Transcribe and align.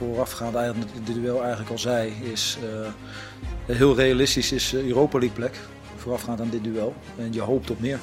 aan 0.00 0.06
voorafgaand 0.06 0.54
in 0.94 1.04
dit 1.04 1.14
duel 1.14 1.40
eigenlijk 1.40 1.70
al 1.70 1.78
zei, 1.78 2.12
is 2.32 2.58
uh, 2.64 3.76
heel 3.76 3.94
realistisch 3.94 4.52
is 4.52 4.72
uh, 4.72 4.86
Europa 4.86 5.18
League 5.18 5.36
plek. 5.36 5.58
Voorafgaand 5.96 6.40
aan 6.40 6.50
dit 6.50 6.64
duel. 6.64 6.94
En 7.18 7.32
je 7.32 7.40
hoopt 7.40 7.70
op 7.70 7.80
meer. 7.80 7.98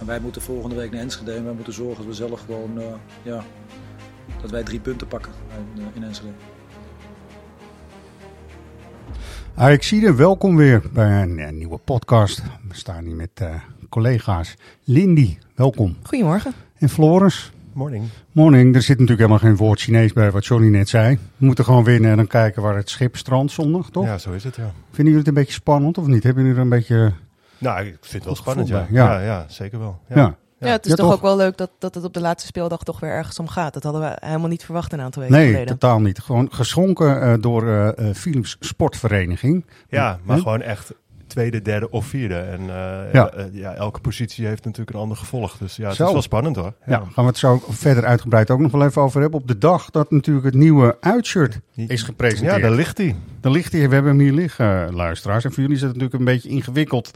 En 0.00 0.06
wij 0.06 0.20
moeten 0.20 0.42
volgende 0.42 0.76
week 0.76 0.90
naar 0.90 1.00
Enschede 1.00 1.32
en 1.32 1.44
wij 1.44 1.52
moeten 1.52 1.72
zorgen 1.72 1.96
dat 1.96 2.06
we 2.06 2.14
zelf 2.14 2.40
gewoon, 2.40 2.78
uh, 2.78 2.84
ja, 3.22 3.44
dat 4.40 4.50
wij 4.50 4.62
drie 4.62 4.80
punten 4.80 5.06
pakken 5.06 5.32
in, 5.74 5.82
in 5.94 6.04
Enschede. 6.04 6.32
Ajaxide, 9.54 10.14
welkom 10.14 10.56
weer 10.56 10.82
bij 10.92 11.22
een, 11.22 11.38
een, 11.38 11.58
nieuwe 11.58 11.78
podcast. 11.78 12.42
We 12.68 12.74
staan 12.74 13.04
hier 13.04 13.16
met 13.16 13.40
uh, 13.42 13.54
collega's. 13.88 14.56
Lindy, 14.84 15.38
welkom. 15.54 15.96
Goedemorgen. 16.02 16.52
En 16.78 16.88
Floris. 16.88 17.52
Morning. 17.72 18.04
Morning. 18.32 18.74
Er 18.74 18.82
zit 18.82 18.98
natuurlijk 18.98 19.28
helemaal 19.28 19.48
geen 19.50 19.56
woord 19.66 19.80
Chinees 19.80 20.12
bij 20.12 20.30
wat 20.30 20.46
Johnny 20.46 20.68
net 20.68 20.88
zei. 20.88 21.18
We 21.36 21.46
moeten 21.46 21.64
gewoon 21.64 21.84
winnen 21.84 22.10
en 22.10 22.16
dan 22.16 22.26
kijken 22.26 22.62
waar 22.62 22.76
het 22.76 22.90
schip 22.90 23.16
strandt 23.16 23.52
zondag, 23.52 23.90
toch? 23.90 24.04
Ja, 24.04 24.18
zo 24.18 24.32
is 24.32 24.44
het, 24.44 24.56
ja. 24.56 24.62
Vinden 24.84 25.04
jullie 25.04 25.18
het 25.18 25.26
een 25.28 25.34
beetje 25.34 25.52
spannend 25.52 25.98
of 25.98 26.06
niet? 26.06 26.22
Hebben 26.22 26.42
jullie 26.42 26.56
er 26.58 26.64
een 26.64 26.68
beetje... 26.70 27.12
Nou, 27.58 27.80
ik 27.86 27.96
vind 28.00 28.12
het 28.12 28.24
wel 28.24 28.34
spannend, 28.34 28.68
ja. 28.68 28.86
Ja. 28.90 29.12
ja. 29.12 29.20
Ja, 29.20 29.44
zeker 29.48 29.78
wel. 29.78 30.00
Ja. 30.08 30.16
ja. 30.16 30.36
Ja, 30.58 30.68
het 30.68 30.84
is 30.84 30.90
Ja, 30.90 30.96
toch, 30.96 31.06
toch? 31.06 31.14
ook 31.14 31.22
wel 31.22 31.36
leuk 31.36 31.56
dat, 31.56 31.70
dat 31.78 31.94
het 31.94 32.04
op 32.04 32.14
de 32.14 32.20
laatste 32.20 32.46
speeldag 32.46 32.82
toch 32.82 33.00
weer 33.00 33.10
ergens 33.10 33.38
om 33.38 33.48
gaat. 33.48 33.74
Dat 33.74 33.82
hadden 33.82 34.02
we 34.02 34.16
helemaal 34.20 34.48
niet 34.48 34.64
verwacht 34.64 34.92
een 34.92 35.00
aantal 35.00 35.22
weken 35.22 35.36
Nee, 35.36 35.46
geleden. 35.50 35.78
totaal 35.78 36.00
niet. 36.00 36.18
Gewoon 36.18 36.48
geschonken 36.52 37.22
eh, 37.22 37.34
door 37.40 37.68
eh, 37.68 38.08
eh, 38.08 38.14
Philips 38.14 38.56
Sportvereniging. 38.60 39.66
Ja, 39.88 40.18
maar 40.24 40.36
Hè? 40.36 40.42
gewoon 40.42 40.62
echt 40.62 40.92
tweede, 41.32 41.62
derde 41.62 41.90
of 41.90 42.06
vierde. 42.06 42.34
En 42.34 42.60
eh, 42.60 42.66
Ja. 42.66 43.08
ja. 43.12 43.48
ja, 43.52 43.74
elke 43.74 44.00
positie 44.00 44.46
heeft 44.46 44.64
natuurlijk 44.64 44.96
een 44.96 45.02
ander 45.02 45.16
gevolg. 45.16 45.56
Dus 45.58 45.76
ja, 45.76 45.86
het 45.86 45.96
Zo. 45.96 46.06
is 46.06 46.12
wel 46.12 46.22
spannend 46.22 46.56
hoor. 46.56 46.74
Ja, 46.86 46.96
gaan 46.98 47.10
we 47.14 47.22
het 47.22 47.38
zo 47.38 47.62
verder 47.68 48.04
uitgebreid 48.04 48.50
ook 48.50 48.60
nog 48.60 48.70
wel 48.72 48.84
even 48.84 49.02
over 49.02 49.20
hebben. 49.20 49.40
Op 49.40 49.48
de 49.48 49.58
dag 49.58 49.90
dat 49.90 50.10
natuurlijk 50.10 50.46
het 50.46 50.54
nieuwe 50.54 50.96
uitshirt 51.00 51.60
is 51.74 52.02
gepresenteerd. 52.02 52.56
Ja, 52.56 52.62
daar 52.62 52.76
ligt 52.76 52.98
hij. 52.98 53.16
Daar 53.40 53.52
ligt 53.52 53.72
hij. 53.72 53.88
We 53.88 53.94
hebben 53.94 54.12
hem 54.12 54.20
hier 54.20 54.32
liggen, 54.32 54.94
luisteraars. 54.94 55.44
En 55.44 55.52
voor 55.52 55.60
jullie 55.60 55.76
is 55.76 55.82
het 55.82 55.92
natuurlijk 55.92 56.18
een 56.18 56.24
beetje 56.24 56.48
ingewikkeld. 56.48 57.10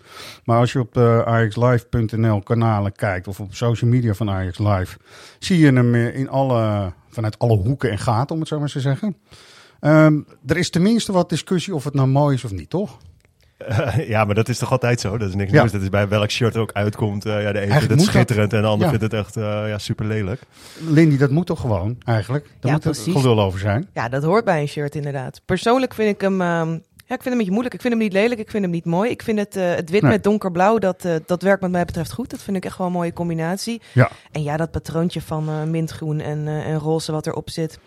Maar 0.44 0.58
als 0.58 0.72
je 0.72 0.80
op 0.80 0.94
de 0.94 1.22
AjaxLive.nl 1.26 2.42
kanalen 2.42 2.92
kijkt 2.92 3.28
of 3.28 3.40
op 3.40 3.54
social 3.54 3.90
media 3.90 4.14
van 4.14 4.30
Ajax 4.30 4.58
Live, 4.58 4.98
zie 5.38 5.58
je 5.58 5.72
hem 5.72 5.94
eh, 5.94 6.16
in 6.16 6.28
alle, 6.28 6.92
vanuit 7.08 7.38
alle 7.38 7.56
hoeken 7.56 7.90
en 7.90 7.98
gaten, 7.98 8.34
om 8.34 8.40
het 8.40 8.48
zo 8.48 8.58
maar 8.58 8.68
te 8.68 8.80
zeggen. 8.80 9.16
Ehm, 9.80 10.20
er 10.46 10.56
is 10.56 10.70
tenminste 10.70 11.12
wat 11.12 11.28
discussie 11.28 11.74
of 11.74 11.84
het 11.84 11.94
nou 11.94 12.08
mooi 12.08 12.34
is 12.34 12.44
of 12.44 12.52
niet, 12.52 12.70
toch? 12.70 12.98
ja, 14.14 14.24
maar 14.24 14.34
dat 14.34 14.48
is 14.48 14.58
toch 14.58 14.70
altijd 14.70 15.00
zo? 15.00 15.18
Dat 15.18 15.28
is 15.28 15.34
niks 15.34 15.50
Ja. 15.52 15.58
nieuws. 15.60 15.72
Dat 15.72 15.82
is 15.82 15.88
bij 15.88 16.08
welk 16.08 16.30
shirt 16.30 16.56
ook 16.56 16.72
uitkomt. 16.72 17.24
Eh, 17.26 17.32
ja, 17.32 17.38
de 17.38 17.58
Eigenlijk 17.58 17.70
vindt 17.78 17.88
het 17.90 17.98
dat- 17.98 18.08
schitterend 18.08 18.52
en 18.52 18.60
de 18.62 18.66
ander 18.68 18.84
Ja. 18.84 18.88
vindt 18.98 19.12
het 19.12 19.24
echt 19.24 19.36
eh, 19.36 19.42
ja, 19.68 19.78
super 19.78 20.06
lelijk. 20.06 20.40
Lindy, 20.88 21.16
dat 21.16 21.30
moet 21.30 21.46
toch 21.46 21.60
gewoon, 21.60 21.96
eigenlijk? 22.04 22.44
Daar 22.44 22.54
Ja, 22.60 22.72
moet 22.72 22.84
er 22.84 22.90
precies. 22.90 23.14
gelul 23.14 23.40
over 23.40 23.58
zijn. 23.58 23.88
Ja, 23.94 24.08
dat 24.08 24.22
hoort 24.22 24.44
bij 24.44 24.60
een 24.60 24.68
shirt 24.68 24.94
inderdaad. 24.94 25.40
Persoonlijk 25.44 25.94
vind 25.94 26.14
ik 26.14 26.20
hem, 26.20 26.40
ehm, 26.40 26.70
ja, 26.70 27.14
ik 27.14 27.22
vind 27.22 27.22
hem 27.24 27.32
een 27.32 27.38
beetje 27.38 27.50
moeilijk. 27.52 27.74
Ik 27.74 27.80
vind 27.80 27.92
hem 27.92 28.02
niet 28.02 28.12
lelijk, 28.12 28.40
ik 28.40 28.50
vind 28.50 28.62
hem 28.62 28.72
niet 28.72 28.84
mooi. 28.84 29.10
Ik 29.10 29.22
vind 29.22 29.38
het, 29.38 29.56
eh, 29.56 29.74
het 29.74 29.90
wit 29.90 30.02
Nee. 30.02 30.10
met 30.10 30.22
donkerblauw, 30.24 30.78
dat, 30.78 31.04
eh, 31.04 31.14
dat 31.26 31.42
werkt 31.42 31.60
wat 31.60 31.70
mij 31.70 31.84
betreft 31.84 32.12
goed. 32.12 32.30
Dat 32.30 32.42
vind 32.42 32.56
ik 32.56 32.64
echt 32.64 32.78
wel 32.78 32.86
een 32.86 32.92
mooie 32.92 33.12
combinatie. 33.12 33.80
Ja. 33.94 34.10
En 34.32 34.42
ja, 34.42 34.56
dat 34.56 34.70
patroontje 34.70 35.20
van 35.20 35.48
eh, 35.48 35.62
mintgroen 35.62 36.20
en, 36.20 36.48
eh, 36.48 36.66
en 36.66 36.78
roze 36.78 37.12
wat 37.12 37.26
erop 37.26 37.50
zit. 37.50 37.78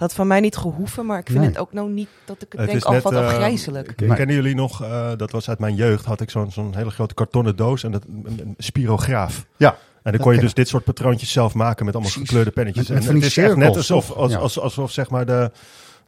Dat 0.00 0.08
had 0.08 0.18
van 0.18 0.26
mij 0.26 0.40
niet 0.40 0.56
gehoeven, 0.56 1.06
maar 1.06 1.18
ik 1.18 1.26
vind 1.26 1.38
Nee. 1.38 1.48
het 1.48 1.58
ook 1.58 1.72
nou 1.72 1.90
niet 1.90 2.08
dat 2.24 2.36
ik 2.42 2.52
het, 2.52 2.60
Het 2.60 2.70
denk, 2.70 2.82
al 2.84 2.92
net, 2.92 3.02
wat 3.02 3.12
eh, 3.12 3.18
afgrijzelijk. 3.26 4.00
Nee. 4.00 4.14
Kennen 4.14 4.34
jullie 4.36 4.54
nog, 4.54 4.82
eh, 4.82 5.10
dat 5.16 5.30
was 5.30 5.48
uit 5.48 5.58
mijn 5.58 5.74
jeugd, 5.74 6.04
had 6.04 6.20
ik 6.20 6.30
zo'n 6.30 6.50
zo'n 6.50 6.74
hele 6.76 6.90
grote 6.90 7.14
kartonnen 7.14 7.56
doos 7.56 7.84
en 7.84 7.90
dat, 7.92 8.04
een, 8.24 8.40
een 8.40 8.54
spirograaf. 8.58 9.46
Ja. 9.56 9.76
En 10.02 10.12
dan 10.12 10.20
kon 10.20 10.34
je 10.34 10.40
dus 10.40 10.54
dit 10.54 10.68
soort 10.68 10.84
patroontjes 10.84 11.32
zelf 11.32 11.54
maken 11.54 11.84
met 11.84 11.94
allemaal 11.94 12.12
gekleurde 12.12 12.50
pennetjes. 12.50 12.88
Met- 12.88 12.98
met 12.98 13.08
en 13.08 13.14
het 13.14 13.24
is 13.24 13.36
echt 13.36 13.56
net 13.56 13.76
alsof, 13.76 14.10
als, 14.10 14.32
Ja. 14.32 14.38
als, 14.38 14.58
alsof 14.60 14.90
zeg 14.90 15.10
maar 15.10 15.26
de, 15.26 15.50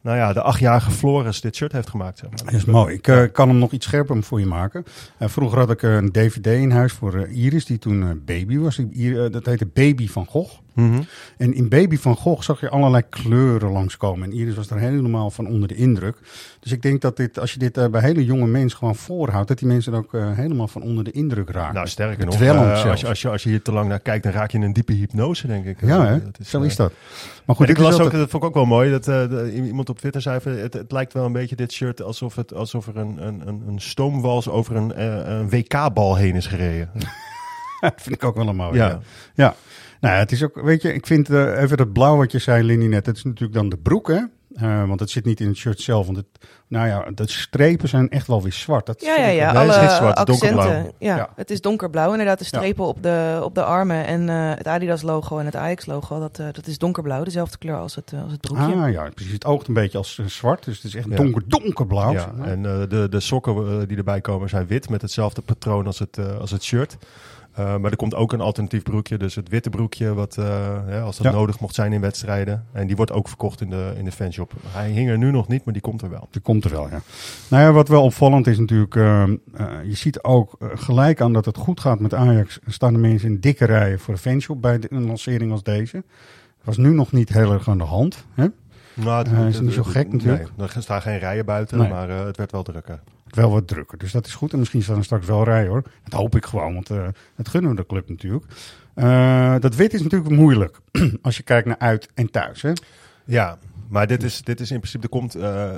nou 0.01 0.17
ja, 0.17 0.33
de 0.33 0.41
achtjarige 0.41 0.91
Floris 0.91 1.41
dit 1.41 1.55
shirt 1.55 1.71
heeft 1.71 1.89
gemaakt. 1.89 2.17
Zeg 2.19 2.29
maar. 2.29 2.39
Dat 2.43 2.53
is 2.53 2.65
mooi. 2.65 2.95
Ik 2.95 3.07
eh, 3.07 3.23
kan 3.31 3.47
hem 3.49 3.57
nog 3.57 3.71
iets 3.71 3.85
scherper 3.85 4.23
voor 4.23 4.39
je 4.39 4.45
maken. 4.45 4.83
Eh, 5.17 5.27
vroeger 5.27 5.59
had 5.59 5.69
ik 5.69 5.81
een 5.81 6.11
DVD 6.11 6.45
in 6.47 6.71
huis 6.71 6.93
voor 6.93 7.27
Iris, 7.27 7.65
die 7.65 7.77
toen 7.77 8.21
baby 8.25 8.57
was. 8.57 8.75
Die, 8.75 9.23
eh, 9.23 9.31
dat 9.31 9.45
heette 9.45 9.65
Baby 9.65 10.07
van 10.07 10.25
Gogh. 10.25 10.53
Mhm. 10.73 11.01
En 11.37 11.53
in 11.53 11.69
Baby 11.69 11.97
van 11.97 12.15
Gogh 12.15 12.41
zag 12.43 12.59
je 12.59 12.69
allerlei 12.69 13.03
kleuren 13.09 13.71
langskomen. 13.71 14.29
En 14.31 14.35
Iris 14.37 14.55
was 14.55 14.69
er 14.69 14.77
helemaal 14.79 15.31
van 15.31 15.47
onder 15.47 15.67
de 15.67 15.75
indruk. 15.75 16.17
Dus 16.59 16.71
ik 16.71 16.81
denk 16.81 17.01
dat 17.01 17.17
dit, 17.17 17.39
als 17.39 17.53
je 17.53 17.59
dit 17.59 17.77
eh, 17.77 17.87
bij 17.87 18.01
hele 18.01 18.25
jonge 18.25 18.47
mensen 18.47 18.77
gewoon 18.77 18.95
voorhoudt, 18.95 19.47
dat 19.47 19.57
die 19.59 19.67
mensen 19.67 19.93
er 19.93 19.99
ook 19.99 20.13
eh, 20.13 20.31
helemaal 20.31 20.67
van 20.67 20.81
onder 20.81 21.03
de 21.03 21.11
indruk 21.11 21.49
raken. 21.49 21.73
Nou, 21.73 21.87
sterker 21.87 22.25
nog, 22.25 22.41
eh, 22.41 22.71
als, 22.71 22.81
je, 23.01 23.07
als, 23.07 23.21
je, 23.21 23.29
als 23.29 23.43
je 23.43 23.49
hier 23.49 23.61
te 23.61 23.71
lang 23.71 23.87
naar 23.89 23.99
kijkt, 23.99 24.23
dan 24.23 24.31
raak 24.33 24.51
je 24.51 24.57
in 24.57 24.63
een 24.63 24.73
diepe 24.73 24.93
hypnose, 24.93 25.47
denk 25.47 25.65
ik. 25.65 25.81
ja, 25.81 26.05
hè? 26.05 26.21
dat 26.23 26.37
zo 26.47 26.61
is 26.61 26.75
dat. 26.75 26.93
Maar 27.45 27.55
goed, 27.55 27.69
ik 27.69 27.77
is 27.77 27.83
las 27.83 27.99
ook, 27.99 28.11
dat 28.11 28.29
vond 28.29 28.43
ik 28.43 28.49
ook 28.49 28.55
wel 28.55 28.65
mooi, 28.65 28.91
dat 28.91 29.03
de- 29.03 29.51
iemand 29.65 29.89
op 29.89 29.99
Twitter 29.99 30.21
zei, 30.21 30.39
het, 30.43 30.73
het 30.73 30.91
lijkt 30.91 31.13
wel 31.13 31.25
een 31.25 31.31
beetje 31.31 31.55
dit 31.55 31.71
shirt 31.71 32.01
alsof, 32.01 32.35
het, 32.35 32.53
alsof 32.53 32.87
er 32.87 32.97
een, 32.97 33.27
een, 33.27 33.47
een, 33.47 33.63
een 33.67 33.81
stoomwals 33.81 34.49
over 34.49 34.75
een, 34.75 35.01
een 35.31 35.49
WK-bal 35.49 36.15
heen 36.15 36.35
is 36.35 36.47
gereden. 36.47 36.89
dat 37.81 37.93
vind 37.95 38.15
ik 38.15 38.23
ook 38.23 38.35
wel 38.35 38.47
een 38.47 38.55
mooie. 38.55 38.75
Ja. 38.75 38.87
Ja. 38.87 38.99
ja. 39.33 39.55
Nou, 40.03 40.15
het 40.15 40.31
is 40.31 40.43
ook, 40.43 40.61
weet 40.61 40.81
je, 40.81 40.93
ik 40.93 41.05
vind 41.07 41.29
eh, 41.29 41.61
even 41.61 41.77
dat 41.77 41.93
blauw 41.93 42.17
wat 42.17 42.31
je 42.31 42.39
zei, 42.39 42.63
Lindy 42.63 42.85
net, 42.85 43.05
dat 43.05 43.15
is 43.15 43.23
natuurlijk 43.23 43.53
dan 43.53 43.69
de 43.69 43.77
broek, 43.77 44.07
hè? 44.07 44.19
Eh, 44.55 44.87
want 44.87 44.99
het 44.99 45.09
zit 45.09 45.25
niet 45.25 45.39
in 45.39 45.47
het 45.47 45.57
shirt 45.57 45.79
zelf. 45.81 46.05
Want 46.05 46.17
het, 46.17 46.25
nou 46.67 46.87
ja, 46.87 47.11
de 47.15 47.29
strepen 47.29 47.89
zijn 47.89 48.09
echt 48.09 48.27
wel 48.27 48.41
weer 48.41 48.53
zwart. 48.53 48.85
Dat 48.85 49.01
Ja, 49.01 49.15
ja, 49.17 49.27
ja. 49.27 49.51
Is 49.51 49.57
Alle 49.57 49.81
niet 49.81 49.91
zwart, 49.91 50.17
is 50.17 50.23
accenten. 50.23 50.55
donkerblauw. 50.57 50.93
Ja, 50.99 51.15
Ja. 51.15 51.29
het 51.35 51.51
is 51.51 51.61
donkerblauw. 51.61 52.11
Inderdaad, 52.11 52.39
de 52.39 52.45
strepen 52.45 52.85
op, 52.85 53.03
de, 53.03 53.39
op 53.43 53.55
de 53.55 53.63
armen 53.63 54.05
en 54.05 54.29
eh, 54.29 54.49
het 54.57 54.67
Adidas-logo 54.67 55.37
en 55.37 55.45
het 55.45 55.55
Ajax-logo, 55.55 56.19
dat, 56.19 56.39
eh, 56.39 56.45
dat 56.51 56.67
is 56.67 56.77
donkerblauw. 56.77 57.23
Dezelfde 57.23 57.57
kleur 57.57 57.77
als 57.77 57.95
het, 57.95 58.13
als 58.23 58.31
het 58.31 58.41
broekje. 58.41 58.73
Ah 58.75 58.91
ja, 58.91 59.09
precies. 59.13 59.33
Het 59.33 59.45
oogt 59.45 59.67
een 59.67 59.73
beetje 59.73 59.97
als 59.97 60.19
zwart. 60.25 60.65
Dus 60.65 60.75
het 60.75 60.85
is 60.85 60.95
echt 60.95 61.07
Ja. 61.09 61.15
donker, 61.15 61.41
donkerblauw. 61.47 62.11
Ja, 62.11 62.19
zeg 62.19 62.31
maar. 62.33 62.47
en 62.47 62.65
eh, 62.65 62.89
de, 62.89 63.07
de 63.09 63.19
sokken 63.19 63.87
die 63.87 63.97
erbij 63.97 64.21
komen 64.21 64.49
zijn 64.49 64.67
wit 64.67 64.89
met 64.89 65.01
hetzelfde 65.01 65.41
patroon 65.41 65.85
als 65.85 65.99
het, 65.99 66.17
als 66.39 66.51
het 66.51 66.63
shirt. 66.63 66.97
Eh, 67.53 67.77
maar 67.77 67.91
er 67.91 67.97
komt 67.97 68.15
ook 68.15 68.33
een 68.33 68.41
alternatief 68.41 68.83
broekje, 68.83 69.17
dus 69.17 69.35
het 69.35 69.49
witte 69.49 69.69
broekje, 69.69 70.13
wat, 70.13 70.37
eh, 70.37 70.45
ja, 70.89 71.01
als 71.01 71.17
dat 71.17 71.25
Ja. 71.25 71.31
nodig 71.31 71.59
mocht 71.59 71.75
zijn 71.75 71.93
in 71.93 72.01
wedstrijden. 72.01 72.65
En 72.71 72.87
die 72.87 72.95
wordt 72.95 73.11
ook 73.11 73.27
verkocht 73.27 73.61
in 73.61 73.69
de, 73.69 73.93
in 73.97 74.05
de 74.05 74.11
fanshop. 74.11 74.53
Hij 74.67 74.89
hing 74.89 75.09
er 75.09 75.17
nu 75.17 75.31
nog 75.31 75.47
niet, 75.47 75.63
maar 75.65 75.73
die 75.73 75.81
komt 75.81 76.01
er 76.01 76.09
wel. 76.09 76.27
Die 76.31 76.41
komt 76.41 76.63
er 76.65 76.71
wel, 76.71 76.89
ja. 76.89 77.01
Nou 77.49 77.63
ja, 77.63 77.71
wat 77.71 77.87
wel 77.87 78.03
opvallend 78.03 78.47
is 78.47 78.59
natuurlijk, 78.59 78.95
eh, 78.95 79.23
je 79.83 79.95
ziet 79.95 80.23
ook 80.23 80.55
gelijk 80.59 81.21
aan 81.21 81.33
dat 81.33 81.45
het 81.45 81.57
goed 81.57 81.79
gaat 81.79 81.99
met 81.99 82.13
Ajax, 82.13 82.59
staan 82.67 82.93
de 82.93 82.99
mensen 82.99 83.29
in 83.29 83.39
dikke 83.39 83.65
rijen 83.65 83.99
voor 83.99 84.13
de 84.13 84.19
fanshop 84.19 84.61
bij 84.61 84.79
de- 84.79 84.87
een 84.93 85.05
lancering 85.05 85.51
als 85.51 85.63
deze. 85.63 86.03
Dat 86.57 86.75
was 86.75 86.77
nu 86.85 86.93
nog 86.93 87.11
niet 87.11 87.29
heel 87.29 87.51
erg 87.53 87.69
aan 87.69 87.77
de 87.77 87.83
hand. 87.83 88.25
Hè? 88.33 88.47
Nou, 88.93 89.25
Eh, 89.29 89.47
is 89.47 89.55
het 89.55 89.63
niet 89.63 89.73
zo 89.73 89.83
gek 89.83 90.11
natuurlijk? 90.11 90.49
Nee, 90.57 90.67
er 90.67 90.81
staan 90.81 91.01
geen 91.01 91.19
rijen 91.19 91.45
buiten, 91.45 91.77
Nee. 91.77 91.89
maar 91.89 92.09
eh, 92.09 92.25
het 92.25 92.37
werd 92.37 92.51
wel 92.51 92.63
drukker. 92.63 92.99
Wel 93.27 93.51
wat 93.51 93.67
drukker, 93.67 93.97
dus 93.97 94.11
dat 94.11 94.25
is 94.25 94.33
goed. 94.35 94.53
En 94.53 94.59
misschien 94.59 94.83
staan 94.83 94.97
er 94.97 95.03
straks 95.03 95.25
wel 95.25 95.43
rijen 95.43 95.67
hoor. 95.69 95.83
Dat 96.03 96.19
hoop 96.19 96.35
ik 96.35 96.45
gewoon, 96.45 96.73
want 96.73 96.89
eh 96.89 97.07
dat 97.35 97.47
gunnen 97.49 97.69
we 97.71 97.75
de 97.75 97.85
club 97.85 98.09
natuurlijk. 98.09 98.45
Dat 99.61 99.75
wit 99.75 99.93
is 99.93 100.01
natuurlijk 100.01 100.31
moeilijk 100.31 100.79
als 101.21 101.37
je 101.37 101.43
kijkt 101.43 101.67
naar 101.67 101.79
uit 101.79 102.09
en 102.13 102.31
thuis. 102.31 102.61
Hè? 102.61 102.71
Ja, 103.25 103.57
maar 103.89 104.07
dit 104.07 104.23
is, 104.23 104.41
dit 104.41 104.59
is 104.59 104.71
in 104.71 104.77
principe, 104.77 105.03
er 105.03 105.09
komt, 105.09 105.35
eh, 105.35 105.69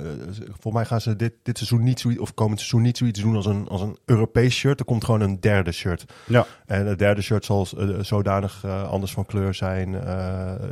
volgens 0.46 0.74
mij 0.74 0.86
gaan 0.86 1.02
ze 1.02 1.16
dit, 1.16 1.34
dit 1.44 1.58
seizoen 1.58 1.84
niet 1.84 2.00
zoiets, 2.00 2.20
of 2.22 2.34
komend 2.34 2.60
seizoen 2.60 2.82
niet 2.82 2.98
zoiets 2.98 3.20
doen 3.22 3.36
als 3.36 3.46
een, 3.46 3.68
als 3.68 3.82
een 3.82 3.98
Europees 4.06 4.56
shirt. 4.56 4.80
Er 4.80 4.86
komt 4.86 5.04
gewoon 5.04 5.22
een 5.22 5.40
derde 5.40 5.72
shirt. 5.72 6.06
Ja. 6.26 6.46
En 6.66 6.86
het 6.86 7.00
derde 7.00 7.22
shirt 7.22 7.46
zal 7.46 7.68
eh, 7.78 7.90
zodanig 8.00 8.62
eh, 8.66 8.90
anders 8.90 9.12
van 9.12 9.26
kleur 9.26 9.54
zijn 9.54 9.92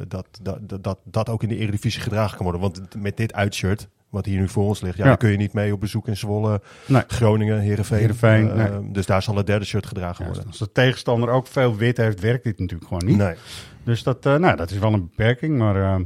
dat, 0.08 0.28
dat, 0.42 0.58
dat, 0.62 0.84
dat 0.84 1.00
dat 1.04 1.30
ook 1.30 1.44
in 1.44 1.50
de 1.50 1.58
Eredivisie 1.58 2.02
gedragen 2.02 2.36
kan 2.38 2.44
worden. 2.46 2.62
Want 2.62 2.82
met 2.98 3.18
dit 3.18 3.34
uitshirt, 3.34 3.88
wat 4.10 4.26
hier 4.26 4.40
nu 4.40 4.48
voor 4.50 4.66
ons 4.66 4.82
ligt, 4.82 4.98
ja, 4.98 5.04
Ja. 5.04 5.10
daar 5.10 5.18
kun 5.18 5.30
je 5.30 5.38
niet 5.38 5.54
mee 5.54 5.74
op 5.74 5.80
bezoek 5.80 6.08
in 6.08 6.18
Zwolle, 6.18 6.62
Nee. 6.86 7.04
Groningen, 7.08 7.60
Heerenveen. 7.60 7.98
Heerenveen, 8.00 8.56
nee. 8.56 8.92
Dus 8.92 9.06
daar 9.06 9.22
zal 9.22 9.36
het 9.36 9.46
derde 9.48 9.66
shirt 9.66 9.86
gedragen 9.86 10.26
Ja, 10.26 10.32
worden. 10.32 10.48
als 10.48 10.58
de 10.60 10.72
tegenstander 10.72 11.30
ook 11.30 11.48
veel 11.48 11.76
wit 11.76 11.98
heeft, 11.98 12.20
werkt 12.20 12.44
dit 12.44 12.60
natuurlijk 12.60 12.88
gewoon 12.88 13.06
niet. 13.06 13.18
Nee. 13.18 13.36
Dus 13.84 14.04
dat, 14.04 14.24
nou, 14.24 14.56
dat 14.56 14.72
is 14.72 14.78
wel 14.78 14.94
een 14.94 15.02
beperking, 15.10 15.58
maar 15.58 16.02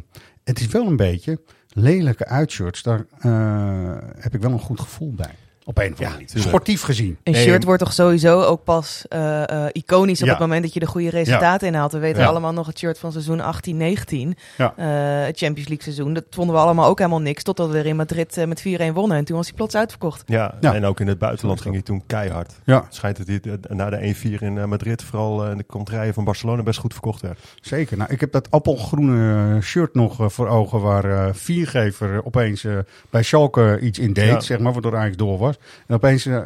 het 0.48 0.60
is 0.60 0.68
wel 0.68 0.88
een 0.88 0.96
beetje 0.96 1.40
lelijke 1.70 2.26
uitshirts. 2.26 2.84
Daar 2.84 3.06
eh, 3.20 3.98
heb 4.20 4.34
ik 4.34 4.42
wel 4.42 4.52
een 4.52 4.60
goed 4.60 4.80
gevoel 4.80 5.14
bij. 5.14 5.36
Op 5.68 5.78
een 5.78 5.84
of 5.84 5.90
andere 5.92 6.10
manier. 6.10 6.26
tuurlijk. 6.28 6.48
Sportief 6.48 6.82
gezien. 6.82 7.18
Een 7.24 7.34
Nee, 7.34 7.44
shirt 7.44 7.64
wordt 7.64 7.84
toch 7.84 7.94
sowieso 7.94 8.42
ook 8.42 8.64
pas 8.64 9.06
eh, 9.10 9.50
eh, 9.66 9.70
iconisch 9.72 10.20
op 10.22 10.26
Ja. 10.26 10.32
het 10.32 10.42
moment 10.42 10.64
dat 10.64 10.74
je 10.74 10.80
de 10.80 10.86
goede 10.86 11.10
resultaten 11.10 11.68
inhaalt. 11.68 11.92
We 11.92 11.98
weten 12.00 12.22
Ja. 12.22 12.28
allemaal 12.28 12.54
nog 12.54 12.68
het 12.68 12.78
shirt 12.78 13.00
van 13.00 13.12
seizoen 13.12 13.40
18-19. 13.42 14.36
Ja. 14.58 14.74
eh, 14.78 15.26
het 15.26 15.38
Champions 15.38 15.68
League 15.70 15.82
seizoen. 15.84 16.14
Dat 16.14 16.24
vonden 16.30 16.56
we 16.56 16.62
allemaal 16.62 16.88
ook 16.90 16.98
helemaal 16.98 17.22
niks. 17.22 17.44
Totdat 17.44 17.70
we 17.70 17.78
er 17.78 17.86
in 17.86 17.96
Madrid 17.96 18.38
eh, 18.38 18.46
met 18.46 18.62
4-1 18.62 18.94
wonnen. 18.94 19.18
En 19.18 19.26
toen 19.26 19.36
was 19.38 19.48
hij 19.48 19.56
plots 19.56 19.76
uitverkocht. 19.76 20.24
Ja, 20.26 20.56
Ja. 20.60 20.74
en 20.74 20.86
ook 20.86 21.00
in 21.00 21.08
het 21.08 21.18
buitenland 21.20 21.62
ging 21.62 21.74
hij 21.74 21.84
toen 21.84 22.04
keihard. 22.08 22.54
Ja, 22.66 22.84
Het 22.84 22.96
schijnt 22.96 23.18
dat 23.18 23.28
hij 23.28 23.58
na 23.70 23.90
de 23.90 23.98
1-4 24.08 24.42
in 24.42 24.70
Madrid 24.70 25.04
vooral 25.04 25.50
in 25.52 25.58
de 25.58 25.66
contraien 25.66 26.14
van 26.14 26.24
Barcelona 26.24 26.64
best 26.64 26.80
goed 26.80 26.94
verkocht 26.94 27.22
werd. 27.22 27.40
zeker. 27.62 27.98
Nou, 27.98 28.12
ik 28.14 28.20
heb 28.20 28.32
dat 28.32 28.52
appelgroene 28.52 29.62
shirt 29.62 29.94
nog 29.94 30.16
voor 30.34 30.48
ogen 30.48 30.82
waar 30.82 31.36
Viergever 31.36 32.26
opeens 32.26 32.66
bij 33.10 33.24
Schalke 33.24 33.80
iets 33.82 34.00
in 34.00 34.14
deed, 34.14 34.26
Ja. 34.28 34.40
zeg 34.40 34.60
maar, 34.60 34.74
waardoor 34.74 34.94
eigenlijk 34.94 35.22
door 35.22 35.38
was. 35.38 35.56
En 35.88 35.96
opeens 35.96 36.26
eh, 36.26 36.42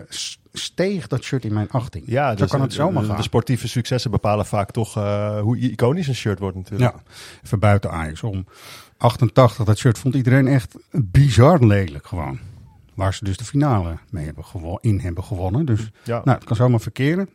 steeg 0.53 1.07
dat 1.07 1.23
shirt 1.23 1.45
in 1.45 1.53
mijn 1.53 1.69
achting. 1.69 2.03
Ja, 2.07 2.29
Zo 2.31 2.35
dus, 2.35 2.49
kan 2.49 2.61
het 2.61 2.71
eh, 2.71 2.77
zomaar 2.77 3.01
de, 3.01 3.07
gaan. 3.07 3.17
de 3.17 3.23
sportieve 3.23 3.67
successen 3.67 4.11
bepalen 4.11 4.45
vaak 4.45 4.71
toch 4.71 4.97
eh, 4.97 5.39
hoe 5.39 5.57
iconisch 5.57 6.07
een 6.07 6.15
shirt 6.15 6.39
wordt 6.39 6.55
natuurlijk. 6.57 6.91
Ja, 6.93 7.01
even 7.45 7.59
buiten 7.59 7.91
Ajax 7.91 8.23
om. 8.23 8.45
88, 8.97 9.65
dat 9.65 9.77
shirt 9.77 9.99
vond 9.99 10.15
iedereen 10.15 10.47
echt 10.47 10.75
bizar 10.91 11.65
lelijk 11.65 12.07
gewoon. 12.07 12.39
Waar 12.93 13.13
ze 13.13 13.23
dus 13.23 13.37
de 13.37 13.45
finale 13.45 13.97
mee 14.09 14.25
hebben 14.25 14.77
in 14.81 14.99
hebben 14.99 15.23
gewonnen. 15.23 15.65
Dus 15.65 15.91
Ja. 16.03 16.21
nou, 16.23 16.37
het 16.37 16.47
kan 16.47 16.55
zomaar 16.55 16.79
verkeren. 16.79 17.29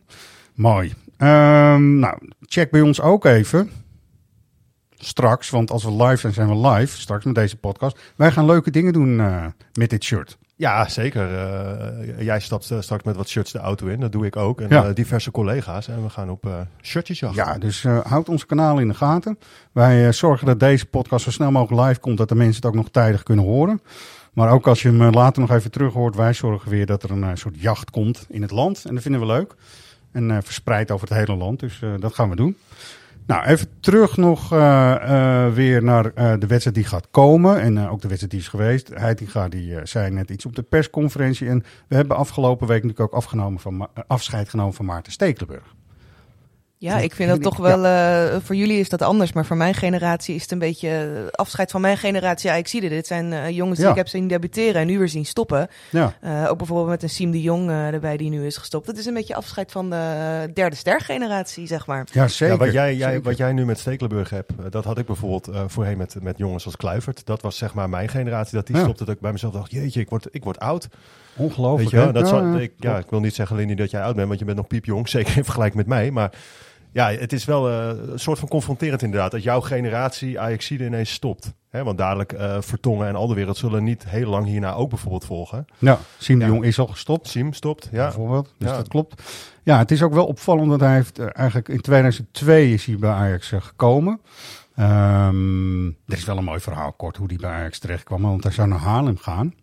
Mooi. 0.53 0.93
Ehm, 1.17 1.99
nou, 1.99 2.17
check 2.41 2.71
bij 2.71 2.81
ons 2.81 3.01
ook 3.01 3.25
even. 3.25 3.69
Straks, 4.95 5.49
want 5.49 5.71
als 5.71 5.83
we 5.83 5.91
live 6.03 6.17
zijn, 6.17 6.33
zijn 6.33 6.47
we 6.61 6.67
live. 6.67 6.99
Straks 6.99 7.25
met 7.25 7.35
deze 7.35 7.57
podcast. 7.57 7.99
Wij 8.15 8.31
gaan 8.31 8.45
leuke 8.45 8.71
dingen 8.71 8.93
doen 8.93 9.15
met 9.73 9.89
dit 9.89 10.03
shirt. 10.03 10.37
Ja, 10.57 10.89
zeker. 10.89 11.35
Eh, 11.37 12.21
jij 12.25 12.39
stapt 12.39 12.71
eh, 12.71 12.79
straks 12.81 13.03
met 13.03 13.15
wat 13.15 13.27
shirts 13.27 13.51
de 13.51 13.59
auto 13.59 13.87
in. 13.87 13.99
Dat 13.99 14.11
doe 14.11 14.25
ik 14.25 14.35
ook. 14.35 14.61
En 14.61 14.67
Ja. 14.69 14.85
eh, 14.85 14.93
diverse 14.93 15.31
collega's. 15.31 15.87
En 15.87 16.03
we 16.03 16.09
gaan 16.09 16.29
op 16.29 16.45
eh 16.45 16.53
shirtjesjacht. 16.81 17.35
Ja, 17.35 17.57
dus 17.57 17.83
houd 17.83 18.29
ons 18.29 18.45
kanaal 18.45 18.79
in 18.79 18.87
de 18.87 18.93
gaten. 18.93 19.37
Wij 19.71 20.11
zorgen 20.13 20.45
dat 20.45 20.59
deze 20.59 20.85
podcast 20.85 21.23
zo 21.23 21.31
snel 21.31 21.51
mogelijk 21.51 21.87
live 21.87 21.99
komt, 21.99 22.17
dat 22.17 22.29
de 22.29 22.35
mensen 22.35 22.55
het 22.55 22.65
ook 22.65 22.75
nog 22.75 22.89
tijdig 22.89 23.23
kunnen 23.23 23.45
horen. 23.45 23.81
Maar 24.33 24.51
ook 24.51 24.67
als 24.67 24.81
je 24.81 24.87
hem 24.91 25.09
later 25.13 25.41
nog 25.41 25.51
even 25.51 25.71
terug 25.71 25.93
hoort, 25.93 26.15
wij 26.15 26.33
zorgen 26.33 26.69
weer 26.71 26.85
dat 26.85 27.03
er 27.03 27.11
een 27.11 27.37
soort 27.37 27.61
jacht 27.61 27.89
komt 27.91 28.25
in 28.29 28.41
het 28.41 28.51
land. 28.51 28.85
En 28.85 28.93
dat 28.93 29.03
vinden 29.03 29.21
we 29.21 29.27
leuk. 29.27 29.55
En 30.11 30.43
verspreid 30.43 30.91
over 30.91 31.07
het 31.07 31.17
hele 31.17 31.35
land. 31.37 31.59
Dus 31.59 31.81
dat 31.99 32.13
gaan 32.13 32.29
we 32.29 32.35
doen. 32.35 32.57
Nou, 33.27 33.45
even 33.45 33.67
terug 33.79 34.17
nog 34.17 34.53
eh, 34.53 34.95
eh, 35.45 35.53
weer 35.53 35.83
naar 35.83 36.13
eh, 36.13 36.33
de 36.39 36.47
wedstrijd 36.47 36.75
die 36.75 36.85
gaat 36.85 37.07
komen. 37.11 37.61
En 37.61 37.89
ook 37.89 38.01
de 38.01 38.07
wedstrijd 38.07 38.31
die 38.31 38.41
is 38.41 38.47
geweest. 38.47 38.89
Heitinga 38.93 39.47
die 39.47 39.75
zei 39.83 40.11
net 40.11 40.29
iets 40.29 40.45
op 40.45 40.55
de 40.55 40.61
persconferentie. 40.61 41.47
En 41.47 41.63
we 41.87 41.95
hebben 41.95 42.17
afgelopen 42.17 42.67
week 42.67 42.83
natuurlijk 42.83 43.13
ook 43.13 43.19
afgenomen 43.19 43.59
van, 43.59 43.87
afscheid 44.07 44.49
genomen 44.49 44.73
van 44.73 44.85
Maarten 44.85 45.11
Stekelenburg. 45.11 45.75
Ja, 46.79 46.97
ik 46.97 47.13
vind 47.15 47.29
dat 47.29 47.41
toch 47.51 47.57
wel... 47.57 47.85
eh, 47.85 48.35
voor 48.43 48.55
jullie 48.55 48.79
is 48.79 48.89
dat 48.89 49.01
anders. 49.01 49.33
Maar 49.33 49.45
voor 49.45 49.57
mijn 49.57 49.73
generatie 49.73 50.35
is 50.35 50.41
het 50.41 50.51
een 50.51 50.59
beetje... 50.59 50.89
eh, 50.89 51.27
afscheid 51.31 51.71
van 51.71 51.81
mijn 51.81 51.97
generatie 51.97 52.49
Ajaxide. 52.51 52.89
Dit 52.89 53.07
zijn 53.07 53.33
eh, 53.33 53.49
jongens 53.49 53.75
die 53.77 53.85
Ja. 53.85 53.91
ik 53.91 53.97
heb 53.97 54.07
zien 54.07 54.27
debuteren 54.27 54.81
en 54.81 54.87
nu 54.87 54.97
weer 54.97 55.09
zien 55.09 55.25
stoppen. 55.25 55.67
Ja. 55.89 56.13
Eh, 56.21 56.45
ook 56.49 56.57
bijvoorbeeld 56.57 56.87
met 56.89 57.03
een 57.03 57.09
Siem 57.09 57.31
de 57.31 57.41
Jong 57.41 57.69
eh, 57.69 57.87
erbij 57.93 58.17
die 58.17 58.29
nu 58.29 58.45
is 58.45 58.57
gestopt. 58.57 58.87
Het 58.87 58.97
is 58.97 59.05
een 59.05 59.13
beetje 59.13 59.35
afscheid 59.35 59.71
van 59.71 59.89
de 59.89 60.49
derde 60.53 60.75
ster-generatie, 60.75 61.67
zeg 61.67 61.85
maar. 61.87 62.07
Ja, 62.11 62.27
zeker. 62.27 62.53
Ja, 62.55 62.59
wat, 62.59 62.71
jij, 62.73 62.95
jij, 62.95 63.07
zeker. 63.11 63.23
wat 63.23 63.37
jij 63.37 63.53
nu 63.53 63.65
met 63.65 63.79
Stekelenburg 63.79 64.29
hebt, 64.29 64.51
dat 64.69 64.83
had 64.85 64.97
ik 64.97 65.05
bijvoorbeeld 65.05 65.47
eh, 65.47 65.63
voorheen 65.67 65.97
met, 65.97 66.15
met 66.21 66.37
jongens 66.37 66.65
als 66.65 66.75
Kluivert. 66.75 67.25
Dat 67.25 67.41
was 67.41 67.57
zeg 67.57 67.73
maar 67.73 67.89
mijn 67.89 68.09
generatie, 68.09 68.55
dat 68.55 68.67
die 68.67 68.75
Ja. 68.75 68.81
stopte. 68.81 69.05
Dat 69.05 69.15
ik 69.15 69.21
bij 69.21 69.31
mezelf 69.31 69.53
dacht, 69.53 69.71
jeetje, 69.71 69.99
ik 69.99 70.09
word, 70.09 70.27
ik 70.31 70.43
word 70.43 70.59
oud. 70.59 70.87
Ongelooflijk. 71.35 71.91
Weet 71.91 72.05
je? 72.05 72.11
Dat 72.11 72.29
Ja, 72.29 72.37
ja, 72.53 72.59
ik, 72.59 72.71
ja, 72.79 72.97
ik 72.97 73.09
wil 73.09 73.19
niet 73.19 73.35
zeggen, 73.35 73.55
Lenny, 73.55 73.75
dat 73.75 73.91
jij 73.91 74.01
oud 74.01 74.15
bent, 74.15 74.27
want 74.27 74.39
je 74.39 74.45
bent 74.45 74.57
nog 74.57 74.67
piepjong. 74.67 75.09
Zeker 75.17 75.37
in 75.37 75.43
vergelijking 75.43 75.77
met 75.77 75.87
mij. 75.87 76.11
Maar 76.11 76.31
ja, 76.91 77.11
het 77.11 77.33
is 77.33 77.45
wel 77.45 77.69
eh, 77.69 77.87
een 78.11 78.19
soort 78.19 78.39
van 78.39 78.47
confronterend 78.47 79.01
inderdaad. 79.01 79.31
Dat 79.31 79.43
jouw 79.43 79.61
generatie 79.61 80.39
Ajaxide 80.39 80.85
ineens 80.85 81.11
stopt. 81.11 81.53
Hè, 81.69 81.83
want 81.83 81.97
dadelijk 81.97 82.31
eh 82.33 82.57
Vertongen 82.61 83.07
en 83.07 83.15
al 83.15 83.27
de 83.27 83.33
wereld 83.33 83.57
zullen 83.57 83.83
niet 83.83 84.09
heel 84.09 84.29
lang 84.29 84.45
hierna 84.45 84.73
ook 84.73 84.89
bijvoorbeeld 84.89 85.25
volgen. 85.25 85.65
Ja, 85.77 85.99
Siem 86.17 86.39
de 86.39 86.45
Ja. 86.45 86.51
Jong 86.51 86.63
is 86.63 86.79
al 86.79 86.87
gestopt, 86.87 87.27
Siem 87.27 87.53
stopt, 87.53 87.89
ja. 87.91 88.03
bijvoorbeeld. 88.03 88.53
Dus 88.57 88.69
Ja. 88.69 88.75
dat 88.75 88.87
klopt. 88.87 89.21
Ja, 89.63 89.77
het 89.77 89.91
is 89.91 90.03
ook 90.03 90.13
wel 90.13 90.25
opvallend 90.25 90.69
dat 90.69 90.79
hij 90.79 90.93
heeft 90.93 91.19
eh, 91.19 91.27
eigenlijk 91.33 91.69
in 91.69 91.81
2002 91.81 92.73
is 92.73 92.85
hij 92.85 92.95
bij 92.97 93.09
Ajax 93.11 93.47
gekomen. 93.57 94.19
Ehm 94.75 95.87
er 95.87 95.93
is 96.17 96.25
wel 96.25 96.37
een 96.37 96.43
mooi 96.43 96.59
verhaal 96.59 96.93
kort 96.93 97.17
hoe 97.17 97.27
hij 97.27 97.35
bij 97.37 97.51
Ajax 97.51 97.79
terecht 97.79 98.03
kwam. 98.03 98.21
Want 98.21 98.43
hij 98.43 98.51
zou 98.51 98.67
naar 98.67 98.79
Haarlem 98.79 99.17
gaan. 99.17 99.53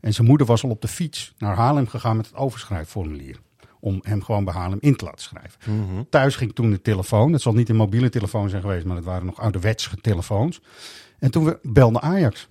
En 0.00 0.12
zijn 0.14 0.26
moeder 0.26 0.46
was 0.46 0.64
al 0.64 0.70
op 0.70 0.80
de 0.80 0.88
fiets 0.88 1.34
naar 1.38 1.54
Haarlem 1.56 1.86
gegaan 1.88 2.16
met 2.16 2.26
het 2.26 2.34
overschrijfformulier. 2.36 3.40
Om 3.80 4.00
hem 4.02 4.22
gewoon 4.22 4.44
bij 4.44 4.54
Haarlem 4.54 4.78
in 4.80 4.96
te 4.96 5.04
laten 5.04 5.22
schrijven. 5.22 5.60
Mhm. 5.64 6.02
Thuis 6.10 6.36
ging 6.36 6.54
toen 6.54 6.70
de 6.70 6.82
telefoon. 6.82 7.32
Het 7.32 7.42
zal 7.42 7.52
niet 7.52 7.68
een 7.68 7.76
mobiele 7.76 8.08
telefoon 8.08 8.48
zijn 8.48 8.62
geweest, 8.62 8.84
maar 8.84 8.96
het 8.96 9.04
waren 9.04 9.26
nog 9.26 9.40
ouderwetse 9.40 9.96
telefoons. 10.00 10.60
En 11.18 11.30
toen 11.30 11.44
we 11.44 11.58
belde 11.62 12.00
Ajax. 12.00 12.48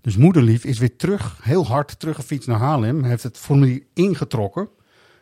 Dus 0.00 0.16
moederlief 0.16 0.64
is 0.64 0.78
weer 0.78 0.96
terug, 0.96 1.38
heel 1.42 1.66
hard 1.66 1.98
teruggefietst 1.98 2.48
naar 2.48 2.58
Haarlem. 2.58 3.02
Heeft 3.04 3.22
het 3.22 3.38
formulier 3.38 3.82
ingetrokken. 3.94 4.68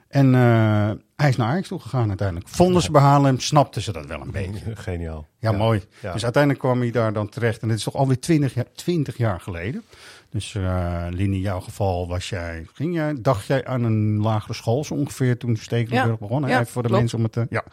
En 0.08 0.34
eh, 0.34 0.90
hij 1.16 1.28
is 1.28 1.36
naar 1.36 1.48
Ajax 1.48 1.68
toe 1.68 1.80
gegaan 1.80 2.08
uiteindelijk. 2.08 2.48
Vonden 2.48 2.82
ze 2.82 2.90
bij 2.90 3.00
Haarlem, 3.00 3.40
snapten 3.40 3.82
ze 3.82 3.92
dat 3.92 4.06
wel 4.06 4.20
een 4.20 4.30
beetje. 4.30 4.76
Geniaal. 4.86 5.26
Ja, 5.38 5.52
mooi. 5.52 5.82
Ja. 6.00 6.12
Dus 6.12 6.22
uiteindelijk 6.22 6.62
kwam 6.62 6.80
hij 6.80 6.90
daar 6.90 7.12
dan 7.12 7.28
terecht. 7.28 7.62
En 7.62 7.68
dit 7.68 7.76
is 7.76 7.84
toch 7.84 7.94
alweer 7.94 8.20
20 8.20 8.54
jaar, 8.54 8.72
20 8.74 9.16
jaar 9.16 9.40
geleden. 9.40 9.82
Dus 10.30 10.54
uh, 10.54 11.06
Lini, 11.10 11.34
in 11.36 11.40
jouw 11.42 11.60
geval 11.60 12.08
was 12.08 12.28
jij, 12.28 12.66
ging 12.72 12.94
jij, 12.94 13.14
dacht 13.20 13.46
jij 13.46 13.66
aan 13.66 13.82
een 13.84 14.20
lagere 14.20 14.52
school 14.54 14.84
zo 14.84 14.94
ongeveer 14.94 15.38
toen 15.38 15.56
Stekelenburg 15.56 16.18
Ja. 16.20 16.26
begon? 16.26 16.40
Ja, 16.46 16.48
Even 16.60 16.66
voor 16.72 16.82
de 16.82 16.88
klopt. 16.88 17.00
mensen 17.00 17.18
om 17.18 17.24
het 17.24 17.32
te, 17.32 17.46
ja. 17.50 17.64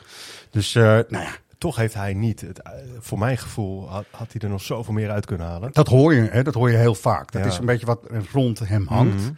Dus, 0.49 0.75
eh, 0.75 0.83
nou 0.83 1.07
ja, 1.23 1.29
Toch 1.57 1.75
heeft 1.75 1.93
hij 1.93 2.13
niet, 2.13 2.41
het, 2.41 2.61
eh, 2.61 2.71
voor 2.99 3.17
mijn 3.19 3.37
gevoel, 3.37 3.89
had, 3.89 4.05
had 4.11 4.31
hij 4.31 4.41
er 4.41 4.49
nog 4.49 4.61
zoveel 4.61 4.93
meer 4.93 5.09
uit 5.11 5.25
kunnen 5.25 5.47
halen. 5.47 5.69
dat 5.73 5.87
hoor 5.87 6.13
je, 6.13 6.21
hè? 6.21 6.43
dat 6.43 6.53
hoor 6.53 6.71
je 6.71 6.77
heel 6.77 6.95
vaak. 6.95 7.31
Dat 7.31 7.41
Ja. 7.41 7.47
is 7.47 7.57
een 7.57 7.65
beetje 7.65 7.85
wat 7.85 7.99
rond 8.31 8.59
hem 8.59 8.87
hangt. 8.87 9.21
Mhm. 9.21 9.31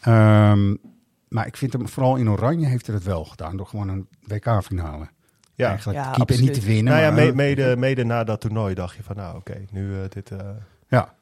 Ehm, 0.00 0.74
maar 1.28 1.46
ik 1.46 1.56
vind 1.56 1.72
hem 1.72 1.88
vooral 1.88 2.16
in 2.16 2.30
Oranje 2.30 2.66
heeft 2.66 2.86
hij 2.86 2.94
het 2.94 3.04
wel 3.04 3.24
gedaan 3.24 3.56
door 3.56 3.66
gewoon 3.66 3.88
een 3.88 4.08
WK-finale. 4.26 5.08
Ja. 5.54 5.68
Eigenlijk 5.68 5.98
Ja, 5.98 6.10
keeper 6.10 6.40
niet 6.40 6.54
te 6.54 6.60
winnen. 6.60 6.92
Nou 6.92 7.04
ja, 7.04 7.10
maar, 7.10 7.34
mede, 7.34 7.76
mede 7.76 8.04
na 8.04 8.24
dat 8.24 8.40
toernooi 8.40 8.74
dacht 8.74 8.96
je 8.96 9.02
van, 9.02 9.16
nou 9.16 9.36
oké, 9.36 9.64
nu 9.70 9.94
eh, 9.94 10.08
dit... 10.08 10.30
eh, 10.30 10.38
ja. 10.88 11.14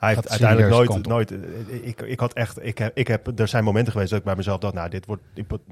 Hij 0.00 0.14
heeft 0.14 0.28
uiteindelijk 0.28 0.70
nooit, 1.06 1.06
nooit 1.06 1.30
eh, 1.30 1.86
ik, 1.88 2.00
ik 2.00 2.20
had 2.20 2.32
echt, 2.32 2.64
ik 2.64 2.78
heb, 2.78 2.96
ik 2.96 3.06
heb, 3.06 3.38
er 3.38 3.48
zijn 3.48 3.64
momenten 3.64 3.92
geweest 3.92 4.10
dat 4.10 4.18
ik 4.18 4.24
bij 4.24 4.36
mezelf 4.36 4.58
dacht, 4.58 4.74
nou, 4.74 4.88
dit, 4.88 5.06
wordt- 5.06 5.22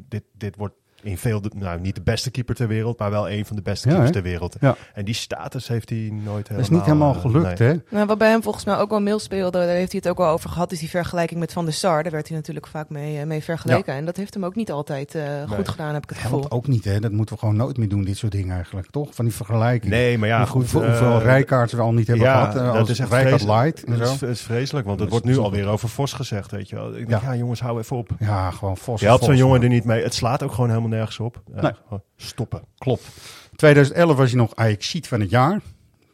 dit, 0.08 0.22
dit 0.32 0.56
wordt 0.56 0.74
in 1.02 1.18
veel, 1.18 1.40
de- 1.40 1.50
nou, 1.54 1.80
niet 1.80 1.94
de 1.94 2.00
beste 2.00 2.30
keeper 2.30 2.54
ter 2.54 2.68
wereld, 2.68 2.98
maar 2.98 3.10
wel 3.10 3.30
een 3.30 3.46
van 3.46 3.56
de 3.56 3.62
beste 3.62 3.88
keepers 3.88 4.10
ter 4.10 4.22
wereld. 4.22 4.56
Ja. 4.60 4.76
En 4.94 5.04
die 5.04 5.14
status 5.14 5.68
heeft 5.68 5.88
hij 5.90 5.98
nooit 5.98 6.24
helemaal. 6.24 6.44
Dat 6.48 6.58
is 6.58 6.68
niet 6.68 6.84
helemaal 6.84 7.14
eh, 7.14 7.20
gelukt, 7.20 7.58
nee. 7.58 7.68
hè? 7.68 7.74
Nou, 7.90 8.06
wat 8.06 8.18
bij 8.18 8.30
hem 8.30 8.42
volgens 8.42 8.64
mij 8.64 8.76
ook 8.76 8.90
wel 8.90 9.00
meelspeelde, 9.00 9.58
daar 9.58 9.68
heeft 9.76 9.92
hij 9.92 10.00
het 10.04 10.10
ook 10.10 10.18
wel 10.18 10.28
over 10.32 10.50
gehad, 10.50 10.72
is 10.72 10.78
die 10.78 10.88
vergelijking 10.88 11.40
met 11.40 11.52
Van 11.52 11.64
der 11.64 11.74
Sar. 11.74 12.02
Daar 12.02 12.12
werd 12.12 12.28
hij 12.28 12.36
natuurlijk 12.36 12.66
vaak 12.66 12.88
mee, 12.88 13.18
eh, 13.18 13.26
mee 13.26 13.42
vergeleken. 13.42 13.94
En 13.94 14.04
dat 14.04 14.16
heeft 14.16 14.34
hem 14.34 14.44
ook 14.44 14.54
niet 14.54 14.70
altijd 14.70 15.14
eh, 15.14 15.22
goed 15.48 15.68
gedaan, 15.68 15.94
heb 15.94 16.02
ik 16.02 16.08
het 16.08 16.20
Helpt 16.22 16.34
gevoel. 16.44 16.58
ook 16.58 16.66
niet, 16.66 16.84
hè? 16.84 17.00
Dat 17.00 17.12
moeten 17.12 17.34
we 17.34 17.40
gewoon 17.40 17.56
nooit 17.56 17.76
meer 17.76 17.88
doen, 17.88 18.04
dit 18.04 18.16
soort 18.16 18.32
dingen 18.32 18.54
eigenlijk, 18.54 18.90
toch? 18.90 19.14
Van 19.14 19.24
die 19.24 19.34
vergelijkingen. 19.34 19.96
Nee, 19.96 20.18
maar 20.18 20.28
ja, 20.28 20.44
goed. 20.44 20.60
hoeveel, 20.60 20.82
eh, 20.82 20.88
hoeveel 20.88 21.20
rijkaarten 21.20 21.76
we 21.76 21.82
al 21.82 21.92
niet 21.92 22.06
hebben 22.06 22.26
ja, 22.26 22.50
gehad. 22.50 22.56
eh, 22.68 22.72
dat 22.74 22.88
is 22.88 22.98
echt 22.98 23.10
Rijkaard 23.10 23.28
vreselijk. 23.42 23.64
Light 23.64 23.84
en 23.84 23.98
Dat 23.98 24.08
zo. 24.08 24.14
is, 24.26 24.30
is 24.30 24.40
vreselijk, 24.40 24.86
want 24.86 25.00
het 25.00 25.10
Dat 25.10 25.20
wordt 25.20 25.36
nu 25.36 25.42
alweer 25.44 25.66
over 25.66 25.88
Vos 25.88 26.12
gezegd, 26.12 26.50
weet 26.50 26.68
je 26.68 26.76
wel. 26.76 26.96
Ik 26.96 27.08
denk, 27.08 27.22
Ja. 27.22 27.34
jongens, 27.36 27.60
hou 27.60 27.78
even 27.78 27.96
op. 27.96 28.08
Ja, 28.18 28.50
gewoon 28.50 28.76
Vos. 28.76 29.00
Je 29.00 29.06
helpt 29.06 29.24
zo'n 29.24 29.36
jongen 29.36 29.62
er 29.62 29.68
niet 29.68 29.84
mee. 29.84 30.02
Het 30.02 30.14
slaat 30.14 30.42
ook 30.42 30.52
gewoon 30.52 30.68
helemaal 30.68 30.87
nergens 30.88 31.18
op. 31.18 31.42
Nee. 31.46 31.72
gewoon 31.84 32.02
Stoppen. 32.16 32.62
Klopt. 32.78 33.08
2011 33.56 34.16
was 34.16 34.30
hij 34.30 34.38
nog 34.38 34.56
Ajaxiet 34.56 35.08
van 35.08 35.20
het 35.20 35.30
jaar. 35.30 35.60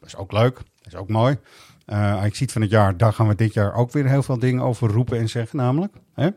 Dat 0.00 0.08
is 0.08 0.16
ook 0.16 0.32
leuk. 0.32 0.54
Dat 0.54 0.92
is 0.92 0.94
ook 0.94 1.08
mooi. 1.08 1.38
Eh 1.84 1.98
Ajaxiet 1.98 2.52
van 2.52 2.62
het 2.62 2.70
jaar, 2.70 2.96
daar 2.96 3.12
gaan 3.12 3.28
we 3.28 3.34
dit 3.34 3.54
jaar 3.54 3.74
ook 3.74 3.92
weer 3.92 4.06
heel 4.06 4.22
veel 4.22 4.38
dingen 4.38 4.62
over 4.62 4.90
roepen 4.90 5.18
en 5.18 5.28
zeggen 5.28 5.58
namelijk. 5.58 5.94
Hè? 6.14 6.28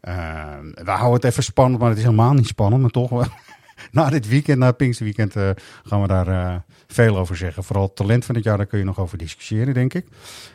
Eh, 0.00 0.58
we 0.74 0.90
houden 0.90 1.12
het 1.12 1.24
even 1.24 1.42
spannend, 1.42 1.80
maar 1.80 1.88
het 1.88 1.98
is 1.98 2.04
helemaal 2.04 2.32
niet 2.32 2.46
spannend. 2.46 2.82
Maar 2.82 2.90
toch, 2.90 3.28
na 3.90 4.10
dit 4.10 4.28
weekend, 4.28 4.58
na 4.58 4.66
het 4.66 4.76
Pinksterweekend, 4.76 5.36
eh 5.36 5.50
gaan 5.84 6.00
we 6.00 6.08
daar 6.08 6.28
eh, 6.28 6.56
veel 6.86 7.18
over 7.18 7.36
zeggen. 7.36 7.64
Vooral 7.64 7.92
talent 7.92 8.24
van 8.24 8.34
het 8.34 8.44
jaar, 8.44 8.56
daar 8.56 8.66
kun 8.66 8.78
je 8.78 8.84
nog 8.84 8.98
over 8.98 9.18
discussiëren, 9.18 9.74
denk 9.74 9.94
ik. 9.94 10.06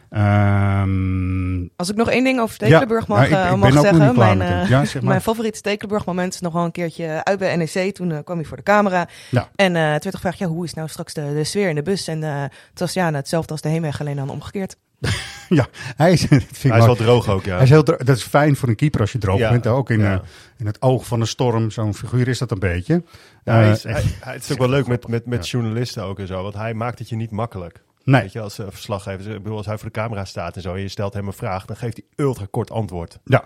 Ehm, 0.10 1.68
Als 1.76 1.90
ik 1.90 1.96
nog 1.96 2.10
één 2.10 2.24
ding 2.24 2.40
over 2.40 2.56
Stekelenburg 2.56 3.08
Ja, 3.08 3.16
mag, 3.16 3.26
ik- 3.26 3.32
eh, 3.32 3.52
ik 3.52 3.56
mag 3.58 3.72
zeggen. 3.72 4.16
mijn, 4.18 4.42
eh, 4.42 4.70
Ja, 4.70 4.86
zeg 4.86 4.94
maar. 5.02 5.04
mijn 5.10 5.22
favoriete 5.22 5.58
Stekelenburg 5.58 6.06
moment 6.06 6.34
is 6.34 6.40
nog 6.40 6.54
wel 6.54 6.64
een 6.64 6.72
keertje 6.72 7.24
uit 7.24 7.40
bij 7.40 7.56
NEC. 7.56 7.96
Toen 7.96 8.12
eh, 8.12 8.18
kwam 8.24 8.38
hij 8.38 8.46
voor 8.46 8.58
de 8.58 8.64
camera. 8.64 9.08
Ja. 9.30 9.50
En 9.56 9.76
eh, 9.76 9.82
toen 9.82 9.90
werd 10.02 10.16
gevraagd, 10.16 10.38
ja, 10.38 10.48
hoe 10.48 10.64
is 10.66 10.74
nou 10.74 10.88
straks 10.88 11.14
de, 11.14 11.34
de 11.34 11.44
sfeer 11.44 11.70
in 11.70 11.76
de 11.76 11.82
bus? 11.82 12.08
En 12.08 12.24
eh, 12.24 12.42
het 12.42 12.80
was 12.80 12.94
ja, 12.94 13.04
nou, 13.04 13.16
hetzelfde 13.16 13.52
als 13.52 13.62
de 13.62 13.70
heenweg, 13.70 14.00
alleen 14.00 14.16
dan 14.16 14.30
omgekeerd. 14.30 14.76
ja, 15.50 15.68
hij 15.96 16.12
is, 16.12 16.22
Hij 16.30 16.40
is 16.80 16.86
wel 16.86 16.96
droog 16.96 17.30
ook, 17.30 17.44
ja. 17.46 17.54
Hij 17.56 17.64
is 17.64 17.70
heel 17.70 17.84
dro- 17.84 17.98
dat 17.98 18.18
is 18.18 18.24
fijn 18.24 18.56
voor 18.56 18.70
een 18.70 18.76
keeper 18.76 19.02
als 19.02 19.12
je 19.12 19.18
droog 19.18 19.40
Ja, 19.40 19.50
bent. 19.50 19.68
Ook 19.68 19.90
in, 19.90 20.00
ja. 20.00 20.22
in 20.58 20.66
het 20.66 20.82
oog 20.82 21.06
van 21.06 21.20
de 21.20 21.26
storm, 21.26 21.72
zo'n 21.72 21.94
figuur 21.96 22.28
is 22.28 22.38
dat 22.38 22.52
een 22.52 22.60
beetje. 22.60 23.04
Ja, 23.44 23.54
hij 23.54 23.72
is, 23.72 23.84
hij, 23.84 23.94
hij- 24.20 24.34
het 24.34 24.44
is 24.44 24.52
ook 24.52 24.58
wel 24.58 24.70
leuk 24.70 24.88
met, 24.88 25.08
met, 25.08 25.26
met 25.26 25.50
journalisten 25.50 26.04
ook 26.04 26.20
en 26.20 26.28
zo, 26.28 26.42
want 26.44 26.54
hij 26.56 26.74
maakt 26.74 27.00
het 27.00 27.10
je 27.10 27.16
niet 27.16 27.32
makkelijk. 27.32 27.84
Nee. 28.04 28.22
Weet 28.22 28.32
je, 28.32 28.42
als 28.42 28.60
uh, 28.60 28.66
verslaggever, 28.70 29.32
ik 29.32 29.44
bedoel, 29.44 29.58
als 29.58 29.66
hij 29.66 29.78
voor 29.78 29.86
de 29.86 30.00
camera 30.00 30.26
staat 30.26 30.56
en 30.56 30.62
zo, 30.62 30.74
en 30.74 30.82
je 30.82 30.88
stelt 30.88 31.14
hem 31.14 31.28
een 31.28 31.34
vraag, 31.34 31.66
dan 31.66 31.76
geeft 31.76 31.98
hij 31.98 32.26
ultra 32.26 32.46
kort 32.52 32.72
antwoord. 32.72 33.20
Ja. 33.24 33.44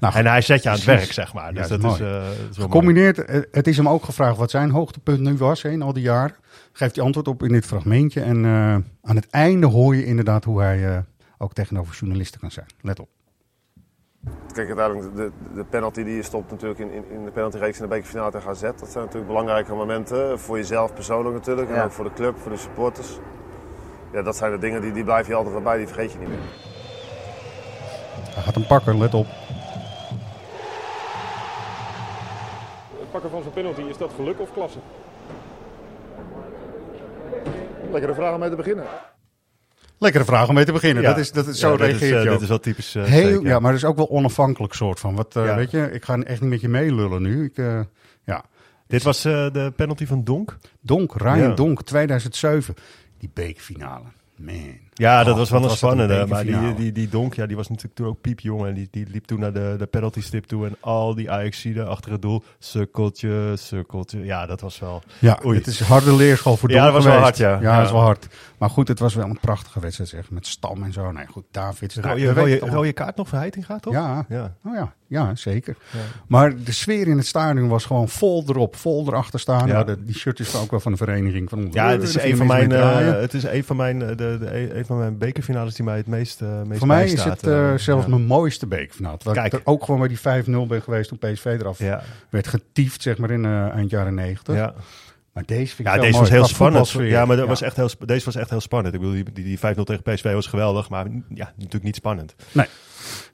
Nou, 0.00 0.14
en 0.14 0.26
hij 0.26 0.40
zet 0.40 0.62
je 0.62 0.68
aan 0.68 0.74
het 0.74 0.84
werk, 0.84 1.12
zeg 1.12 1.34
maar. 1.34 1.54
Dus 1.54 1.62
Ja, 1.62 1.68
dat, 1.68 1.80
dat 1.80 1.92
is, 1.92 2.00
is 2.00 2.06
uh, 2.06 2.12
dat 2.22 2.50
is 2.50 2.56
wel 2.56 2.66
Gecombineerd, 2.66 3.24
eh, 3.24 3.40
het 3.50 3.66
is 3.66 3.76
hem 3.76 3.88
ook 3.88 4.04
gevraagd 4.04 4.36
wat 4.36 4.50
zijn 4.50 4.70
hoogtepunt 4.70 5.20
nu 5.20 5.36
was 5.36 5.62
hè, 5.62 5.70
in 5.70 5.82
al 5.82 5.92
die 5.92 6.02
jaren. 6.02 6.36
Geeft 6.72 6.96
hij 6.96 7.04
antwoord 7.04 7.28
op 7.28 7.42
in 7.42 7.52
dit 7.52 7.66
fragmentje. 7.66 8.20
En 8.20 8.44
uh, 8.44 8.74
aan 9.02 9.16
het 9.16 9.30
einde 9.30 9.66
hoor 9.66 9.96
je 9.96 10.04
inderdaad 10.04 10.44
hoe 10.44 10.60
hij 10.60 10.78
uh, 10.78 10.98
ook 11.38 11.52
tegenover 11.52 11.94
journalisten 11.94 12.40
kan 12.40 12.50
zijn. 12.50 12.66
Let 12.80 13.00
op. 13.00 13.08
Kijk, 14.52 14.66
uiteindelijk 14.66 15.16
de, 15.16 15.30
de 15.54 15.64
penalty 15.64 16.02
die 16.02 16.14
je 16.16 16.22
stopt 16.22 16.50
natuurlijk 16.50 16.80
in, 16.80 16.92
in, 16.92 17.04
in 17.10 17.24
de 17.24 17.30
penaltyreeks 17.30 17.76
in 17.76 17.82
de 17.82 17.88
bekerfinale 17.88 18.30
tegen 18.30 18.48
AZ. 18.50 18.60
Dat 18.60 18.88
zijn 18.88 19.04
natuurlijk 19.04 19.26
belangrijke 19.26 19.74
momenten 19.74 20.38
voor 20.40 20.56
jezelf 20.56 20.94
persoonlijk 20.94 21.34
natuurlijk. 21.34 21.68
En 21.68 21.74
Ja. 21.74 21.84
ook 21.84 21.92
voor 21.92 22.04
de 22.04 22.12
club, 22.12 22.38
voor 22.38 22.50
de 22.50 22.58
supporters. 22.58 23.18
Ja, 24.14 24.22
dat 24.22 24.36
zijn 24.36 24.52
de 24.52 24.58
dingen 24.58 24.80
die, 24.80 24.92
die 24.92 25.04
blijf 25.04 25.26
je 25.26 25.34
altijd 25.34 25.54
wel 25.54 25.62
bij, 25.62 25.76
die 25.76 25.86
vergeet 25.86 26.12
je 26.12 26.18
niet 26.18 26.28
meer. 26.28 26.38
Hij 28.34 28.42
gaat 28.42 28.54
hem 28.54 28.66
pakken, 28.66 28.98
let 28.98 29.14
op. 29.14 29.26
Het 32.98 33.10
pakken 33.10 33.30
van 33.30 33.42
zo'n 33.42 33.52
penalty, 33.52 33.80
is 33.80 33.96
dat 33.96 34.12
geluk 34.16 34.40
of 34.40 34.52
klasse? 34.52 34.78
Lekkere 37.90 38.14
vraag 38.14 38.34
om 38.34 38.40
mee 38.40 38.50
te 38.50 38.56
beginnen. 38.56 38.84
Lekkere 39.98 40.24
vraag 40.24 40.48
om 40.48 40.54
mee 40.54 40.64
te 40.64 40.72
beginnen. 40.72 41.02
Ja. 41.02 41.08
dat 41.08 41.18
is, 41.18 41.32
dat 41.32 41.46
is, 41.46 41.58
zo 41.58 41.68
Ja, 41.68 41.74
is, 41.74 41.98
reageert 41.98 42.24
eh, 42.24 42.32
dit 42.32 42.40
is 42.40 42.48
wel 42.48 42.60
typisch, 42.60 42.94
eh, 42.94 43.04
Heel, 43.04 43.44
ja, 43.44 43.58
maar 43.58 43.70
dat 43.72 43.80
is 43.80 43.86
ook 43.88 43.96
wel 43.96 44.10
onafhankelijk 44.10 44.72
soort 44.72 45.00
van. 45.00 45.14
Wat, 45.14 45.36
eh, 45.36 45.44
Ja. 45.44 45.54
Weet 45.56 45.70
je, 45.70 45.90
ik 45.92 46.04
ga 46.04 46.18
echt 46.18 46.40
niet 46.40 46.50
met 46.50 46.60
je 46.60 46.68
meelullen 46.68 47.22
nu. 47.22 47.44
Ik, 47.44 47.56
eh, 47.58 47.80
ja. 48.24 48.44
Dit 48.86 49.02
was 49.02 49.24
eh, 49.24 49.32
de 49.52 49.72
penalty 49.76 50.06
van 50.06 50.24
Donk? 50.24 50.58
Donk, 50.80 51.14
Ryan 51.16 51.38
Ja. 51.38 51.54
Donk, 51.54 51.82
2007. 51.82 52.74
Die 53.24 53.28
bekerfinale. 53.28 54.12
Man. 54.36 54.83
Ja, 54.94 55.24
dat 55.24 55.32
Oh, 55.32 55.38
was 55.38 55.50
wel 55.50 55.64
een 55.64 55.70
spannende. 55.70 56.26
Maar 56.28 56.44
die, 56.44 56.74
die, 56.74 56.92
die 56.92 57.08
Donk, 57.08 57.34
ja, 57.34 57.46
die 57.46 57.56
was 57.56 57.68
natuurlijk 57.68 57.94
toen 57.94 58.06
ook 58.06 58.20
piepjong. 58.20 58.66
En 58.66 58.74
die, 58.74 58.88
die 58.90 59.06
liep 59.10 59.24
toen 59.24 59.40
naar 59.40 59.52
de, 59.52 59.74
de 59.78 59.86
penalty 59.86 60.20
stip 60.22 60.44
toe. 60.44 60.66
En 60.66 60.76
al 60.80 61.14
die 61.14 61.30
Ajaxiden 61.30 61.88
achter 61.88 62.12
het 62.12 62.22
doel. 62.22 62.42
Sukkeltje, 62.58 63.52
sukkeltje. 63.56 64.24
Ja, 64.24 64.46
dat 64.46 64.60
was 64.60 64.78
wel... 64.78 65.02
Ja, 65.18 65.38
Oei. 65.44 65.58
het 65.58 65.66
is 65.66 65.80
harde 65.80 66.14
leerschool 66.14 66.56
voor 66.56 66.70
Ja, 66.70 66.74
Donk 66.74 66.92
dat 66.92 67.02
was 67.02 67.12
wel 67.12 67.22
hard, 67.22 67.36
ja. 67.36 67.50
Ja, 67.50 67.60
Ja. 67.60 67.76
dat 67.76 67.86
is 67.86 67.92
wel 67.92 68.00
hard. 68.00 68.26
Maar 68.58 68.70
goed, 68.70 68.88
het 68.88 68.98
was 68.98 69.14
wel 69.14 69.24
een 69.26 69.38
prachtige 69.40 69.80
wedstrijd 69.80 70.10
zeg. 70.10 70.30
Met 70.30 70.46
Stam 70.46 70.82
en 70.82 70.92
zo. 70.92 71.10
Nee, 71.12 71.26
goed, 71.26 71.44
David. 71.50 71.94
Rode, 71.94 72.58
rode 72.58 72.92
kaart 72.92 73.16
nog 73.16 73.28
voor 73.28 73.38
Heitinga, 73.38 73.78
toch? 73.78 73.92
Ja, 73.92 74.24
Ja. 74.28 74.54
Oh 74.64 74.74
ja, 74.74 74.92
ja 75.06 75.34
zeker. 75.34 75.76
Ja. 75.92 75.98
Maar 76.26 76.54
de 76.64 76.72
sfeer 76.72 77.06
in 77.08 77.16
het 77.16 77.26
stadion 77.26 77.68
was 77.68 77.84
gewoon 77.84 78.08
vol 78.08 78.44
erop, 78.46 78.76
vol 78.76 79.06
erachter 79.06 79.40
staan. 79.40 79.66
Ja. 79.66 79.72
Ja. 79.74 79.84
de, 79.84 80.04
die 80.04 80.14
shirtjes 80.14 80.48
van 80.48 80.60
ook 80.60 80.70
wel 80.70 80.80
van 80.80 80.92
de 80.92 80.98
vereniging. 80.98 81.48
Van. 81.50 81.68
Ja, 81.72 81.88
het 81.90 82.02
is, 82.02 82.14
een 82.22 82.36
van, 82.36 82.46
mijn, 82.46 82.68
mee 82.68 82.78
eh, 82.78 83.20
het 83.20 83.34
is 83.34 83.42
een 83.44 83.64
van 83.64 83.76
mijn, 83.76 84.02
eh, 84.02 84.08
de, 84.08 84.36
de, 84.40 84.83
een 84.84 84.90
van 84.90 84.98
mijn 84.98 85.18
bekerfinales 85.18 85.74
die 85.74 85.84
mij 85.84 85.96
het 85.96 86.06
meest, 86.06 86.40
eh 86.40 86.62
meest 86.62 86.78
Voor 86.78 86.86
mij 86.88 87.04
is 87.04 87.24
het 87.24 87.46
eh, 87.46 87.72
eh, 87.72 87.78
zelfs 87.78 88.04
ja. 88.04 88.10
mijn 88.10 88.26
mooiste 88.26 88.66
bekerfinale. 88.66 89.18
Waar 89.22 89.34
Kijk. 89.34 89.46
ik 89.46 89.52
er 89.52 89.60
ook 89.64 89.84
gewoon 89.84 90.00
bij 90.00 90.08
die 90.08 90.18
5-0 90.18 90.66
ben 90.68 90.82
geweest 90.82 91.08
toen 91.08 91.18
PSV 91.18 91.44
eraf 91.60 91.78
Ja. 91.78 92.02
werd 92.30 92.46
getiefd, 92.46 93.02
zeg 93.02 93.18
maar, 93.18 93.30
in 93.30 93.44
eh, 93.44 93.68
eind 93.68 93.90
jaren 93.90 94.14
90. 94.14 94.54
Ja. 94.54 94.74
Maar 95.32 95.44
deze 95.46 95.74
vind 95.74 95.78
ik 95.78 95.86
Ja, 95.86 95.92
wel 95.92 96.00
deze 96.00 96.12
mooi. 96.18 96.30
was 96.30 96.38
heel 96.38 96.46
spannend. 96.46 96.90
Ja, 96.90 97.24
maar 97.24 97.36
dat 97.36 97.44
Ja. 97.44 97.50
Was 97.50 97.62
echt 97.62 97.76
heel, 97.76 97.88
deze 98.06 98.24
was 98.24 98.34
echt 98.34 98.50
heel 98.50 98.60
spannend. 98.60 98.94
Ik 98.94 99.00
bedoel, 99.00 99.14
die, 99.14 99.32
die, 99.32 99.44
die 99.44 99.58
5-0 99.58 99.60
tegen 99.84 100.02
PSV 100.02 100.32
was 100.32 100.46
geweldig, 100.46 100.88
maar 100.88 101.06
ja, 101.28 101.52
natuurlijk 101.56 101.84
niet 101.84 101.96
spannend. 101.96 102.34
Nee. 102.52 102.66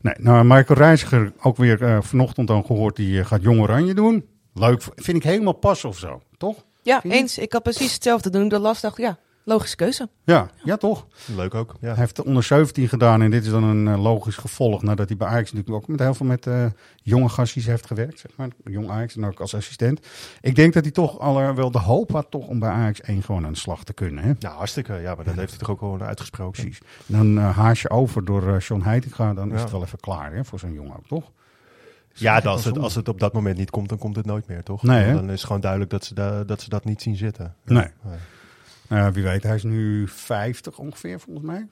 nee. 0.00 0.14
Nou, 0.18 0.44
Michael 0.44 0.78
Reiziger 0.78 1.32
ook 1.42 1.56
weer 1.56 1.82
eh, 1.82 1.98
vanochtend 2.00 2.46
dan 2.48 2.64
gehoord, 2.64 2.96
die 2.96 3.24
gaat 3.24 3.42
Jong 3.42 3.60
Oranje 3.60 3.94
doen. 3.94 4.24
Leuk, 4.54 4.82
vind 4.96 5.16
ik 5.16 5.22
helemaal 5.22 5.52
pas 5.52 5.84
of 5.84 5.98
zo, 5.98 6.22
toch? 6.36 6.64
Ja, 6.82 7.02
eens. 7.02 7.38
Ik 7.38 7.52
had 7.52 7.62
precies 7.62 7.94
hetzelfde. 7.94 8.30
Toen 8.30 8.44
ik 8.44 8.50
dat 8.50 8.60
las, 8.60 8.80
dacht 8.80 8.98
ik, 8.98 9.04
ja, 9.04 9.18
logische 9.52 9.76
keuze. 9.76 10.08
Ja, 10.24 10.48
ja 10.64 10.76
toch? 10.76 11.06
Leuk 11.36 11.54
ook. 11.54 11.74
Ja. 11.80 11.88
Hij 11.88 11.96
heeft 11.96 12.16
de 12.16 12.24
onder 12.24 12.42
17 12.42 12.88
gedaan 12.88 13.22
en 13.22 13.30
dit 13.30 13.44
is 13.44 13.50
dan 13.50 13.62
een 13.64 13.88
eh, 13.88 14.02
logisch 14.02 14.36
gevolg 14.36 14.82
nadat 14.82 15.08
hij 15.08 15.16
bij 15.16 15.28
Ajax 15.28 15.52
natuurlijk 15.52 15.82
ook 15.82 15.88
met 15.88 16.00
heel 16.00 16.14
veel 16.14 16.26
met 16.26 16.46
eh, 16.46 16.64
jonge 17.02 17.28
gastjes 17.28 17.66
heeft 17.66 17.86
gewerkt, 17.86 18.18
zeg 18.18 18.30
maar. 18.36 18.48
Jong 18.64 18.90
Ajax 18.90 19.16
en 19.16 19.24
ook 19.26 19.40
als 19.40 19.54
assistent. 19.54 20.06
Ik 20.40 20.54
denk 20.54 20.72
dat 20.72 20.82
hij 20.82 20.92
toch 20.92 21.18
al 21.18 21.54
wel 21.54 21.70
de 21.70 21.78
hoop 21.78 22.10
had 22.10 22.26
toch 22.30 22.46
om 22.46 22.58
bij 22.58 22.70
Ajax 22.70 23.00
1 23.00 23.22
gewoon 23.22 23.46
aan 23.46 23.52
de 23.52 23.58
slag 23.58 23.84
te 23.84 23.92
kunnen. 23.92 24.24
Hè? 24.24 24.32
Nou, 24.38 24.54
hartstikke. 24.56 24.94
Ja, 24.94 25.14
maar 25.14 25.24
dat 25.24 25.34
heeft 25.34 25.50
hij 25.50 25.58
toch 25.58 25.70
ook 25.70 25.78
gewoon 25.78 26.02
uitgesproken. 26.02 26.62
Precies. 26.62 26.80
Dan 27.06 27.36
haas 27.36 27.82
je 27.82 27.90
over 27.90 28.24
door 28.24 28.62
Sean 28.62 28.82
Heitinga, 28.82 29.34
dan 29.34 29.48
is 29.48 29.56
Ja. 29.56 29.60
het 29.62 29.70
wel 29.70 29.82
even 29.82 30.00
klaar 30.00 30.32
hè, 30.34 30.44
voor 30.44 30.58
zo'n 30.58 30.72
jongen 30.72 30.96
ook, 30.96 31.06
toch? 31.06 31.30
Ja, 32.14 32.38
als, 32.38 32.64
het, 32.64 32.78
als 32.78 32.94
het 32.94 33.08
op 33.08 33.20
dat 33.20 33.32
moment 33.32 33.56
niet 33.56 33.70
komt, 33.70 33.88
dan 33.88 33.98
komt 33.98 34.16
het 34.16 34.26
nooit 34.26 34.46
meer, 34.46 34.62
toch? 34.62 34.82
Nee, 34.82 35.12
dan 35.14 35.24
is 35.24 35.30
het 35.30 35.44
gewoon 35.44 35.60
duidelijk 35.60 35.90
dat 35.90 36.04
ze, 36.04 36.14
da- 36.14 36.44
dat, 36.44 36.60
ze 36.60 36.68
dat 36.68 36.84
niet 36.84 37.02
zien 37.02 37.16
zitten. 37.16 37.54
Nee. 37.64 37.86
Nou 38.90 39.02
ja, 39.02 39.12
wie 39.12 39.22
weet, 39.22 39.42
hij 39.42 39.54
is 39.54 39.62
nu 39.62 40.08
50 40.08 40.78
ongeveer, 40.78 41.20
volgens 41.20 41.46
mij. 41.46 41.66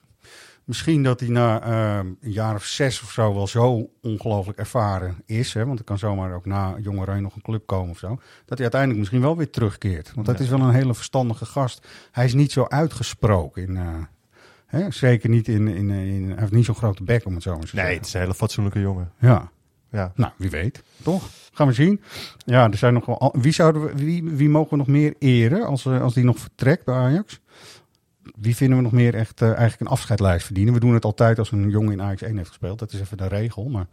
Misschien 0.63 1.03
dat 1.03 1.19
hij 1.19 1.29
na 1.29 1.61
eh, 1.61 1.97
een 2.21 2.31
jaar 2.31 2.55
of 2.55 2.63
zes 2.63 3.01
of 3.01 3.11
zo 3.11 3.33
wel 3.33 3.47
zo 3.47 3.89
ongelooflijk 4.01 4.57
ervaren 4.59 5.17
is. 5.25 5.53
Hè, 5.53 5.65
want 5.65 5.79
er 5.79 5.85
kan 5.85 5.97
zomaar 5.97 6.33
ook 6.33 6.45
na 6.45 6.75
Jong 6.81 6.99
Oranje 6.99 7.21
nog 7.21 7.35
een 7.35 7.41
club 7.41 7.65
komen 7.67 7.89
of 7.89 7.97
zo. 7.97 8.07
Dat 8.09 8.19
hij 8.49 8.57
uiteindelijk 8.59 8.99
misschien 8.99 9.21
wel 9.21 9.37
weer 9.37 9.49
terugkeert. 9.49 10.11
Want 10.13 10.27
dat 10.27 10.37
Ja. 10.37 10.43
is 10.43 10.49
wel 10.49 10.59
een 10.61 10.73
hele 10.73 10.93
verstandige 10.93 11.45
gast. 11.45 11.87
Hij 12.11 12.25
is 12.25 12.33
niet 12.33 12.51
zo 12.51 12.65
uitgesproken. 12.67 13.61
In, 13.67 13.77
eh, 13.77 13.87
hè, 14.65 14.91
zeker 14.91 15.29
niet 15.29 15.47
in, 15.47 15.67
in, 15.67 15.89
in... 15.89 16.27
Hij 16.29 16.39
heeft 16.39 16.51
niet 16.51 16.65
zo'n 16.65 16.75
grote 16.75 17.03
bek, 17.03 17.25
om 17.25 17.33
het 17.33 17.43
zo 17.43 17.51
maar 17.57 17.59
te 17.59 17.65
Nee, 17.65 17.75
zeggen. 17.75 17.97
het 17.97 18.05
is 18.07 18.13
een 18.13 18.19
hele 18.21 18.33
fatsoenlijke 18.33 18.79
jongen. 18.79 19.11
Ja. 19.19 19.51
Ja. 19.91 20.11
Nou, 20.15 20.31
wie 20.37 20.49
weet, 20.49 20.83
toch? 21.03 21.29
Gaan 21.51 21.67
we 21.67 21.73
zien. 21.73 22.01
Ja, 22.45 22.71
er 22.71 22.77
zijn 22.77 22.93
nog 22.93 23.05
wel. 23.05 23.35
Wie, 23.37 23.51
zouden 23.51 23.85
we, 23.85 23.93
wie, 23.95 24.23
wie 24.23 24.49
mogen 24.49 24.69
we 24.69 24.77
nog 24.77 24.87
meer 24.87 25.13
eren 25.19 25.65
als, 25.65 25.85
eh, 25.85 26.01
als 26.01 26.13
die 26.13 26.23
nog 26.23 26.39
vertrekt 26.39 26.85
bij 26.85 26.95
Ajax? 26.95 27.39
Wie 28.35 28.55
vinden 28.55 28.77
we 28.77 28.83
nog 28.83 28.91
meer 28.91 29.15
echt 29.15 29.41
eh, 29.41 29.47
eigenlijk 29.47 29.79
een 29.79 29.87
afscheidlijst 29.87 30.45
verdienen? 30.45 30.73
We 30.73 30.79
doen 30.79 30.93
het 30.93 31.05
altijd 31.05 31.39
als 31.39 31.51
een 31.51 31.69
jongen 31.69 31.91
in 31.91 32.01
Ajax 32.01 32.21
1 32.21 32.37
heeft 32.37 32.47
gespeeld. 32.47 32.79
Dat 32.79 32.93
is 32.93 32.99
even 32.99 33.17
de 33.17 33.27
regel. 33.27 33.69
Maar... 33.69 33.87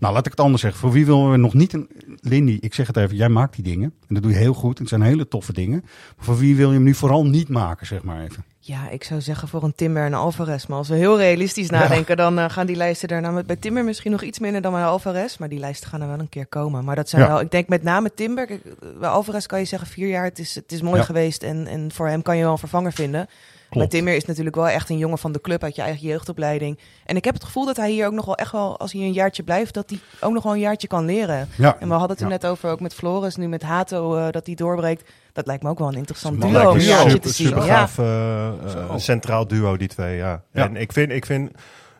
Nou, 0.00 0.14
laat 0.14 0.24
ik 0.26 0.30
het 0.30 0.40
anders 0.40 0.62
zeggen. 0.62 0.80
Voor 0.80 0.90
wie 0.92 1.06
willen 1.06 1.30
we 1.30 1.36
nog 1.36 1.54
niet 1.54 1.72
een. 1.72 1.88
Lindy, 2.20 2.58
ik 2.60 2.74
zeg 2.74 2.86
het 2.86 2.96
even, 2.96 3.16
jij 3.16 3.28
maakt 3.28 3.54
die 3.54 3.64
dingen. 3.64 3.92
En 4.08 4.14
dat 4.14 4.22
doe 4.22 4.32
je 4.32 4.38
heel 4.38 4.54
goed. 4.54 4.78
Het 4.78 4.88
zijn 4.88 5.02
hele 5.02 5.28
toffe 5.28 5.52
dingen. 5.52 5.80
Maar 6.16 6.24
voor 6.24 6.38
wie 6.38 6.56
wil 6.56 6.68
je 6.68 6.74
hem 6.74 6.82
nu 6.82 6.94
vooral 6.94 7.26
niet 7.26 7.48
maken, 7.48 7.86
zeg 7.86 8.02
maar 8.02 8.22
even? 8.22 8.44
Ja, 8.58 8.88
ik 8.88 9.04
zou 9.04 9.20
zeggen 9.20 9.48
voor 9.48 9.62
een 9.62 9.74
Timber 9.74 10.04
en 10.04 10.14
Alvarez. 10.14 10.66
Maar 10.66 10.78
als 10.78 10.88
we 10.88 10.94
heel 10.94 11.18
realistisch 11.18 11.70
nadenken, 11.70 12.16
dan 12.16 12.38
eh, 12.38 12.44
gaan 12.50 12.66
die 12.66 12.76
lijsten 12.76 13.08
daarna 13.08 13.30
met 13.30 13.46
bij 13.46 13.56
Timber 13.56 13.84
misschien 13.84 14.10
nog 14.10 14.22
iets 14.22 14.38
minder 14.38 14.60
dan 14.62 14.72
bij 14.72 14.84
Alvarez. 14.84 15.36
Maar 15.38 15.48
die 15.48 15.58
lijsten 15.58 15.88
gaan 15.88 16.00
er 16.00 16.08
wel 16.08 16.18
een 16.18 16.28
keer 16.28 16.46
komen. 16.46 16.84
Maar 16.84 16.96
dat 16.96 17.08
zijn 17.08 17.22
Ja. 17.22 17.28
wel, 17.28 17.40
ik 17.40 17.50
denk 17.50 17.68
met 17.68 17.82
name 17.82 18.14
Timber. 18.14 18.46
Kijk, 18.46 18.62
bij 19.00 19.08
Alvarez 19.08 19.46
kan 19.46 19.58
je 19.58 19.64
zeggen 19.64 19.88
vier 19.88 20.08
jaar, 20.08 20.24
het 20.24 20.38
is, 20.38 20.54
het 20.54 20.72
is 20.72 20.82
mooi 20.82 20.96
Ja. 20.98 21.04
geweest. 21.04 21.42
En, 21.42 21.66
en 21.66 21.92
voor 21.92 22.08
hem 22.08 22.22
kan 22.22 22.36
je 22.36 22.42
wel 22.42 22.52
een 22.52 22.58
vervanger 22.58 22.92
vinden. 22.92 23.28
Maar 23.70 23.88
Timmer 23.88 24.14
is 24.14 24.24
natuurlijk 24.24 24.56
wel 24.56 24.68
echt 24.68 24.88
een 24.90 24.98
jongen 24.98 25.18
van 25.18 25.32
de 25.32 25.40
club 25.40 25.62
uit 25.62 25.74
je 25.76 25.82
eigen 25.82 26.06
jeugdopleiding. 26.08 26.78
En 27.04 27.16
ik 27.16 27.24
heb 27.24 27.34
het 27.34 27.44
gevoel 27.44 27.64
dat 27.66 27.76
hij 27.76 27.90
hier 27.90 28.06
ook 28.06 28.12
nog 28.12 28.24
wel 28.24 28.34
echt 28.36 28.52
wel, 28.52 28.78
als 28.78 28.92
hij 28.92 29.02
een 29.02 29.12
jaartje 29.12 29.42
blijft, 29.42 29.74
dat 29.74 29.90
hij 29.90 29.98
ook 30.20 30.32
nog 30.32 30.42
wel 30.42 30.52
een 30.52 30.58
jaartje 30.58 30.88
kan 30.88 31.04
leren. 31.04 31.48
Ja. 31.56 31.76
En 31.80 31.86
we 31.88 31.92
hadden 31.94 32.10
het 32.10 32.18
er 32.20 32.24
Ja. 32.24 32.30
net 32.32 32.46
over, 32.46 32.70
ook 32.70 32.80
met 32.80 32.94
Floris, 32.94 33.36
nu 33.36 33.48
met 33.48 33.62
Hato, 33.62 34.16
eh, 34.16 34.30
dat 34.30 34.46
hij 34.46 34.54
doorbreekt. 34.54 35.10
Dat 35.32 35.46
lijkt 35.46 35.62
me 35.62 35.68
ook 35.68 35.78
wel 35.78 35.88
een 35.88 35.94
interessant 35.94 36.40
duo 36.40 36.50
lijkt 36.52 36.72
me 36.72 36.84
jaartje 36.84 37.10
super, 37.10 37.20
te 37.28 37.34
zien. 37.34 37.46
super 37.46 37.64
Ja. 37.64 37.74
gaaf 37.74 37.98
eh, 37.98 38.46
eh, 38.48 38.96
centraal 38.96 39.46
duo, 39.46 39.76
die 39.76 39.88
twee. 39.88 40.16
Ja. 40.16 40.42
Ja. 40.52 40.64
En 40.64 40.76
ik 40.76 40.92
vind, 40.92 41.10
ik 41.12 41.26
vind, 41.26 41.50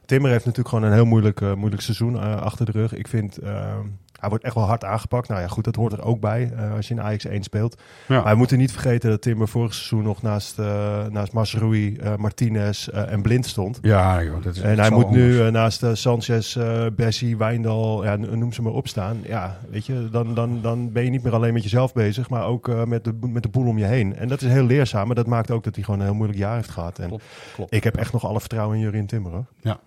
Timmer 0.06 0.30
heeft 0.30 0.44
natuurlijk 0.44 0.74
gewoon 0.74 0.90
een 0.90 0.94
heel 0.96 1.04
moeilijk, 1.04 1.40
moeilijk 1.56 1.82
seizoen 1.82 2.40
achter 2.40 2.64
de 2.66 2.72
rug. 2.72 2.94
Ik 2.94 3.08
vind, 3.08 3.38
eh, 3.38 3.74
hij 4.20 4.28
wordt 4.28 4.44
echt 4.44 4.54
wel 4.54 4.64
hard 4.64 4.84
aangepakt. 4.84 5.28
Nou 5.28 5.40
ja, 5.40 5.46
goed, 5.46 5.64
dat 5.64 5.76
hoort 5.76 5.92
er 5.92 6.02
ook 6.02 6.20
bij 6.20 6.52
eh, 6.56 6.74
als 6.74 6.88
je 6.88 6.94
in 6.94 7.00
Ajax 7.00 7.24
1 7.24 7.42
speelt. 7.42 7.80
Ja. 8.06 8.22
Maar 8.22 8.32
we 8.32 8.38
moeten 8.38 8.58
niet 8.58 8.72
vergeten 8.72 9.10
dat 9.10 9.22
Timmer 9.22 9.48
vorig 9.48 9.74
seizoen 9.74 10.02
nog 10.02 10.22
naast, 10.22 10.58
eh 10.58 11.06
naast 11.06 11.32
Masrui, 11.32 11.96
eh, 11.96 12.16
Martinez 12.16 12.88
en 12.88 13.22
Blind 13.22 13.46
stond. 13.46 13.78
Ja, 13.82 14.22
joh, 14.22 14.42
dat 14.42 14.56
is 14.56 14.62
En 14.62 14.78
hij 14.78 14.90
moet 14.90 15.10
nu 15.10 15.42
anders. 15.42 15.78
naast 15.80 15.98
Sanchez, 16.00 16.58
Bessie, 16.96 17.36
Wijndal, 17.36 18.04
ja, 18.04 18.16
noem 18.16 18.52
ze 18.52 18.62
maar 18.62 18.72
op 18.72 18.88
staan. 18.88 19.16
Ja, 19.22 19.58
weet 19.70 19.86
je, 19.86 20.08
dan, 20.10 20.34
dan, 20.34 20.58
dan 20.62 20.92
ben 20.92 21.04
je 21.04 21.10
niet 21.10 21.22
meer 21.22 21.34
alleen 21.34 21.52
met 21.52 21.62
jezelf 21.62 21.92
bezig, 21.92 22.30
maar 22.30 22.44
ook 22.44 22.86
met, 22.86 23.04
de, 23.04 23.14
met 23.20 23.42
de 23.42 23.48
boel 23.48 23.66
om 23.66 23.78
je 23.78 23.84
heen. 23.84 24.16
En 24.16 24.28
dat 24.28 24.42
is 24.42 24.48
heel 24.48 24.64
leerzaam, 24.64 25.06
maar 25.06 25.16
dat 25.16 25.26
maakt 25.26 25.50
ook 25.50 25.64
dat 25.64 25.74
hij 25.74 25.84
gewoon 25.84 26.00
een 26.00 26.06
heel 26.06 26.14
moeilijk 26.14 26.38
jaar 26.38 26.54
heeft 26.56 26.70
gehad. 26.70 26.98
En 26.98 27.08
Klopt, 27.08 27.24
klopt. 27.54 27.74
ik 27.74 27.84
heb 27.84 27.96
echt 27.96 28.12
nog 28.12 28.26
alle 28.26 28.40
vertrouwen 28.40 28.76
in 28.76 28.82
Jurien 28.82 29.06
Timmer. 29.06 29.32
Hoor. 29.32 29.44
Ja. 29.60 29.80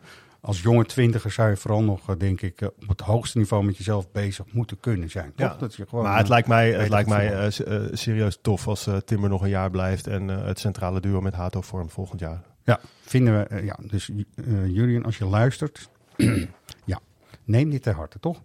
Als 0.46 0.62
jonge 0.62 0.86
twintiger 0.86 1.32
zou 1.32 1.50
je 1.50 1.58
vooral 1.58 1.84
nog, 1.84 2.10
eh, 2.10 2.16
denk 2.18 2.42
ik, 2.42 2.62
eh, 2.62 2.68
op 2.68 2.88
het 2.88 3.02
hoogste 3.02 3.38
niveau 3.38 3.64
met 3.64 3.78
jezelf 3.78 4.12
bezig 4.12 4.46
moeten 4.52 4.80
kunnen 4.80 5.10
zijn. 5.10 5.34
Toch? 5.36 5.48
Ja. 5.52 5.56
Dat 5.58 5.76
je 5.76 5.86
gewoon, 5.88 6.04
maar 6.04 6.16
het 6.16 6.24
eh, 6.24 6.30
lijkt 6.32 6.48
mij, 6.48 6.68
het 6.68 6.76
beter 6.76 6.90
lijkt 6.92 7.10
mij 7.10 7.34
eh, 7.34 7.46
eh, 7.86 7.90
serieus 7.94 8.38
tof 8.42 8.68
als 8.68 8.88
eh, 8.88 8.98
Timmer 8.98 9.30
nog 9.30 9.42
een 9.42 9.50
jaar 9.50 9.70
blijft 9.72 10.08
en 10.08 10.30
eh, 10.30 10.46
het 10.46 10.60
centrale 10.60 11.00
duo 11.00 11.22
met 11.22 11.34
Hato 11.34 11.62
vormt 11.62 11.92
volgend 11.92 12.20
jaar. 12.20 12.42
Ja, 12.64 12.80
vinden 13.02 13.40
we. 13.40 13.44
eh, 13.46 13.66
ja, 13.66 13.78
dus 13.82 14.10
uh, 14.36 14.68
Julian, 14.68 15.04
als 15.06 15.18
je 15.18 15.26
luistert, 15.26 15.90
ja, 16.86 17.00
neem 17.44 17.70
dit 17.70 17.84
ter 17.84 17.94
harte, 17.96 18.20
toch? 18.20 18.42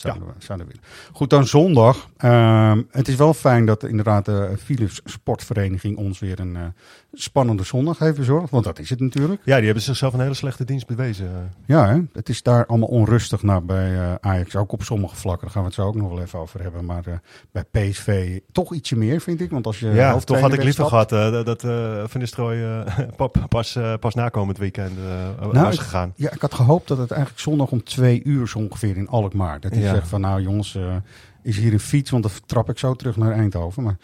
Zouden, 0.00 0.26
we, 0.26 0.32
zouden 0.38 0.66
willen. 0.66 0.82
Goed, 1.12 1.30
dan 1.30 1.46
zondag. 1.46 2.08
Ehm, 2.16 2.82
het 2.90 3.08
is 3.08 3.14
wel 3.16 3.34
fijn 3.34 3.66
dat 3.66 3.84
inderdaad 3.84 4.24
de 4.24 4.54
Philips 4.64 5.00
Sportvereniging 5.04 5.96
ons 5.96 6.18
weer 6.18 6.40
een 6.40 6.56
eh, 6.56 6.62
spannende 7.12 7.64
zondag 7.64 7.98
heeft 7.98 8.16
bezorgd. 8.16 8.50
Want 8.50 8.64
dat 8.64 8.78
is 8.78 8.90
het 8.90 9.00
natuurlijk. 9.00 9.40
Ja, 9.44 9.56
die 9.56 9.64
hebben 9.64 9.82
zichzelf 9.82 10.12
een 10.12 10.20
hele 10.20 10.34
slechte 10.34 10.64
dienst 10.64 10.86
bewezen. 10.86 11.50
Ja, 11.66 11.88
hè? 11.88 12.00
het 12.12 12.28
is 12.28 12.42
daar 12.42 12.66
allemaal 12.66 12.88
onrustig 12.88 13.42
naar 13.42 13.64
bij 13.64 13.94
eh, 13.94 14.14
Ajax. 14.20 14.56
Ook 14.56 14.72
op 14.72 14.82
sommige 14.82 15.16
vlakken. 15.16 15.42
Daar 15.42 15.50
gaan 15.50 15.62
we 15.62 15.66
het 15.68 15.76
zo 15.76 15.86
ook 15.86 15.94
nog 15.94 16.08
wel 16.08 16.20
even 16.20 16.38
over 16.38 16.62
hebben. 16.62 16.84
Maar 16.84 17.06
eh, 17.06 17.14
bij 17.52 17.64
PSV 17.90 18.38
toch 18.52 18.74
ietsje 18.74 18.96
meer, 18.96 19.20
vind 19.20 19.40
ik. 19.40 19.50
Want 19.50 19.66
als 19.66 19.80
je 19.80 19.86
Ja, 19.88 20.12
hoofdtrainer 20.12 20.24
toch 20.24 20.40
had 20.40 20.52
ik 20.52 20.62
liever 20.64 20.84
gehad 20.86 21.12
eh, 21.12 21.44
dat 21.44 21.64
eh 21.64 22.02
Van 22.06 22.20
Nistelrooy 22.20 22.62
eh, 22.62 23.26
pas, 23.48 23.76
eh, 23.76 23.94
pas 24.00 24.14
nakomend 24.14 24.58
weekend 24.58 24.98
eh, 24.98 25.40
Nou, 25.52 25.64
was 25.64 25.74
ik- 25.74 25.80
gegaan. 25.80 26.12
Ja, 26.16 26.30
ik 26.32 26.40
had 26.40 26.54
gehoopt 26.54 26.88
dat 26.88 26.98
het 26.98 27.10
eigenlijk 27.10 27.40
zondag 27.40 27.70
om 27.70 27.84
twee 27.84 28.22
uur 28.24 28.48
zo 28.48 28.58
ongeveer 28.58 28.96
in 28.96 29.08
Alkmaar. 29.08 29.60
Dat 29.60 29.72
hij 29.74 29.82
Ja. 29.90 29.96
zegt 29.98 30.08
van 30.08 30.20
nou 30.20 30.40
jongens, 30.42 30.74
eh, 30.74 30.96
is 31.42 31.56
hier 31.56 31.72
een 31.72 31.80
fiets, 31.80 32.10
want 32.10 32.22
dan 32.22 32.32
trap 32.46 32.68
ik 32.70 32.78
zo 32.78 32.94
terug 32.94 33.16
naar 33.16 33.32
Eindhoven. 33.32 33.82
Maar, 33.82 33.96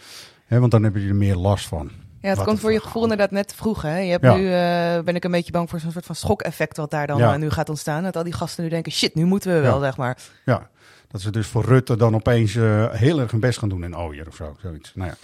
hè, 0.46 0.58
want 0.60 0.70
dan 0.70 0.82
hebben 0.82 1.00
jullie 1.00 1.16
er 1.16 1.22
meer 1.22 1.36
last 1.36 1.66
van. 1.66 1.90
Ja, 2.20 2.28
het 2.28 2.36
Wat 2.36 2.46
komt 2.46 2.60
voor 2.60 2.72
je 2.72 2.80
gevoel 2.80 3.02
inderdaad 3.02 3.30
net 3.30 3.48
te 3.48 3.54
vroeg. 3.54 3.82
Hè? 3.82 3.98
Je 3.98 4.10
hebt 4.10 4.24
Ja. 4.24 4.36
nu 4.36 4.44
eh, 4.52 5.04
ben 5.04 5.14
ik 5.14 5.24
een 5.24 5.30
beetje 5.30 5.52
bang 5.52 5.70
voor 5.70 5.80
zo'n 5.80 5.90
soort 5.90 6.04
van 6.06 6.14
schok-effect 6.14 6.76
wat 6.76 6.90
daar 6.90 7.06
dan 7.06 7.18
Ja. 7.18 7.32
eh, 7.32 7.38
nu 7.38 7.50
gaat 7.50 7.68
ontstaan. 7.68 8.02
Dat 8.02 8.16
al 8.16 8.22
die 8.24 8.32
gasten 8.32 8.64
nu 8.64 8.70
denken, 8.70 8.92
shit, 8.92 9.14
nu 9.14 9.24
moeten 9.24 9.52
we 9.54 9.60
wel, 9.60 9.74
Ja. 9.78 9.80
zeg 9.84 9.96
maar. 9.96 10.18
Ja, 10.44 10.68
dat 11.08 11.20
ze 11.20 11.30
dus 11.30 11.46
voor 11.46 11.64
Rutte 11.64 11.96
dan 11.96 12.14
opeens 12.14 12.54
heel 12.90 13.20
erg 13.20 13.30
hun 13.30 13.40
best 13.40 13.58
gaan 13.58 13.68
doen 13.68 13.84
in 13.84 13.96
Ooyer 13.96 14.26
of 14.28 14.34
zo. 14.34 14.56
Zoiets. 14.62 14.92
Nou 14.94 15.10
ja. 15.10 15.16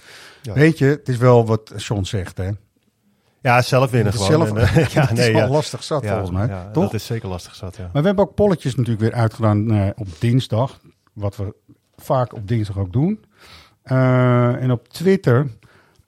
Ja. 0.42 0.52
Weet 0.52 0.78
je, 0.78 0.85
het 0.85 1.09
is 1.09 1.16
wel 1.16 1.47
wat 1.47 1.73
Sean 1.76 2.07
zegt 2.07 2.37
hè. 2.37 2.50
Ja, 3.42 3.62
zelf 3.62 3.90
winnen 3.90 4.12
gewoon. 4.12 4.26
zelf- 4.28 4.49
En, 4.49 4.56
eh, 4.56 5.06
het 5.08 5.18
is 5.18 5.30
wel 5.30 5.49
lastig 5.49 5.82
zat, 5.82 6.02
Ja, 6.02 6.08
volgens 6.11 6.30
mij. 6.30 6.46
Ja, 6.46 6.70
Toch? 6.70 6.82
dat 6.84 6.94
is 6.94 7.06
zeker 7.06 7.28
lastig 7.28 7.54
zat, 7.54 7.76
ja. 7.76 7.82
Maar 7.92 8.00
we 8.02 8.06
hebben 8.06 8.25
ook 8.25 8.34
polletjes 8.34 8.75
natuurlijk 8.75 9.00
weer 9.02 9.20
uitgedaan 9.20 9.70
eh, 9.72 9.88
op 9.96 10.08
dinsdag. 10.18 10.80
Wat 11.12 11.37
we 11.37 11.54
vaak 11.96 12.34
op 12.34 12.49
dinsdag 12.49 12.78
ook 12.78 12.92
doen. 12.92 13.25
Eh, 13.82 14.62
en 14.62 14.70
op 14.70 14.88
Twitter 14.88 15.46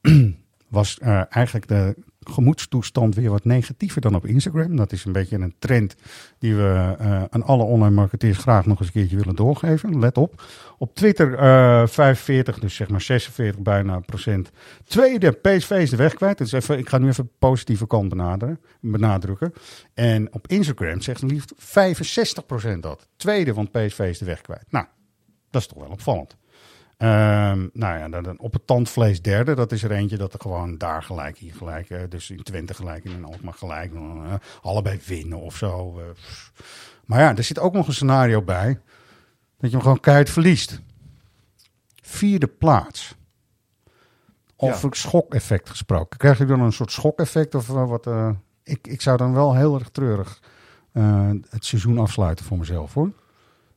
was 0.68 0.98
eigenlijk 1.28 1.68
de 1.68 1.94
gemoedstoestand 2.30 3.14
weer 3.14 3.30
wat 3.30 3.44
negatiever 3.44 4.00
dan 4.00 4.14
op 4.14 4.26
Instagram. 4.26 4.76
Dat 4.76 4.92
is 4.92 5.04
een 5.04 5.12
beetje 5.12 5.36
een 5.36 5.54
trend 5.58 5.96
die 6.38 6.54
we 6.54 6.94
eh, 6.98 7.22
aan 7.30 7.42
alle 7.42 7.62
online 7.62 7.94
marketeers 7.94 8.38
graag 8.38 8.66
nog 8.66 8.78
eens 8.78 8.86
een 8.86 8.92
keertje 8.92 9.16
willen 9.16 9.34
doorgeven. 9.34 9.98
Let 9.98 10.18
op. 10.18 10.42
Op 10.78 10.94
Twitter 10.94 11.34
eh 11.34 11.86
45, 11.86 12.58
dus 12.58 12.74
zeg 12.74 12.88
maar 12.88 13.00
46 13.00 13.60
bijna 13.62 14.00
procent. 14.00 14.50
Tweede, 14.84 15.32
PSV 15.32 15.70
is 15.70 15.90
de 15.90 15.96
weg 15.96 16.14
kwijt. 16.14 16.38
Dus 16.38 16.52
even, 16.52 16.78
ik 16.78 16.88
ga 16.88 16.98
nu 16.98 17.08
even 17.08 17.24
de 17.24 17.30
positieve 17.38 17.86
kant 17.86 18.08
benaderen, 18.08 18.60
benadrukken. 18.80 19.52
En 19.94 20.32
op 20.32 20.48
Instagram 20.48 21.00
zegt 21.00 21.22
liefst 21.22 21.52
65 21.56 22.46
procent 22.46 22.82
dat. 22.82 23.08
Tweede, 23.16 23.54
want 23.54 23.70
PSV 23.70 23.98
is 23.98 24.18
de 24.18 24.24
weg 24.24 24.40
kwijt. 24.40 24.64
Nou, 24.68 24.86
dat 25.50 25.60
is 25.60 25.68
toch 25.68 25.78
wel 25.78 25.90
opvallend. 25.90 26.36
Ehm, 26.96 27.68
nou 27.72 27.98
ja, 27.98 28.08
dan, 28.08 28.38
op 28.38 28.52
het 28.52 28.66
tandvlees 28.66 29.22
derde, 29.22 29.54
dat 29.54 29.72
is 29.72 29.82
er 29.82 29.90
eentje 29.90 30.16
dat 30.16 30.32
er 30.32 30.40
gewoon 30.40 30.78
daar 30.78 31.02
gelijk, 31.02 31.38
hier 31.38 31.54
gelijk, 31.54 31.90
eh, 31.90 32.00
dus 32.08 32.30
in 32.30 32.42
Twente 32.42 32.74
gelijk 32.74 33.04
en 33.04 33.10
in 33.10 33.24
Alkmaar 33.24 33.54
gelijk, 33.54 33.94
eh, 33.94 34.34
allebei 34.62 35.00
winnen 35.06 35.40
of 35.40 35.56
zo. 35.56 35.98
eh, 35.98 36.04
maar 37.04 37.20
ja, 37.20 37.36
er 37.36 37.44
zit 37.44 37.58
ook 37.58 37.72
nog 37.72 37.86
een 37.86 37.94
scenario 37.94 38.42
bij 38.42 38.80
dat 39.58 39.70
je 39.70 39.76
hem 39.76 39.80
gewoon 39.80 40.00
keihard 40.00 40.30
verliest. 40.30 40.80
Vierde 42.02 42.46
plaats. 42.46 43.14
Over 44.56 44.96
schokeffect 44.96 45.70
gesproken. 45.70 46.18
Krijg 46.18 46.38
je 46.38 46.44
dan 46.44 46.60
een 46.60 46.72
soort 46.72 46.92
schokeffect 46.92 47.54
of 47.54 47.66
wat? 47.66 48.08
ik, 48.62 48.86
ik 48.86 49.00
zou 49.00 49.16
dan 49.16 49.34
wel 49.34 49.54
heel 49.54 49.78
erg 49.78 49.88
treurig 49.88 50.40
het 51.48 51.64
seizoen 51.64 51.98
afsluiten 51.98 52.44
voor 52.44 52.58
mezelf 52.58 52.94
hoor. 52.94 53.12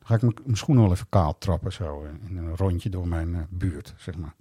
Ga 0.08 0.16
ik 0.16 0.22
mijn- 0.22 0.36
schoenen 0.58 0.84
wel 0.84 0.94
even 0.94 1.10
kaal 1.10 1.38
trappen 1.38 1.74
zo 1.74 2.06
in 2.28 2.38
een 2.38 2.56
rondje 2.56 2.90
door 2.90 3.08
mijn 3.08 3.36
eh, 3.36 3.42
buurt, 3.50 3.94
zeg 3.98 4.16
maar. 4.18 4.34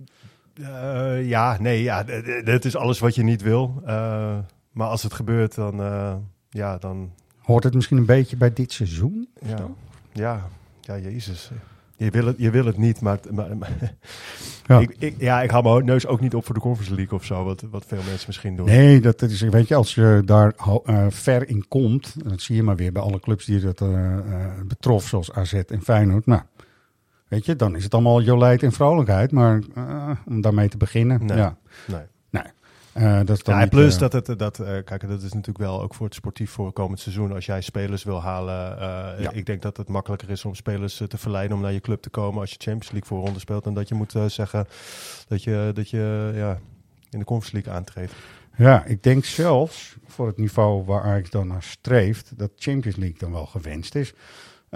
Eh, 0.54 1.28
ja, 1.28 1.56
nee, 1.60 1.82
ja, 1.82 2.04
d- 2.04 2.06
d- 2.06 2.46
dit 2.46 2.64
is 2.64 2.76
alles 2.76 2.98
wat 2.98 3.14
je 3.14 3.22
niet 3.22 3.42
wil. 3.42 3.82
Eh, 3.84 4.38
maar 4.72 4.88
als 4.88 5.02
het 5.02 5.12
gebeurt, 5.12 5.54
dan, 5.54 5.76
ja, 6.50 6.78
dan, 6.78 7.12
Hoort 7.40 7.64
het 7.64 7.74
misschien 7.74 7.96
een 7.96 8.06
beetje 8.06 8.36
bij 8.36 8.52
dit 8.52 8.72
seizoen? 8.72 9.28
ja, 9.46 9.66
ja, 10.12 10.48
ja, 10.80 10.98
jezus. 10.98 11.50
Je 11.96 12.10
wil 12.10 12.26
het, 12.26 12.34
je 12.38 12.50
wil 12.50 12.64
het 12.64 12.76
niet, 12.76 13.00
maar, 13.00 13.18
maar, 13.30 13.56
maar- 13.56 13.94
Ja. 14.66 14.78
Ik, 14.78 14.96
ik, 14.98 15.14
ja, 15.18 15.42
ik 15.42 15.50
hou 15.50 15.64
mijn 15.64 15.84
neus 15.84 16.06
ook 16.06 16.20
niet 16.20 16.34
op 16.34 16.44
voor 16.44 16.54
de 16.54 16.60
Conference 16.60 16.94
League 16.94 17.18
of 17.18 17.24
zo, 17.24 17.44
wat, 17.44 17.64
wat 17.70 17.84
veel 17.86 18.02
mensen 18.08 18.24
misschien 18.26 18.56
doen. 18.56 18.66
Nee, 18.66 19.00
dat 19.00 19.22
is, 19.22 19.40
weet 19.40 19.68
je, 19.68 19.74
als 19.74 19.94
je 19.94 20.22
daar 20.24 20.52
eh, 20.84 21.06
ver 21.08 21.48
in 21.48 21.68
komt, 21.68 22.14
dat 22.30 22.40
zie 22.40 22.56
je 22.56 22.62
maar 22.62 22.76
weer 22.76 22.92
bij 22.92 23.02
alle 23.02 23.20
clubs 23.20 23.44
die 23.44 23.60
dat 23.60 23.80
eh, 23.80 24.18
betrof, 24.66 25.06
zoals 25.06 25.32
AZ 25.32 25.52
en 25.52 25.82
Feyenoord. 25.82 26.26
Nou, 26.26 26.42
weet 27.28 27.46
je, 27.46 27.56
dan 27.56 27.76
is 27.76 27.84
het 27.84 27.94
allemaal 27.94 28.22
jolijt 28.22 28.62
en 28.62 28.72
vrolijkheid, 28.72 29.32
maar 29.32 29.60
om 30.26 30.40
daarmee 30.40 30.68
te 30.68 30.76
beginnen, 30.76 31.24
Nee. 31.24 31.36
ja. 31.36 31.56
Nee. 31.86 32.00
Eh, 32.96 33.20
dat 33.24 33.46
Ja, 33.46 33.52
en 33.52 33.60
niet, 33.60 33.70
plus 33.70 33.94
eh, 33.94 34.00
dat 34.00 34.12
het, 34.12 34.38
dat, 34.38 34.58
eh, 34.58 34.84
kijk, 34.84 35.08
dat 35.08 35.22
is 35.22 35.32
natuurlijk 35.32 35.58
wel 35.58 35.82
ook 35.82 35.94
voor 35.94 36.06
het 36.06 36.14
sportief 36.14 36.50
voor 36.50 36.72
komend 36.72 37.00
seizoen. 37.00 37.32
Als 37.32 37.46
jij 37.46 37.60
spelers 37.60 38.04
wil 38.04 38.22
halen, 38.22 38.54
Ja. 39.22 39.30
ik 39.30 39.46
denk 39.46 39.62
dat 39.62 39.76
het 39.76 39.88
makkelijker 39.88 40.30
is 40.30 40.44
om 40.44 40.54
spelers 40.54 41.02
te 41.08 41.18
verleiden 41.18 41.56
om 41.56 41.62
naar 41.62 41.72
je 41.72 41.80
club 41.80 42.02
te 42.02 42.10
komen 42.10 42.40
als 42.40 42.50
je 42.50 42.56
Champions 42.58 42.90
League 42.90 43.08
voorronde 43.08 43.38
speelt. 43.38 43.64
Dan 43.64 43.74
dat 43.74 43.88
je 43.88 43.94
moet 43.94 44.14
zeggen 44.26 44.66
dat 45.28 45.42
je, 45.42 45.70
dat 45.74 45.90
je 45.90 46.32
ja, 46.34 46.58
in 47.10 47.18
de 47.18 47.24
Conference 47.24 47.54
League 47.56 47.72
aantreedt. 47.72 48.12
Ja, 48.56 48.84
ik 48.84 49.02
denk 49.02 49.24
zelfs 49.24 49.96
voor 50.06 50.26
het 50.26 50.36
niveau 50.36 50.84
waar 50.84 51.02
Ajax 51.02 51.30
dan 51.30 51.46
naar 51.46 51.62
streeft, 51.62 52.32
dat 52.36 52.50
Champions 52.56 52.96
League 52.96 53.18
dan 53.18 53.32
wel 53.32 53.46
gewenst 53.46 53.94
is. 53.94 54.14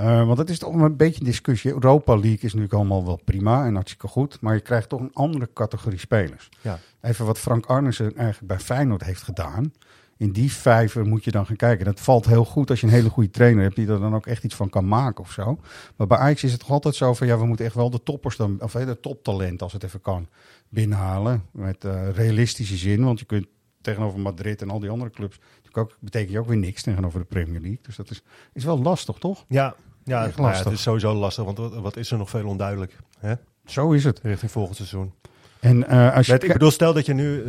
Eh, 0.01 0.27
want 0.27 0.39
het 0.39 0.51
is 0.51 0.59
toch 0.59 0.75
een 0.75 0.97
beetje 0.97 1.21
een 1.21 1.27
discussie. 1.27 1.73
Europa 1.73 2.13
League 2.15 2.35
is 2.35 2.43
natuurlijk 2.43 2.73
allemaal 2.73 3.05
wel 3.05 3.21
prima 3.25 3.67
en 3.67 3.75
hartstikke 3.75 4.09
goed, 4.09 4.41
maar 4.41 4.55
je 4.55 4.61
krijgt 4.61 4.89
toch 4.89 5.01
een 5.01 5.13
andere 5.13 5.49
categorie 5.55 5.99
spelers. 5.99 6.49
Ja. 6.61 6.79
Even 7.01 7.27
wat 7.27 7.39
Frank 7.39 7.67
Arnissen 7.67 8.17
eigenlijk 8.17 8.47
bij 8.47 8.59
Feyenoord 8.59 9.05
heeft 9.05 9.23
gedaan. 9.23 9.73
In 10.17 10.33
die 10.33 10.53
vijver 10.53 11.07
moet 11.07 11.25
je 11.25 11.31
dan 11.31 11.47
gaan 11.47 11.57
kijken. 11.57 11.85
Dat 11.85 12.01
valt 12.01 12.27
heel 12.27 12.45
goed 12.45 12.71
als 12.71 12.81
je 12.81 12.87
een 12.87 12.93
hele 12.93 13.09
goede 13.09 13.31
trainer 13.31 13.63
hebt 13.63 13.77
die 13.77 13.89
er 13.89 14.01
dan 14.01 14.15
ook 14.15 14.27
echt 14.27 14.45
iets 14.45 14.55
van 14.55 14.69
kan 14.69 14.89
maken 14.89 15.25
of 15.25 15.33
zo. 15.33 15.61
Maar 15.97 16.07
bij 16.07 16.19
Ajax 16.19 16.45
is 16.45 16.53
het 16.53 16.61
toch 16.61 16.71
altijd 16.71 16.95
zo 16.95 17.15
van 17.15 17.27
ja, 17.27 17.39
we 17.39 17.47
moeten 17.47 17.65
echt 17.65 17.75
wel 17.75 17.91
de 17.91 18.03
toppers 18.03 18.37
dan, 18.37 18.61
of 18.61 18.73
de 18.73 19.01
toptalent 19.01 19.63
als 19.63 19.73
het 19.73 19.83
even 19.83 20.01
kan, 20.01 20.29
binnenhalen. 20.69 21.45
Met 21.51 21.85
eh, 21.85 22.11
realistische 22.11 22.77
zin, 22.77 23.05
want 23.05 23.19
je 23.19 23.25
kunt 23.25 23.47
tegenover 23.81 24.21
Madrid 24.21 24.63
en 24.63 24.71
al 24.71 24.81
die 24.81 24.91
andere 24.91 25.11
clubs, 25.11 25.39
natuurlijk 25.39 25.77
ook, 25.77 25.97
betekent 26.01 26.33
je 26.33 26.39
ook 26.39 26.47
weer 26.49 26.57
niks 26.57 26.83
tegenover 26.83 27.21
de 27.21 27.27
Premier 27.27 27.61
League. 27.61 27.81
Dus 27.83 27.97
dat 27.97 28.11
is, 28.11 28.23
is 28.53 28.65
wel 28.65 28.83
lastig, 28.83 29.19
toch? 29.19 29.45
Ja, 29.49 29.75
ja, 30.05 30.25
Echt 30.27 30.37
ja, 30.37 30.43
lastig. 30.43 30.65
het 30.65 30.73
is 30.75 30.83
sowieso 30.83 31.15
lastig, 31.15 31.45
want 31.45 31.59
wat, 31.59 31.75
wat 31.75 31.97
is 31.97 32.11
er 32.11 32.19
nog 32.19 32.31
veel 32.31 32.47
onduidelijk 32.47 32.97
hè? 33.19 33.35
Zo 33.67 33.93
is 33.93 34.05
het. 34.05 34.21
richting 34.23 34.51
volgend 34.51 34.77
seizoen. 34.77 35.13
En 35.61 35.89
eh, 35.89 36.15
als 36.17 36.27
je 36.27 36.33
Met, 36.33 36.43
ik 36.43 36.53
bedoel, 36.53 36.71
stel 36.71 36.93
dat 36.95 37.07
je 37.07 37.15
nu, 37.15 37.43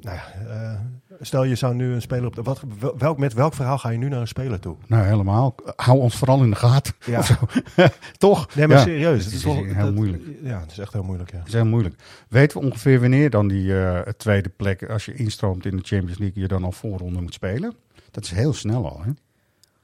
nou 0.00 0.16
ja, 0.16 0.24
eh, 0.48 0.80
stel 1.20 1.44
je 1.44 1.54
zou 1.54 1.74
nu 1.74 1.92
een 1.92 2.02
speler 2.02 2.26
op 2.26 2.34
de, 2.34 2.42
wat, 2.42 2.60
welk, 2.98 3.18
met 3.18 3.32
welk 3.32 3.54
verhaal 3.54 3.78
ga 3.78 3.88
je 3.88 3.98
nu 3.98 4.08
naar 4.08 4.20
een 4.20 4.28
speler 4.28 4.60
toe? 4.60 4.76
Nou, 4.86 5.04
helemaal. 5.06 5.54
Hou 5.76 5.98
ons 5.98 6.16
vooral 6.16 6.42
in 6.42 6.50
de 6.50 6.56
gaten. 6.56 6.94
Ja. 7.06 7.22
Toch? 8.18 8.54
Nee, 8.54 8.66
maar 8.66 8.76
Ja. 8.76 8.82
serieus, 8.82 9.24
Het 9.24 9.34
is 9.34 9.44
wel- 9.44 9.54
heel 9.64 9.74
dat- 9.84 9.94
moeilijk. 9.94 10.22
Ja, 10.42 10.60
het 10.60 10.70
is 10.70 10.78
echt 10.78 10.92
heel 10.92 11.02
moeilijk, 11.02 11.30
ja. 11.30 11.38
Het 11.38 11.46
is 11.46 11.52
heel 11.52 11.66
moeilijk. 11.66 11.94
Weten 12.28 12.60
we 12.60 12.66
ongeveer 12.66 13.00
wanneer 13.00 13.30
dan 13.30 13.48
die 13.48 13.80
eh, 13.84 14.12
tweede 14.12 14.48
plek, 14.48 14.90
als 14.90 15.04
je 15.04 15.14
instroomt 15.14 15.66
in 15.66 15.76
de 15.76 15.82
Champions 15.82 16.18
League, 16.18 16.42
je 16.42 16.48
dan 16.48 16.64
al 16.64 16.72
voorronde 16.72 17.20
moet 17.20 17.34
spelen? 17.34 17.74
Dat 18.10 18.24
is 18.24 18.30
heel 18.30 18.52
snel 18.52 18.90
al, 18.90 19.00
hè? 19.04 19.10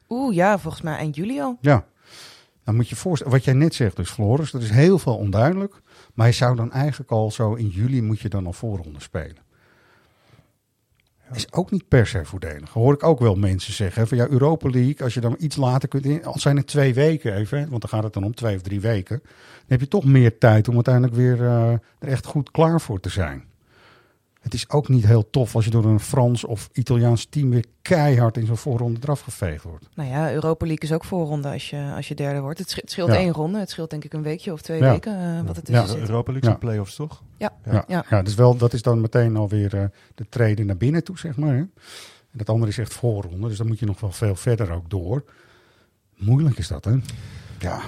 Oeh, 0.09 0.35
ja, 0.35 0.59
volgens 0.59 0.83
mij 0.83 0.97
eind 0.97 1.17
juli 1.17 1.41
al. 1.41 1.59
Ja. 1.61 1.85
Dan 2.65 2.75
moet 2.75 2.89
je 2.89 2.97
voorstellen, 2.97 3.33
wat 3.33 3.45
jij 3.45 3.55
net 3.55 3.75
zegt, 3.75 3.97
dus 3.97 4.11
Floris, 4.11 4.53
er 4.53 4.63
is 4.63 4.71
heel 4.71 4.99
veel 4.99 5.17
onduidelijk. 5.17 5.81
Maar 6.15 6.27
je 6.27 6.33
zou 6.33 6.57
dan 6.57 6.73
eigenlijk 6.73 7.11
al 7.11 7.31
zo 7.31 7.55
in 7.55 7.69
juli 7.69 8.03
moet 8.03 8.21
je 8.21 8.29
dan 8.29 8.47
al 8.47 8.53
voorronde 8.53 9.01
spelen. 9.01 9.51
Is 11.33 11.53
ook 11.53 11.71
niet 11.71 11.89
per 11.89 12.07
se 12.07 12.25
voordelig. 12.25 12.71
Hoor 12.71 12.95
ik 12.95 13.03
ook 13.03 13.19
wel 13.19 13.35
mensen 13.35 13.73
zeggen. 13.73 14.09
Van 14.09 14.17
ja, 14.17 14.29
Europa 14.29 14.71
League, 14.71 15.03
als 15.03 15.15
je 15.15 15.21
dan 15.21 15.37
iets 15.39 15.57
later 15.57 15.89
kunt 15.89 16.05
in, 16.05 16.25
al 16.25 16.39
zijn 16.39 16.57
het 16.57 16.67
twee 16.67 16.95
weken 16.95 17.35
even, 17.35 17.69
want 17.69 17.81
dan 17.81 17.91
gaat 17.91 18.03
het 18.03 18.13
dan 18.13 18.25
om 18.25 18.35
twee 18.35 18.57
of 18.57 18.63
drie 18.63 18.81
weken. 18.81 19.19
Dan 19.23 19.67
heb 19.67 19.81
je 19.81 19.89
toch 19.89 20.05
meer 20.05 20.39
tijd 20.39 20.69
om 20.69 20.75
uiteindelijk 20.75 21.15
weer 21.15 21.43
eh, 21.43 21.73
er 21.73 22.09
echt 22.09 22.27
goed 22.27 22.51
klaar 22.51 22.81
voor 22.81 23.01
te 23.01 23.09
zijn. 23.09 23.45
Het 24.43 24.55
is 24.55 24.71
ook 24.71 24.89
niet 24.89 25.07
heel 25.07 25.31
tof 25.31 25.55
als 25.55 25.65
je 25.65 25.71
door 25.71 25.85
een 25.85 26.01
Frans 26.01 26.45
of 26.45 26.69
Italiaans 26.73 27.27
team 27.31 27.51
weer 27.51 27.65
keihard 27.83 28.37
in 28.37 28.47
zo'n 28.47 28.57
voorronde 28.57 29.01
eraf 29.03 29.21
geveegd 29.21 29.65
wordt. 29.65 29.89
Nou 29.95 30.09
ja, 30.11 30.33
Europa 30.33 30.67
League 30.67 30.89
is 30.89 30.93
ook 30.95 31.05
voorronde 31.05 31.49
als 31.51 31.71
je, 31.71 31.93
als 31.97 32.09
je 32.09 32.15
derde 32.15 32.41
wordt. 32.41 32.59
Het 32.59 32.83
scheelt, 32.85 33.09
Ja. 33.09 33.17
één 33.17 33.33
ronde. 33.33 33.59
Het 33.59 33.71
scheelt 33.71 33.91
denk 33.91 34.05
ik 34.05 34.13
een 34.13 34.23
weekje 34.23 34.53
of 34.53 34.61
twee 34.63 34.81
Ja. 34.81 34.91
weken 34.91 35.19
eh, 35.19 35.47
wat 35.47 35.57
het 35.57 35.69
Ja. 35.69 35.81
tussen 35.81 35.99
zit. 35.99 36.09
Europa 36.09 36.33
League 36.33 36.51
Ja. 36.51 36.57
zijn 36.57 36.59
play-offs, 36.59 36.95
toch? 36.95 37.23
Ja. 37.37 37.53
Ja, 37.65 37.85
ja. 37.89 38.05
Ja. 38.11 38.23
dus 38.23 38.35
wel, 38.35 38.57
dat 38.57 38.73
is 38.73 38.83
dan 38.83 39.01
meteen 39.01 39.37
alweer 39.37 39.75
eh 39.77 39.85
de 40.15 40.27
treden 40.29 40.67
naar 40.67 40.77
binnen 40.77 41.05
toe, 41.05 41.19
zeg 41.19 41.37
maar. 41.37 41.55
Hè? 41.55 41.59
En 41.61 42.39
dat 42.39 42.49
andere 42.49 42.71
is 42.71 42.79
echt 42.79 42.95
voorronde, 42.95 43.49
dus 43.49 43.57
dan 43.59 43.67
moet 43.67 43.79
je 43.79 43.87
nog 43.87 44.01
wel 44.01 44.13
veel 44.13 44.37
verder 44.37 44.73
ook 44.73 44.91
door. 44.91 45.25
Moeilijk 46.17 46.59
is 46.59 46.69
dat, 46.69 46.85
hè? 46.85 46.95
Ja. 47.59 47.81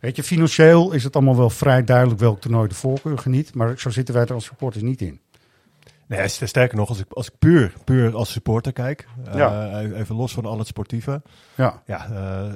Weet 0.00 0.16
je, 0.16 0.22
financieel 0.22 0.92
is 0.92 1.04
het 1.04 1.14
allemaal 1.16 1.36
wel 1.36 1.50
vrij 1.50 1.84
duidelijk 1.84 2.20
welk 2.20 2.40
toernooi 2.40 2.68
de 2.68 2.74
voorkeur 2.74 3.18
geniet, 3.18 3.54
maar 3.54 3.78
zo 3.78 3.90
zitten 3.90 4.14
wij 4.14 4.24
er 4.24 4.34
als 4.34 4.44
supporters 4.44 4.82
niet 4.82 5.00
in. 5.00 5.20
Nee, 6.06 6.28
st- 6.28 6.48
sterker 6.48 6.76
nog, 6.76 6.88
als 6.88 6.98
ik, 6.98 7.06
als 7.12 7.26
ik 7.26 7.32
puur, 7.38 7.72
puur 7.84 8.14
als 8.14 8.32
supporter 8.32 8.72
kijk, 8.72 9.06
eh, 9.26 9.34
Ja. 9.34 9.80
even 9.80 10.14
los 10.16 10.32
van 10.32 10.44
al 10.44 10.58
het 10.58 10.66
sportieve, 10.66 11.22
Ja, 11.54 11.82
ja, 11.86 12.06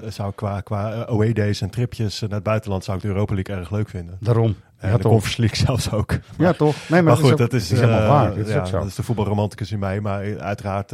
eh, 0.03 0.11
zou 0.11 0.29
ik 0.29 0.37
qua, 0.37 0.61
qua 0.61 0.93
eh, 0.93 1.01
away 1.01 1.33
days 1.33 1.61
en 1.61 1.71
tripjes 1.71 2.21
naar 2.21 2.31
het 2.31 2.43
buitenland 2.43 2.85
zou 2.85 2.97
ik 2.97 3.03
de 3.03 3.09
Europa 3.09 3.35
League 3.35 3.57
erg 3.57 3.71
leuk 3.71 3.89
vinden. 3.89 4.17
daarom. 4.21 4.57
En 4.79 4.89
ja, 4.91 4.97
de 4.97 5.03
toch. 5.03 5.13
Conference 5.13 5.41
League 5.41 5.59
zelfs 5.67 5.91
ook. 5.93 6.19
Ja, 6.39 6.53
toch. 6.53 6.77
Nee, 6.89 7.03
maar, 7.03 7.17
goed, 7.17 7.25
is 7.25 7.31
ook- 7.33 7.39
dat 7.39 7.53
is, 7.53 7.71
is 7.71 7.81
helemaal 7.81 8.09
waar. 8.09 8.29
Dat 8.29 8.47
is 8.47 8.53
ja, 8.53 8.71
dat 8.71 8.87
is 8.87 8.95
de 8.95 9.03
voetbalromanticus 9.03 9.73
in 9.73 9.79
mij. 9.79 10.01
Maar 10.01 10.41
uiteraard 10.41 10.91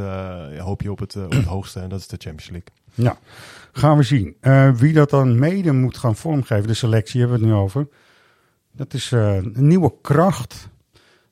hoop 0.58 0.82
je 0.82 0.90
op 0.90 0.98
het, 0.98 1.16
op 1.16 1.32
het 1.32 1.44
hoogste 1.44 1.80
en 1.80 1.88
dat 1.88 1.98
is 2.00 2.06
de 2.06 2.16
Champions 2.18 2.50
League. 2.50 2.68
Ja, 2.94 3.16
gaan 3.72 3.96
we 3.96 4.02
zien. 4.02 4.36
Wie 4.76 4.92
dat 4.92 5.10
dan 5.10 5.38
mede 5.38 5.72
moet 5.72 5.96
gaan 5.98 6.16
vormgeven, 6.16 6.66
de 6.66 6.74
selectie 6.74 7.20
hebben 7.20 7.38
we 7.38 7.44
het 7.44 7.54
nu 7.54 7.60
over. 7.60 7.88
Dat 8.72 8.94
is 8.94 9.10
een 9.10 9.52
nieuwe 9.56 9.92
kracht. 10.02 10.68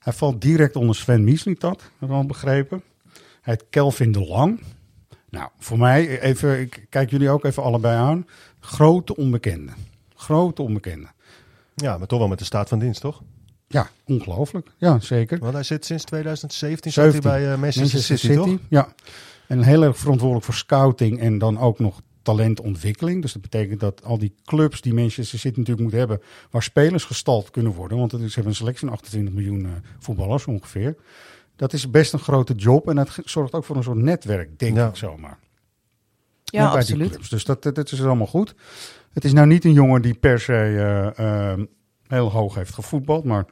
Hij 0.02 0.12
valt 0.12 0.40
direct 0.40 0.76
onder 0.76 0.94
Sven 0.94 1.24
Mislintat, 1.24 1.82
heb 1.98 2.08
ik 2.08 2.14
al 2.14 2.26
begrepen. 2.26 2.82
Hij 3.12 3.54
heet 3.54 3.64
Kelvin 3.70 4.12
de 4.12 4.20
Lang. 4.20 4.60
Nou, 5.30 5.48
voor 5.58 5.78
mij, 5.78 6.20
even, 6.20 6.60
ik 6.60 6.86
kijk 6.88 7.10
jullie 7.10 7.30
ook 7.30 7.44
even 7.44 7.62
allebei 7.62 7.96
aan. 7.96 8.26
Grote 8.60 9.16
onbekende. 9.16 9.72
Grote 10.14 10.62
onbekende. 10.62 11.08
Ja, 11.74 11.98
maar 11.98 12.06
toch 12.06 12.18
wel 12.18 12.28
met 12.28 12.38
de 12.38 12.44
staat 12.44 12.68
van 12.68 12.78
dienst, 12.78 13.00
toch? 13.00 13.22
Ja, 13.66 13.88
ongelooflijk. 14.04 14.70
Ja, 14.76 14.98
zeker. 15.00 15.38
Want 15.38 15.52
hij 15.52 15.62
zit 15.62 15.84
sinds 15.84 16.04
2017 16.04 16.92
zat 16.92 17.04
hij 17.04 17.12
17. 17.12 17.30
bij 17.30 17.52
eh, 17.52 17.60
Manchester, 17.60 18.18
City, 18.18 18.34
toch? 18.34 18.58
Ja. 18.68 18.94
En 19.46 19.62
heel 19.62 19.82
erg 19.82 19.98
verantwoordelijk 19.98 20.44
voor 20.44 20.54
scouting 20.54 21.20
en 21.20 21.38
dan 21.38 21.58
ook 21.58 21.78
nog 21.78 22.00
talentontwikkeling. 22.22 23.22
Dus 23.22 23.32
dat 23.32 23.42
betekent 23.42 23.80
dat 23.80 24.04
al 24.04 24.18
die 24.18 24.34
clubs 24.44 24.80
die 24.80 24.94
Manchester 24.94 25.38
City 25.38 25.58
natuurlijk 25.58 25.86
moet 25.86 25.98
hebben, 25.98 26.20
waar 26.50 26.62
spelers 26.62 27.04
gestald 27.04 27.50
kunnen 27.50 27.72
worden, 27.72 27.98
want 27.98 28.12
het 28.12 28.20
is, 28.20 28.26
ze 28.26 28.34
hebben 28.34 28.52
een 28.52 28.58
selectie 28.58 28.86
van 28.86 28.96
28 28.96 29.34
miljoen 29.34 29.64
eh, 29.64 29.70
voetballers 29.98 30.46
ongeveer. 30.46 30.96
Dat 31.56 31.72
is 31.72 31.90
best 31.90 32.12
een 32.12 32.18
grote 32.18 32.54
job 32.54 32.88
en 32.88 32.96
dat 32.96 33.18
zorgt 33.24 33.52
ook 33.52 33.64
voor 33.64 33.76
een 33.76 33.82
soort 33.82 33.98
netwerk, 33.98 34.58
denk 34.58 34.76
Ja. 34.76 34.88
ik 34.88 34.96
zomaar. 34.96 35.38
Ja, 36.44 36.60
bij 36.62 36.70
die 36.70 36.78
absoluut. 36.78 37.10
clubs. 37.10 37.28
Dus 37.28 37.44
dat, 37.44 37.62
dat, 37.62 37.92
is 37.92 38.02
allemaal 38.02 38.26
goed. 38.26 38.54
Het 39.12 39.24
is 39.24 39.32
nou 39.32 39.46
niet 39.46 39.64
een 39.64 39.72
jongen 39.72 40.02
die 40.02 40.14
per 40.14 40.40
se 40.40 40.52
eh, 40.52 41.50
eh, 41.52 41.58
heel 42.06 42.30
hoog 42.30 42.54
heeft 42.54 42.74
gevoetbald, 42.74 43.24
maar 43.24 43.46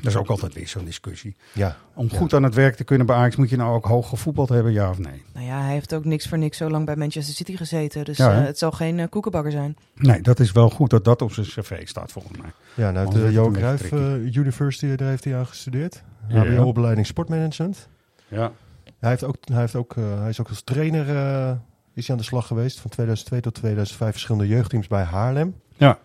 dat 0.00 0.12
is 0.12 0.16
ook 0.16 0.28
altijd 0.28 0.54
weer 0.54 0.68
zo'n 0.68 0.84
discussie. 0.84 1.36
Ja. 1.52 1.76
Om 1.94 2.10
goed 2.10 2.34
aan 2.34 2.42
het 2.42 2.54
werk 2.54 2.76
te 2.76 2.84
kunnen 2.84 3.06
bij 3.06 3.16
Ajax 3.16 3.36
moet 3.36 3.50
je 3.50 3.56
nou 3.56 3.74
ook 3.74 3.84
hoog 3.84 4.08
gevoetbald 4.08 4.48
hebben, 4.48 4.72
ja 4.72 4.90
of 4.90 4.98
nee? 4.98 5.22
Nou 5.32 5.46
ja, 5.46 5.62
hij 5.62 5.72
heeft 5.72 5.94
ook 5.94 6.04
niks 6.04 6.28
voor 6.28 6.38
niks 6.38 6.56
zo 6.56 6.70
lang 6.70 6.86
bij 6.86 6.96
Manchester 6.96 7.34
City 7.34 7.56
gezeten. 7.56 8.04
Dus 8.04 8.16
Ja, 8.16 8.32
eh, 8.32 8.44
het 8.44 8.58
zal 8.58 8.70
geen 8.70 8.98
eh, 8.98 9.08
koekenbakker 9.10 9.52
zijn. 9.52 9.76
Nee, 9.94 10.20
dat 10.20 10.40
is 10.40 10.52
wel 10.52 10.70
goed 10.70 10.90
dat 10.90 11.04
dat 11.04 11.22
op 11.22 11.32
zijn 11.32 11.46
cv 11.46 11.88
staat 11.88 12.12
volgens 12.12 12.38
mij. 12.38 12.50
Ja, 12.74 12.90
nou, 12.90 13.10
de 13.10 13.32
Johan 13.32 13.52
Cruijff 13.52 13.92
eh, 13.92 14.12
University, 14.14 14.94
daar 14.94 15.08
heeft 15.08 15.24
hij 15.24 15.36
aan 15.36 15.46
gestudeerd. 15.46 16.02
Ja. 16.28 16.44
HBO-opleiding 16.46 17.06
Sportmanagement. 17.06 17.88
Ja. 18.28 18.52
Hij, 18.98 19.10
heeft 19.10 19.24
ook, 19.24 19.36
hij, 19.44 19.60
heeft 19.60 19.74
ook, 19.74 19.94
hij 19.94 20.28
is 20.28 20.40
ook 20.40 20.48
als 20.48 20.62
trainer 20.62 21.08
eh, 21.16 21.52
is 21.94 22.06
hij 22.06 22.16
aan 22.16 22.22
de 22.22 22.28
slag 22.28 22.46
geweest. 22.46 22.80
Van 22.80 22.90
2002 22.90 23.40
tot 23.40 23.54
2005 23.54 24.10
verschillende 24.10 24.48
jeugdteams 24.48 24.86
bij 24.86 25.02
Haarlem. 25.02 25.54
Ja. 25.76 25.98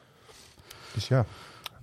Dus 0.94 1.08
ja. 1.08 1.26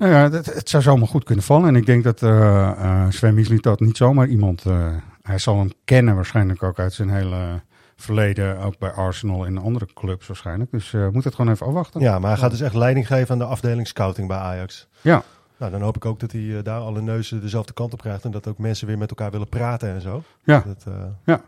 Nou 0.00 0.12
ja, 0.12 0.30
het, 0.30 0.54
het 0.54 0.68
zou 0.68 0.82
zomaar 0.82 1.08
goed 1.08 1.24
kunnen 1.24 1.44
vallen. 1.44 1.68
En 1.68 1.76
ik 1.76 1.86
denk 1.86 2.04
dat 2.04 2.22
eh 2.22 2.70
eh 2.70 3.10
Sven 3.10 3.34
Mislintat 3.34 3.80
niet 3.80 3.96
zomaar 3.96 4.26
iemand... 4.26 4.64
eh, 4.64 4.88
hij 5.22 5.38
zal 5.38 5.58
hem 5.58 5.70
kennen 5.84 6.14
waarschijnlijk 6.14 6.62
ook 6.62 6.78
uit 6.78 6.92
zijn 6.92 7.10
hele 7.10 7.60
verleden. 7.96 8.58
Ook 8.58 8.78
bij 8.78 8.90
Arsenal 8.90 9.46
en 9.46 9.58
andere 9.58 9.86
clubs 9.94 10.26
waarschijnlijk. 10.26 10.70
Dus 10.70 10.94
moet 11.12 11.24
het 11.24 11.34
gewoon 11.34 11.52
even 11.52 11.66
afwachten. 11.66 12.00
ja, 12.00 12.18
maar 12.18 12.30
hij 12.30 12.38
gaat 12.38 12.50
dus 12.50 12.60
echt 12.60 12.74
leiding 12.74 13.06
geven 13.06 13.32
aan 13.32 13.38
de 13.38 13.44
afdeling 13.44 13.86
scouting 13.86 14.28
bij 14.28 14.36
Ajax. 14.36 14.88
Ja. 15.00 15.22
Nou, 15.56 15.72
dan 15.72 15.80
hoop 15.82 15.96
ik 15.96 16.04
ook 16.04 16.20
dat 16.20 16.32
hij 16.32 16.62
daar 16.62 16.80
alle 16.80 17.02
neuzen 17.02 17.40
dezelfde 17.40 17.72
kant 17.72 17.92
op 17.92 18.00
krijgt. 18.00 18.24
En 18.24 18.30
dat 18.30 18.48
ook 18.48 18.58
mensen 18.58 18.86
weer 18.86 18.98
met 18.98 19.10
elkaar 19.10 19.30
willen 19.30 19.48
praten 19.48 19.88
en 19.88 20.00
zo. 20.00 20.22
Ja. 20.44 20.64
Dat, 20.66 20.94
Ja. 21.24 21.40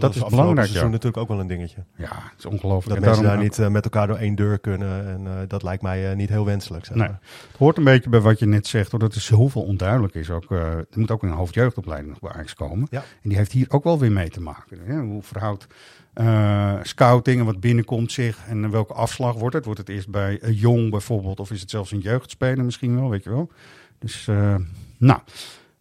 Dat, 0.00 0.14
is 0.14 0.22
is 0.22 0.28
belangrijk, 0.28 0.66
seizoen 0.66 0.86
ja. 0.86 0.92
natuurlijk 0.92 1.22
ook 1.22 1.28
wel 1.28 1.40
een 1.40 1.46
dingetje. 1.46 1.84
Ja, 1.96 2.08
het 2.12 2.38
is 2.38 2.46
ongelooflijk. 2.46 2.88
Dat 2.88 2.96
En 2.96 3.02
mensen 3.04 3.24
daar 3.24 3.42
niet 3.42 3.58
eh, 3.58 3.68
met 3.68 3.84
elkaar 3.84 4.06
door 4.06 4.16
één 4.16 4.34
deur 4.34 4.58
kunnen. 4.58 5.06
En 5.06 5.26
eh, 5.26 5.32
dat 5.48 5.62
lijkt 5.62 5.82
mij 5.82 6.10
eh, 6.10 6.16
niet 6.16 6.28
heel 6.28 6.44
wenselijk. 6.44 6.84
Zeg 6.84 6.96
Nee. 6.96 7.08
Het 7.08 7.56
hoort 7.58 7.76
een 7.76 7.84
beetje 7.84 8.10
bij 8.10 8.20
wat 8.20 8.38
je 8.38 8.46
net 8.46 8.66
zegt, 8.66 8.90
doordat 8.90 9.14
er 9.14 9.20
zoveel 9.20 9.62
onduidelijk 9.62 10.14
is. 10.14 10.30
Ook, 10.30 10.50
eh, 10.50 10.58
er 10.60 10.86
moet 10.94 11.10
ook 11.10 11.22
een 11.22 11.30
hoofdjeugdopleiding 11.30 12.10
nog 12.10 12.20
bij 12.20 12.30
Ajax 12.32 12.54
komen. 12.54 12.86
Ja. 12.90 12.98
En 13.22 13.28
die 13.28 13.38
heeft 13.38 13.52
hier 13.52 13.66
ook 13.70 13.84
wel 13.84 13.98
weer 13.98 14.12
mee 14.12 14.30
te 14.30 14.40
maken. 14.40 14.78
Hè? 14.84 15.00
Hoe 15.00 15.22
verhoudt 15.22 15.66
eh, 16.12 16.74
scouting 16.82 17.40
en 17.40 17.46
wat 17.46 17.60
binnenkomt 17.60 18.12
zich 18.12 18.38
en 18.48 18.70
welke 18.70 18.92
afslag 18.92 19.34
wordt 19.34 19.54
het? 19.54 19.64
Wordt 19.64 19.80
het 19.80 19.88
eerst 19.88 20.08
bij 20.08 20.38
een 20.40 20.54
jong 20.54 20.90
bijvoorbeeld 20.90 21.40
of 21.40 21.50
is 21.50 21.60
het 21.60 21.70
zelfs 21.70 21.92
een 21.92 21.98
jeugdspeler 21.98 22.64
misschien 22.64 22.94
wel, 22.94 23.10
weet 23.10 23.24
je 23.24 23.30
wel? 23.30 23.50
Dus, 23.98 24.28
eh, 24.28 24.54
nou, 24.98 25.20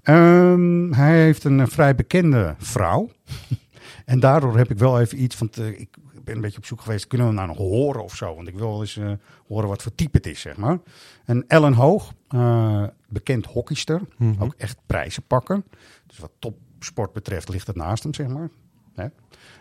Ehm, 0.09 0.91
hij 0.91 1.21
heeft 1.21 1.43
een 1.43 1.67
vrij 1.67 1.95
bekende 1.95 2.55
vrouw. 2.57 3.09
en 4.05 4.19
daardoor 4.19 4.57
heb 4.57 4.71
ik 4.71 4.77
wel 4.77 4.99
even 4.99 5.21
iets 5.23 5.35
van, 5.35 5.49
te- 5.49 5.77
ik 5.77 5.89
ben 6.23 6.35
een 6.35 6.41
beetje 6.41 6.57
op 6.57 6.65
zoek 6.65 6.81
geweest, 6.81 7.07
kunnen 7.07 7.27
we 7.27 7.33
hem 7.33 7.45
nou 7.45 7.57
nog 7.57 7.67
horen 7.67 8.03
of 8.03 8.15
zo? 8.15 8.35
Want 8.35 8.47
ik 8.47 8.55
wil 8.57 8.69
wel 8.69 8.79
eens 8.81 8.97
eh, 8.97 9.11
horen 9.47 9.69
wat 9.69 9.81
voor 9.83 9.95
type 9.95 10.17
het 10.17 10.25
is, 10.27 10.41
zeg 10.41 10.57
maar. 10.57 10.77
En 11.25 11.43
Ellen 11.47 11.73
Hoog, 11.73 12.13
eh, 12.27 12.83
bekend 13.09 13.45
hockeyster, 13.45 14.01
Mhm. 14.17 14.43
ook 14.43 14.53
echt 14.57 14.77
prijzen 14.85 15.23
pakken. 15.23 15.63
Dus 16.07 16.17
wat 16.17 16.31
topsport 16.39 17.13
betreft 17.13 17.49
ligt 17.49 17.67
het 17.67 17.75
naast 17.75 18.03
hem, 18.03 18.13
zeg 18.13 18.27
maar. 18.27 18.49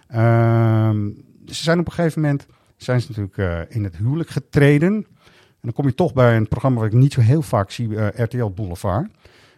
Ehm, 0.08 1.06
ze 1.46 1.62
zijn 1.62 1.78
op 1.78 1.86
een 1.86 1.92
gegeven 1.92 2.20
moment 2.20 2.46
zijn 2.76 3.00
ze 3.00 3.06
natuurlijk 3.08 3.38
eh, 3.38 3.76
in 3.76 3.84
het 3.84 3.96
huwelijk 3.96 4.28
getreden. 4.30 4.94
En 4.94 5.64
dan 5.64 5.72
kom 5.72 5.86
je 5.86 5.94
toch 5.94 6.12
bij 6.12 6.36
een 6.36 6.48
programma 6.48 6.78
wat 6.80 6.86
ik 6.86 6.92
niet 6.98 7.12
zo 7.12 7.20
heel 7.20 7.42
vaak 7.42 7.70
zie, 7.70 7.96
eh, 7.96 8.24
RTL 8.24 8.46
Boulevard. 8.50 9.10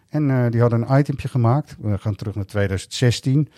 En 0.09 0.29
eh, 0.31 0.49
die 0.51 0.61
hadden 0.61 0.81
een 0.91 0.99
itempje 0.99 1.27
gemaakt. 1.27 1.75
We 1.79 1.97
gaan 1.97 2.15
terug 2.15 2.35
naar 2.35 2.45
2016. 2.45 3.49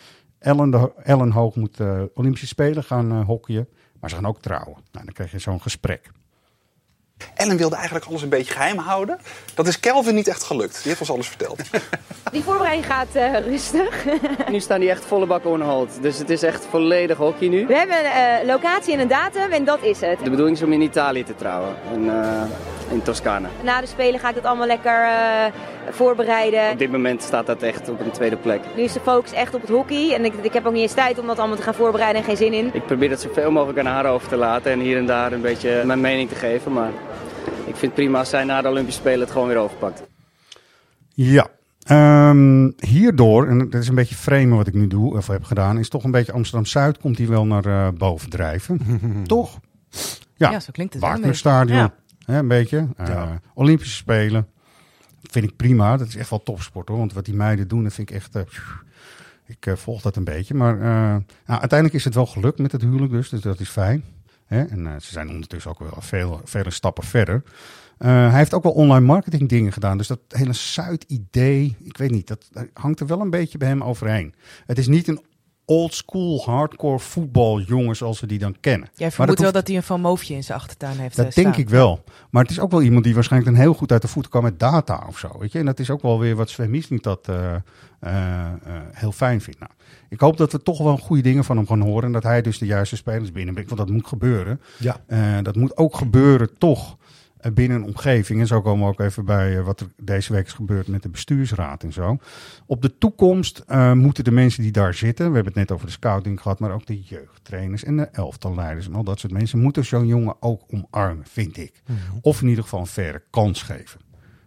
Ellen, 0.44 0.70
de, 0.70 0.92
Ellen 1.04 1.32
Hoog 1.32 1.56
moet 1.56 1.80
eh, 1.80 2.02
Olympische 2.14 2.48
Spelen 2.48 2.84
gaan 2.84 3.12
eh, 3.12 3.26
hockeyen. 3.26 3.68
Maar 4.00 4.10
ze 4.10 4.16
gaan 4.16 4.28
ook 4.28 4.42
trouwen. 4.42 4.74
Nou, 4.92 5.06
dan 5.06 5.14
krijg 5.14 5.32
je 5.32 5.40
zo'n 5.40 5.62
gesprek. 5.62 6.12
Ellen 7.34 7.58
wilde 7.58 7.76
eigenlijk 7.76 8.06
alles 8.06 8.22
een 8.22 8.30
beetje 8.30 8.54
geheim 8.54 8.78
houden. 8.78 9.20
Dat 9.54 9.68
is 9.68 9.80
Kelvin 9.80 10.16
niet 10.16 10.28
echt 10.28 10.44
gelukt. 10.44 10.74
Die 10.74 10.88
heeft 10.88 11.00
ons 11.00 11.12
alles 11.12 11.28
verteld. 11.28 11.60
Die 12.32 12.44
voorbereiding 12.44 12.86
gaat 12.86 13.16
eh, 13.16 13.40
rustig. 13.40 14.06
Nu 14.52 14.60
staan 14.60 14.80
die 14.80 14.90
echt 14.90 15.06
volle 15.06 15.26
bak 15.26 15.46
on 15.46 15.62
hold. 15.62 15.90
Dus 16.02 16.18
het 16.18 16.30
is 16.30 16.44
echt 16.44 16.66
volledig 16.70 17.18
hockey 17.18 17.48
nu. 17.48 17.66
We 17.68 17.76
hebben 17.76 17.98
een 17.98 18.40
eh, 18.40 18.46
locatie 18.46 18.94
en 18.94 19.00
een 19.00 19.08
datum 19.08 19.52
en 19.52 19.64
dat 19.66 19.84
is 19.84 20.02
het. 20.02 20.20
De 20.24 20.30
bedoeling 20.30 20.58
is 20.58 20.64
om 20.64 20.74
in 20.74 20.82
Italië 20.82 21.24
te 21.24 21.36
trouwen. 21.36 21.76
In, 21.94 22.10
eh, 22.10 22.42
in 22.92 23.02
Toscane. 23.02 23.48
Na 23.62 23.82
de 23.82 23.88
Spelen 23.88 24.20
ga 24.20 24.30
ik 24.30 24.36
dat 24.36 24.46
allemaal 24.46 24.68
lekker 24.68 25.04
eh, 25.04 25.54
voorbereiden. 25.90 26.72
Op 26.72 26.80
dit 26.80 26.92
moment 26.92 27.24
staat 27.24 27.46
dat 27.46 27.62
echt 27.62 27.90
op 27.90 28.00
een 28.00 28.12
tweede 28.12 28.36
plek. 28.36 28.62
Nu 28.76 28.84
is 28.84 28.94
de 28.94 29.00
focus 29.00 29.32
echt 29.32 29.54
op 29.54 29.62
het 29.62 29.70
hockey 29.70 30.14
en 30.14 30.26
ik, 30.26 30.34
ik 30.42 30.54
heb 30.54 30.66
ook 30.66 30.74
niet 30.74 30.82
eens 30.82 30.94
tijd 30.94 31.20
om 31.20 31.28
dat 31.28 31.40
allemaal 31.40 31.58
te 31.58 31.64
gaan 31.64 31.74
voorbereiden 31.74 32.22
en 32.22 32.28
geen 32.28 32.38
zin 32.38 32.54
in. 32.54 32.70
Ik 32.74 32.86
probeer 32.86 33.10
dat 33.10 33.22
zoveel 33.22 33.52
mogelijk 33.52 33.80
aan 33.80 33.86
haar 33.86 34.06
over 34.06 34.28
te 34.28 34.36
laten. 34.36 34.72
En 34.72 34.80
hier 34.80 34.98
en 34.98 35.06
daar 35.06 35.32
een 35.32 35.42
beetje 35.42 35.84
mijn 35.86 36.02
mening 36.02 36.30
te 36.30 36.36
geven. 36.36 36.74
Maar 36.74 36.92
ik 37.74 37.80
vind 37.80 37.92
het 37.92 37.94
prima 37.94 38.20
als 38.20 38.30
zij 38.30 38.44
na 38.44 38.62
de 38.62 38.68
Olympische 38.68 39.00
Spelen 39.00 39.20
het 39.20 39.32
gewoon 39.32 39.48
weer 39.48 39.58
overpakt. 39.58 40.04
Ja, 41.14 41.48
ehm, 41.84 42.72
hierdoor, 42.80 43.48
en 43.48 43.58
dat 43.70 43.82
is 43.82 43.88
een 43.88 43.96
beetje 43.96 44.16
framen 44.16 44.58
wat 44.58 44.68
ik 44.68 44.74
nu 44.74 44.88
doe, 44.88 45.18
of 45.18 45.28
heb 45.28 45.44
gedaan, 45.44 45.78
is 45.78 45.90
toch 45.90 46.04
een 46.04 46.12
beetje 46.12 46.32
Amsterdam-Zuid 46.32 46.98
komt 46.98 47.18
hier 47.18 47.30
wel 47.30 47.46
naar 47.46 47.66
eh, 47.66 47.88
boven 47.98 48.30
drijven. 48.30 48.80
toch? 49.28 49.60
Ja, 50.36 50.52
Ja, 50.52 50.60
zo 50.60 50.72
klinkt 50.72 50.94
het 50.94 51.02
wel 51.02 51.12
een 51.12 51.18
Wagnerstadion, 51.18 51.78
beetje. 51.82 52.32
hè, 52.34 52.38
een 52.38 52.48
beetje. 52.48 52.88
Eh, 52.98 53.08
Ja. 53.08 53.40
Olympische 53.54 53.96
Spelen, 53.96 54.48
vind 55.22 55.46
ik 55.46 55.56
prima. 55.56 55.98
Dat 55.98 56.08
is 56.08 56.16
echt 56.16 56.30
wel 56.30 56.44
topsport 56.44 56.88
hoor, 56.88 56.98
want 56.98 57.14
wat 57.14 57.26
die 57.26 57.36
meiden 57.36 57.68
doen, 57.68 57.84
dat 57.84 57.94
vind 57.94 58.10
ik 58.10 58.16
echt... 58.16 58.36
eh, 58.36 58.42
ik 59.46 59.78
volg 59.78 60.02
dat 60.02 60.16
een 60.16 60.24
beetje, 60.24 60.54
maar 60.54 60.76
eh, 60.76 60.82
nou, 61.46 61.60
uiteindelijk 61.60 61.94
is 61.94 62.04
het 62.04 62.16
wel 62.16 62.26
gelukt 62.26 62.60
met 62.60 62.72
het 62.72 62.82
huwelijk 62.82 63.12
dus, 63.12 63.30
dus 63.30 63.42
dat 63.42 63.60
is 63.60 63.70
fijn. 63.70 64.04
En 64.60 64.88
eh, 64.88 64.94
ze 65.00 65.12
zijn 65.12 65.30
ondertussen 65.30 65.72
ook 65.72 65.80
wel 65.80 65.98
veel, 66.00 66.42
vele 66.44 66.72
stappen 66.72 67.04
verder. 67.04 67.44
Eh, 67.98 68.10
hij 68.30 68.38
heeft 68.38 68.54
ook 68.54 68.64
wel 68.64 68.72
online 68.72 69.06
marketing 69.06 69.50
dingen 69.50 69.74
gedaan. 69.74 69.98
Dus 69.98 70.08
dat 70.08 70.20
hele 70.28 70.54
Zuid-idee, 70.54 71.78
ik 71.84 71.98
weet 71.98 72.12
niet, 72.12 72.28
dat, 72.28 72.48
dat 72.52 72.66
hangt 72.74 73.00
er 73.00 73.08
wel 73.08 73.22
een 73.22 73.30
beetje 73.30 73.58
bij 73.58 73.68
hem 73.68 73.84
overheen. 73.84 74.34
Het 74.66 74.78
is 74.78 74.88
niet 74.88 75.08
een 75.08 75.22
old 75.66 75.94
school 75.94 76.42
hardcore 76.46 77.00
voetbaljongen 77.00 77.96
zoals 77.96 78.20
we 78.20 78.28
die 78.28 78.40
dan 78.40 78.56
kennen. 78.60 78.88
Jij 78.96 79.08
Maar 79.08 79.12
vermoedt 79.12 79.40
wel 79.40 79.48
hoeft- 79.52 79.60
dat 79.60 79.68
hij 79.68 79.78
een 79.78 79.84
Van 79.84 80.02
Moofje 80.02 80.34
in 80.34 80.44
zijn 80.44 80.58
achtertuin 80.60 80.98
heeft 80.98 81.18
eh, 81.18 81.24
dat 81.26 81.34
denk 81.34 81.48
staan. 81.48 81.62
ik 81.62 81.70
wel. 81.70 82.04
Maar 82.30 82.42
het 82.42 82.52
is 82.52 82.60
ook 82.60 82.72
wel 82.72 82.82
iemand 82.82 83.04
die 83.04 83.14
waarschijnlijk 83.14 83.52
dan 83.56 83.62
heel 83.62 83.74
goed 83.74 83.92
uit 83.92 84.02
de 84.02 84.08
voeten 84.08 84.32
kan 84.32 84.44
met 84.44 84.60
data 84.60 85.04
of 85.08 85.18
zo. 85.18 85.36
Weet 85.40 85.52
je? 85.52 85.60
En 85.60 85.66
dat 85.66 85.80
is 85.80 85.90
ook 85.90 86.02
wel 86.02 86.20
weer 86.20 86.36
wat 86.36 86.50
Sven 86.50 86.70
Misling 86.70 87.02
dat 87.02 87.28
eh, 87.28 87.54
eh, 87.54 87.60
eh, 88.00 88.52
heel 88.92 89.12
fijn 89.12 89.42
vindt. 89.42 89.60
Nou, 89.60 89.72
ik 90.10 90.20
hoop 90.20 90.38
dat 90.38 90.52
we 90.52 90.64
toch 90.64 90.78
wel 90.78 90.98
goede 90.98 91.22
dingen 91.22 91.44
van 91.44 91.58
hem 91.58 91.68
gaan 91.68 91.82
horen. 91.82 92.04
En 92.04 92.12
dat 92.12 92.24
hij 92.24 92.42
dus 92.42 92.58
de 92.58 92.66
juiste 92.66 92.96
spelers 92.96 93.32
binnenbrengt. 93.32 93.72
Want 93.72 93.82
dat 93.88 93.96
moet 93.96 94.08
gebeuren. 94.08 94.62
Ja. 94.80 94.98
Eh, 95.08 95.20
dat 95.42 95.56
moet 95.56 95.78
ook 95.78 95.96
gebeuren 95.96 96.58
toch 96.58 96.90
eh, 96.92 97.03
binnen 97.54 97.78
een 97.78 97.88
omgeving. 97.88 98.40
En 98.40 98.48
zo 98.48 98.62
komen 98.62 98.86
we 98.86 98.92
ook 98.92 99.00
even 99.00 99.26
bij 99.26 99.58
eh, 99.58 99.66
wat 99.66 99.80
er 99.80 99.88
deze 99.98 100.34
week 100.34 100.46
is 100.46 100.54
gebeurd 100.54 100.88
met 100.88 101.04
de 101.04 101.10
bestuursraad 101.10 101.84
en 101.84 101.94
zo. 101.94 102.18
Op 102.66 102.82
de 102.82 102.98
toekomst 102.98 103.64
eh, 103.68 103.92
moeten 103.92 104.24
de 104.24 104.32
mensen 104.32 104.64
die 104.64 104.72
daar 104.72 104.94
zitten, 104.94 105.28
we 105.28 105.36
hebben 105.36 105.54
het 105.54 105.62
net 105.62 105.72
over 105.72 105.86
de 105.86 105.92
scouting 105.92 106.42
gehad, 106.42 106.60
maar 106.60 106.72
ook 106.72 106.86
de 106.86 107.02
jeugdtrainers 107.02 107.84
en 107.84 107.98
de 107.98 108.06
elftalleiders 108.12 108.88
en 108.88 108.96
al 108.96 109.04
dat 109.04 109.20
soort 109.20 109.34
mensen, 109.34 109.60
moeten 109.60 109.86
zo'n 109.86 110.08
jongen 110.08 110.36
ook 110.40 110.62
omarmen, 110.68 111.26
vind 111.30 111.58
ik. 111.58 111.82
Of 112.22 112.42
in 112.42 112.48
ieder 112.48 112.64
geval 112.64 112.80
een 112.80 112.88
faire 112.88 113.24
kans 113.30 113.62
geven. 113.62 114.00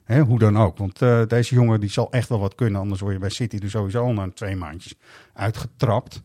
Hè, 0.07 0.21
hoe 0.21 0.39
dan 0.39 0.59
ook. 0.59 0.79
Want 0.79 1.03
eh, 1.03 1.23
deze 1.27 1.55
jongen 1.55 1.81
die 1.81 1.91
zal 1.91 2.13
echt 2.13 2.29
wel 2.29 2.39
wat 2.39 2.55
kunnen. 2.55 2.81
Anders 2.81 3.01
word 3.01 3.13
je 3.13 3.19
bij 3.19 3.31
City 3.31 3.59
er 3.63 3.71
sowieso 3.71 4.05
al 4.05 4.13
na 4.13 4.31
twee 4.35 4.57
maandjes 4.57 4.95
uitgetrapt. 5.33 6.23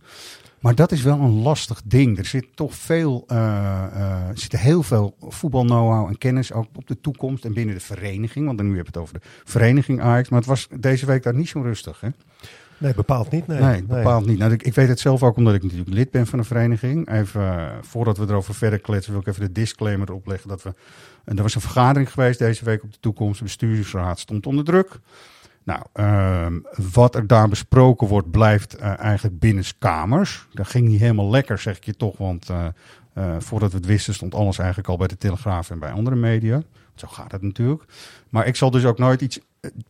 Maar 0.62 0.76
dat 0.76 0.91
is 0.91 1.02
wel 1.02 1.19
een 1.19 1.41
lastig 1.41 1.82
ding. 1.86 2.17
Er 2.17 2.26
zit 2.26 2.45
toch 2.56 2.76
veel, 2.76 3.24
eh, 3.28 3.38
eh, 3.38 4.28
er 4.28 4.38
zit 4.38 4.60
heel 4.60 4.84
veel 4.84 5.15
voetbal-know-how 5.19 6.08
en 6.08 6.17
kennis 6.17 6.54
ook 6.54 6.67
op 6.76 6.88
de 6.88 7.02
toekomst 7.02 7.45
en 7.45 7.54
binnen 7.54 7.76
de 7.76 7.82
vereniging. 7.82 8.45
Want 8.45 8.58
dan 8.58 8.67
nu 8.67 8.76
heb 8.76 8.86
je 8.86 8.91
het 8.91 9.02
over 9.02 9.13
de 9.13 9.28
vereniging 9.43 10.02
Ajax. 10.02 10.30
Maar 10.30 10.39
het 10.39 10.47
was 10.47 10.67
deze 10.80 11.06
week 11.06 11.24
daar 11.24 11.36
niet 11.36 11.50
zo 11.50 11.62
rustig. 11.62 12.02
Hè? 12.02 12.10
Nee, 12.78 12.93
bepaald 12.93 13.32
niet. 13.32 13.47
Nee, 13.47 13.60
Nee, 13.60 13.84
bepaald 13.84 14.26
niet. 14.26 14.38
Nou, 14.38 14.52
ik, 14.52 14.63
ik 14.63 14.74
weet 14.74 14.88
het 14.88 15.00
zelf 15.00 15.24
ook 15.24 15.38
omdat 15.38 15.54
ik 15.54 15.63
natuurlijk 15.63 15.89
lid 15.89 16.12
ben 16.12 16.28
van 16.28 16.39
een 16.39 16.45
vereniging. 16.45 17.12
Even, 17.12 17.41
eh, 17.41 17.78
voordat 17.82 18.17
we 18.17 18.26
erover 18.28 18.54
verder 18.54 18.80
kletsen, 18.80 19.12
wil 19.12 19.21
ik 19.21 19.28
even 19.28 19.41
de 19.41 19.52
disclaimer 19.52 20.10
erop 20.10 20.28
leggen. 20.28 20.50
Dat 20.50 20.63
we, 20.63 20.74
en 21.24 21.38
er 21.38 21.43
was 21.43 21.56
een 21.56 21.62
vergadering 21.62 22.12
geweest 22.12 22.39
deze 22.39 22.65
week 22.65 22.84
op 22.84 22.91
de 22.91 23.00
toekomst. 23.00 23.38
De 23.38 23.43
bestuursraad 23.43 24.19
stond 24.19 24.45
onder 24.45 24.65
druk. 24.65 25.00
Nou, 25.63 25.82
ehm, 25.93 26.60
wat 26.91 27.15
er 27.15 27.28
daar 27.28 27.50
besproken 27.50 28.08
wordt, 28.08 28.32
blijft 28.32 28.76
eh, 28.76 29.00
eigenlijk 29.00 29.39
binnenskamers. 29.39 30.47
Dat 30.54 30.67
ging 30.67 30.88
niet 30.88 31.00
helemaal 31.00 31.30
lekker, 31.30 31.58
zeg 31.58 31.78
ik 31.78 31.86
je 31.86 31.95
toch. 31.95 32.17
Want 32.17 32.50
eh, 32.50 32.65
eh, 33.13 33.36
voordat 33.39 33.71
we 33.71 33.78
het 33.78 33.86
wisten, 33.86 34.13
stond 34.13 34.36
alles 34.36 34.58
eigenlijk 34.58 34.89
al 34.89 34.97
bij 34.97 35.08
de 35.08 35.17
Telegraaf 35.17 35.69
en 35.69 35.80
bij 35.80 35.91
andere 35.91 36.15
media. 36.15 36.62
Zo 36.95 37.08
gaat 37.08 37.32
het 37.32 37.41
natuurlijk. 37.41 37.84
Maar 38.30 38.47
ik 38.47 38.56
zal 38.56 38.71
dus 38.71 38.86
ook 38.86 38.97
nooit 38.97 39.21
iets 39.21 39.39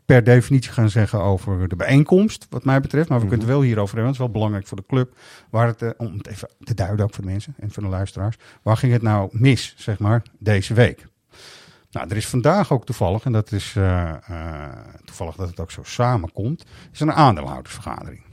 per 0.06 0.24
definitie 0.24 0.72
gaan 0.72 0.90
zeggen 0.90 1.22
over 1.22 1.68
de 1.68 1.76
bijeenkomst, 1.76 2.48
wat 2.50 2.64
mij 2.64 2.82
betreft. 2.82 3.10
Maar 3.10 3.20
we 3.20 3.28
kunnen 3.28 3.46
het 3.46 3.56
wel 3.56 3.64
hierover 3.64 3.96
hebben. 3.96 4.12
Het 4.12 4.22
is 4.22 4.26
wel 4.26 4.34
belangrijk 4.34 4.68
voor 4.68 4.78
de 4.78 4.86
club. 4.88 5.18
Waar 5.50 5.68
het, 5.68 5.98
om 5.98 6.18
het 6.18 6.28
even 6.28 6.50
te 6.64 6.74
duiden 6.74 7.06
ook 7.06 7.14
voor 7.14 7.24
de 7.24 7.30
mensen 7.30 7.56
en 7.60 7.72
voor 7.72 7.84
de 7.84 7.90
luisteraars. 7.90 8.38
Waar 8.62 8.78
ging 8.78 8.94
het 8.94 9.02
nou 9.02 9.30
mis, 9.32 9.74
zeg 9.78 10.00
maar, 10.00 10.22
deze 10.40 10.74
week? 10.74 11.10
Nou, 11.92 12.10
er 12.10 12.18
is 12.18 12.28
vandaag 12.28 12.72
ook 12.72 12.86
toevallig, 12.86 13.24
en 13.26 13.32
dat 13.32 13.52
is 13.52 13.76
eh, 13.76 14.10
eh, 14.10 14.78
toevallig 15.06 15.36
dat 15.36 15.50
het 15.50 15.60
ook 15.60 15.72
zo 15.72 15.84
samenkomt, 15.84 16.66
is 16.92 17.00
een 17.00 17.14
aandeelhoudersvergadering. 17.14 18.24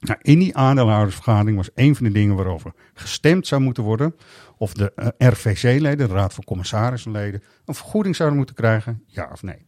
Nou, 0.00 0.18
in 0.22 0.38
die 0.38 0.56
aandeelhoudersvergadering 0.56 1.56
was 1.56 1.70
een 1.74 1.96
van 1.96 2.06
de 2.06 2.12
dingen 2.12 2.36
waarover 2.36 2.72
gestemd 2.94 3.46
zou 3.46 3.62
moeten 3.62 3.82
worden. 3.82 4.14
Of 4.56 4.72
de 4.72 4.92
eh, 4.94 5.28
RVC-leden, 5.30 6.08
de 6.08 6.14
Raad 6.14 6.34
van 6.34 6.44
Commissarissen-leden, 6.44 7.42
een 7.64 7.74
vergoeding 7.74 8.16
zouden 8.16 8.38
moeten 8.38 8.56
krijgen, 8.56 9.02
ja 9.06 9.28
of 9.32 9.42
nee. 9.42 9.66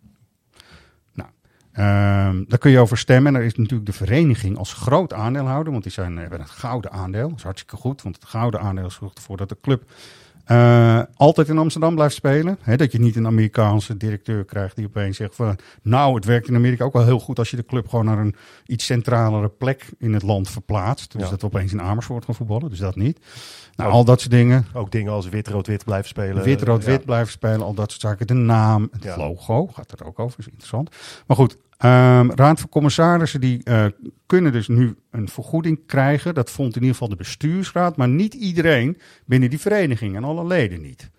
Nou, 1.13 1.31
ehm, 1.73 2.45
daar 2.49 2.59
kun 2.59 2.71
je 2.71 2.79
over 2.79 2.99
stemmen. 2.99 3.35
En 3.35 3.41
er 3.41 3.47
is 3.47 3.55
natuurlijk 3.55 3.87
de 3.87 3.97
vereniging 3.97 4.57
als 4.59 4.73
groot 4.73 5.13
aandeelhouder, 5.13 5.73
want 5.73 5.85
die 5.85 5.93
zijn, 5.93 6.17
hebben 6.17 6.41
het 6.41 6.51
gouden 6.51 6.91
aandeel. 6.93 7.29
Dat 7.29 7.39
is 7.39 7.45
hartstikke 7.45 7.77
goed, 7.77 8.03
want 8.03 8.15
het 8.15 8.25
gouden 8.25 8.61
aandeel 8.61 8.91
zorgt 8.91 9.17
ervoor 9.17 9.37
dat 9.37 9.49
de 9.49 9.59
club 9.61 9.91
eh, 10.45 11.01
altijd 11.15 11.49
in 11.49 11.59
Amsterdam 11.59 11.95
blijft 11.95 12.15
spelen. 12.15 12.59
Dat 12.77 12.93
je 12.93 13.01
niet 13.01 13.17
een 13.17 13.27
Amerikaanse 13.27 13.97
directeur 13.97 14.45
krijgt 14.45 14.77
die 14.77 14.87
opeens 14.87 15.17
zegt 15.17 15.35
van... 15.35 15.57
nou, 15.83 16.15
het 16.15 16.25
werkt 16.25 16.49
in 16.49 16.55
Amerika 16.55 16.85
ook 16.85 16.93
wel 16.93 17.05
heel 17.05 17.21
goed 17.21 17.39
als 17.39 17.51
je 17.51 17.57
de 17.57 17.65
club 17.65 17.89
gewoon 17.89 18.05
naar 18.05 18.19
een 18.19 18.35
iets 18.67 18.85
centralere 18.85 19.49
plek 19.49 19.89
in 19.99 20.13
het 20.13 20.23
land 20.23 20.51
verplaatst. 20.51 21.13
Dus 21.13 21.23
Ja. 21.23 21.31
dat 21.31 21.41
we 21.41 21.47
opeens 21.47 21.73
in 21.73 21.81
Amersfoort 21.83 22.25
gaan 22.25 22.35
voetballen, 22.35 22.71
dus 22.71 22.79
dat 22.79 22.97
niet. 22.97 23.19
Nou, 23.77 23.89
Ook- 23.91 23.95
al 23.97 24.05
dat 24.05 24.21
soort 24.21 24.33
dingen. 24.33 24.67
Ook 24.73 24.91
dingen 24.91 25.13
als 25.13 25.29
wit-rood-wit 25.29 25.85
blijven 25.85 26.09
spelen. 26.09 26.43
Wit, 26.45 26.63
rood, 26.63 26.85
Ja. 26.85 26.91
wit 26.91 27.05
blijven 27.05 27.33
spelen, 27.33 27.63
al 27.63 27.75
dat 27.75 27.91
soort 27.91 28.03
zaken. 28.03 28.27
De 28.27 28.35
naam, 28.35 28.89
het 28.93 29.03
Ja. 29.03 29.17
logo, 29.17 29.67
gaat 29.67 29.93
er 30.01 30.07
ook 30.07 30.19
over, 30.19 30.39
is 30.39 30.47
interessant. 30.47 30.91
Maar 31.27 31.37
goed, 31.37 31.57
ehm, 31.77 32.31
Raad 32.31 32.61
van 32.61 32.69
Commissarissen 32.69 33.41
die 33.41 33.65
eh, 33.65 33.87
kunnen 34.27 34.53
dus 34.53 34.69
nu 34.69 34.97
een 35.11 35.29
vergoeding 35.29 35.79
krijgen. 35.87 36.35
Dat 36.35 36.51
vond 36.51 36.69
in 36.69 36.81
ieder 36.81 36.93
geval 36.93 37.09
de 37.09 37.17
bestuursraad, 37.17 37.97
maar 37.97 38.09
niet 38.09 38.35
iedereen 38.35 38.99
binnen 39.27 39.51
die 39.51 39.61
vereniging 39.61 40.17
en 40.17 40.25
alle 40.25 40.47
leden 40.47 40.81
niet. 40.81 41.11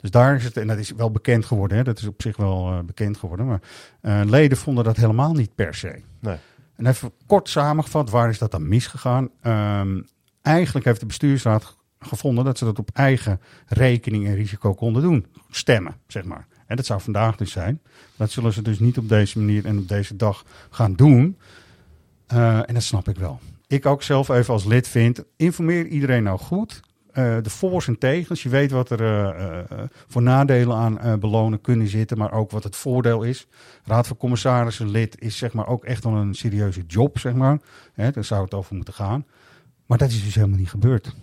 Dus 0.00 0.10
daar 0.10 0.36
is 0.36 0.44
het, 0.44 0.56
en 0.56 0.66
dat 0.66 0.78
is 0.78 0.90
wel 0.90 1.10
bekend 1.10 1.44
geworden, 1.44 1.76
hè, 1.76 1.84
dat 1.84 1.98
is 1.98 2.06
op 2.06 2.22
zich 2.22 2.36
wel 2.36 2.70
eh, 2.72 2.78
bekend 2.80 3.16
geworden, 3.16 3.46
maar 3.46 3.60
eh, 4.00 4.20
leden 4.30 4.58
vonden 4.58 4.84
dat 4.84 4.96
helemaal 4.96 5.32
niet 5.32 5.54
per 5.54 5.74
se. 5.74 6.00
Nee. 6.20 6.36
En 6.76 6.86
even 6.86 7.12
kort 7.26 7.48
samengevat, 7.48 8.10
waar 8.10 8.28
is 8.28 8.38
dat 8.38 8.50
dan 8.50 8.68
misgegaan? 8.68 9.28
Ehm, 9.42 10.00
eigenlijk 10.42 10.86
heeft 10.86 11.00
de 11.00 11.06
bestuursraad 11.06 11.76
gevonden 12.00 12.44
dat 12.44 12.58
ze 12.58 12.64
dat 12.64 12.78
op 12.78 12.90
eigen 12.92 13.40
rekening 13.66 14.26
en 14.26 14.34
risico 14.34 14.74
konden 14.74 15.02
doen. 15.02 15.26
Stemmen, 15.50 15.96
zeg 16.06 16.24
maar. 16.24 16.46
En 16.66 16.76
dat 16.76 16.86
zou 16.86 17.00
vandaag 17.00 17.36
dus 17.36 17.50
zijn. 17.50 17.80
Dat 18.16 18.30
zullen 18.30 18.52
ze 18.52 18.62
dus 18.62 18.78
niet 18.78 18.98
op 18.98 19.08
deze 19.08 19.38
manier 19.38 19.66
en 19.66 19.78
op 19.78 19.88
deze 19.88 20.16
dag 20.16 20.44
gaan 20.70 20.94
doen. 20.94 21.38
Eh, 22.26 22.56
en 22.68 22.74
dat 22.74 22.82
snap 22.82 23.08
ik 23.08 23.16
wel. 23.16 23.40
Ik 23.66 23.86
ook 23.86 24.02
zelf 24.02 24.28
even 24.28 24.52
als 24.52 24.64
lid 24.64 24.88
vind, 24.88 25.24
informeer 25.36 25.86
iedereen 25.86 26.22
nou 26.22 26.38
goed. 26.38 26.80
Eh, 27.12 27.36
de 27.42 27.50
voor's 27.50 27.88
en 27.88 27.98
tegens. 27.98 28.42
Je 28.42 28.48
weet 28.48 28.70
wat 28.70 28.90
er 28.90 29.34
eh, 29.34 29.78
voor 30.06 30.22
nadelen 30.22 30.76
aan 30.76 31.20
belonen 31.20 31.60
kunnen 31.60 31.88
zitten, 31.88 32.18
maar 32.18 32.32
ook 32.32 32.50
wat 32.50 32.64
het 32.64 32.76
voordeel 32.76 33.22
is. 33.22 33.46
Raad 33.84 34.06
van 34.06 34.16
Commissarissen 34.16 34.90
lid 34.90 35.20
is 35.20 35.36
zeg 35.36 35.52
maar 35.52 35.66
ook 35.66 35.84
echt 35.84 36.04
wel 36.04 36.14
een 36.14 36.34
serieuze 36.34 36.82
job, 36.86 37.18
zeg 37.18 37.34
maar. 37.34 37.60
Hè, 37.92 38.10
daar 38.10 38.24
zou 38.24 38.44
het 38.44 38.54
over 38.54 38.74
moeten 38.74 38.94
gaan. 38.94 39.26
Maar 39.86 39.98
dat 39.98 40.10
is 40.10 40.24
dus 40.24 40.34
helemaal 40.34 40.58
niet 40.58 40.70
gebeurd. 40.70 41.14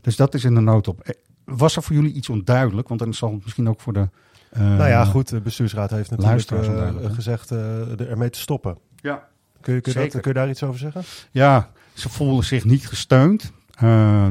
Dus 0.00 0.16
dat 0.16 0.34
is 0.34 0.44
in 0.44 0.54
de 0.54 0.60
noodop. 0.60 1.00
Eh, 1.00 1.14
Was 1.44 1.76
er 1.76 1.82
voor 1.82 1.94
jullie 1.96 2.12
iets 2.12 2.28
onduidelijk? 2.28 2.88
Want 2.88 3.00
dan 3.00 3.14
zal 3.14 3.32
het 3.32 3.42
misschien 3.42 3.68
ook 3.68 3.80
voor 3.80 3.92
de. 3.92 4.08
eh, 4.50 4.60
nou 4.60 4.88
ja, 4.88 5.04
goed. 5.04 5.28
De 5.28 5.40
bestuursraad 5.40 5.90
heeft 5.90 6.10
natuurlijk 6.10 7.00
hè? 7.00 7.10
gezegd 7.14 7.50
er 7.50 8.08
ermee 8.08 8.30
te 8.30 8.38
stoppen. 8.38 8.78
Ja. 8.96 9.28
Kun 9.60 9.74
je, 9.74 9.80
kun, 9.80 9.92
je 9.92 9.98
dat- 9.98 10.10
kun 10.10 10.32
je 10.32 10.38
daar 10.38 10.48
iets 10.48 10.62
over 10.62 10.78
zeggen? 10.78 11.02
Ja, 11.30 11.70
ze 11.94 12.08
voelen 12.08 12.44
zich 12.44 12.64
niet 12.64 12.86
gesteund 12.88 13.52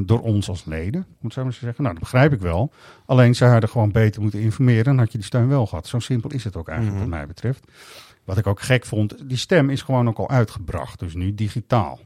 door 0.01 0.21
ons 0.21 0.49
als 0.49 0.65
leden, 0.65 1.01
om 1.09 1.17
het 1.21 1.33
zo 1.33 1.43
maar 1.43 1.53
zeggen. 1.53 1.83
Nou, 1.83 1.93
dat 1.95 2.03
begrijp 2.03 2.33
ik 2.33 2.39
wel. 2.41 2.71
Alleen 3.05 3.35
zij 3.35 3.49
hadden 3.49 3.69
gewoon 3.69 3.91
beter 3.91 4.21
moeten 4.21 4.39
informeren, 4.39 4.83
dan 4.83 4.97
had 4.97 5.11
je 5.11 5.17
die 5.17 5.27
steun 5.27 5.47
wel 5.47 5.65
gehad. 5.65 5.87
Zo 5.87 5.99
simpel 5.99 6.29
is 6.31 6.43
het 6.43 6.55
ook 6.55 6.67
eigenlijk, 6.67 6.99
Mhm. 6.99 7.09
wat 7.09 7.17
mij 7.19 7.27
betreft. 7.27 7.63
Wat 8.23 8.37
ik 8.37 8.47
ook 8.47 8.61
gek 8.61 8.85
vond, 8.85 9.29
die 9.29 9.37
stem 9.37 9.69
is 9.69 9.81
gewoon 9.81 10.07
ook 10.07 10.17
al 10.17 10.29
uitgebracht, 10.29 10.99
dus 10.99 11.13
nu 11.13 11.35
digitaal. 11.35 11.99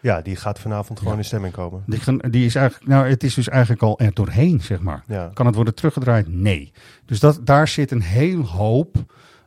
Ja, 0.00 0.20
die 0.20 0.36
gaat 0.36 0.58
vanavond 0.58 0.98
gewoon 0.98 1.16
in 1.16 1.24
stemming 1.24 1.52
komen. 1.52 1.84
Die, 2.30 2.44
is 2.46 2.54
eigenlijk, 2.54 2.90
nou, 2.90 3.08
het 3.08 3.22
is 3.22 3.34
dus 3.34 3.48
eigenlijk 3.48 3.82
al 3.82 3.98
er 3.98 4.14
doorheen, 4.14 4.60
zeg 4.60 4.80
maar. 4.80 5.04
Kan 5.34 5.46
het 5.46 5.54
worden 5.54 5.74
teruggedraaid? 5.74 6.28
Nee. 6.28 6.72
Dus 7.04 7.20
dat, 7.20 7.40
daar 7.44 7.68
zit 7.68 7.90
een 7.90 8.02
heel 8.02 8.42
hoop 8.42 8.96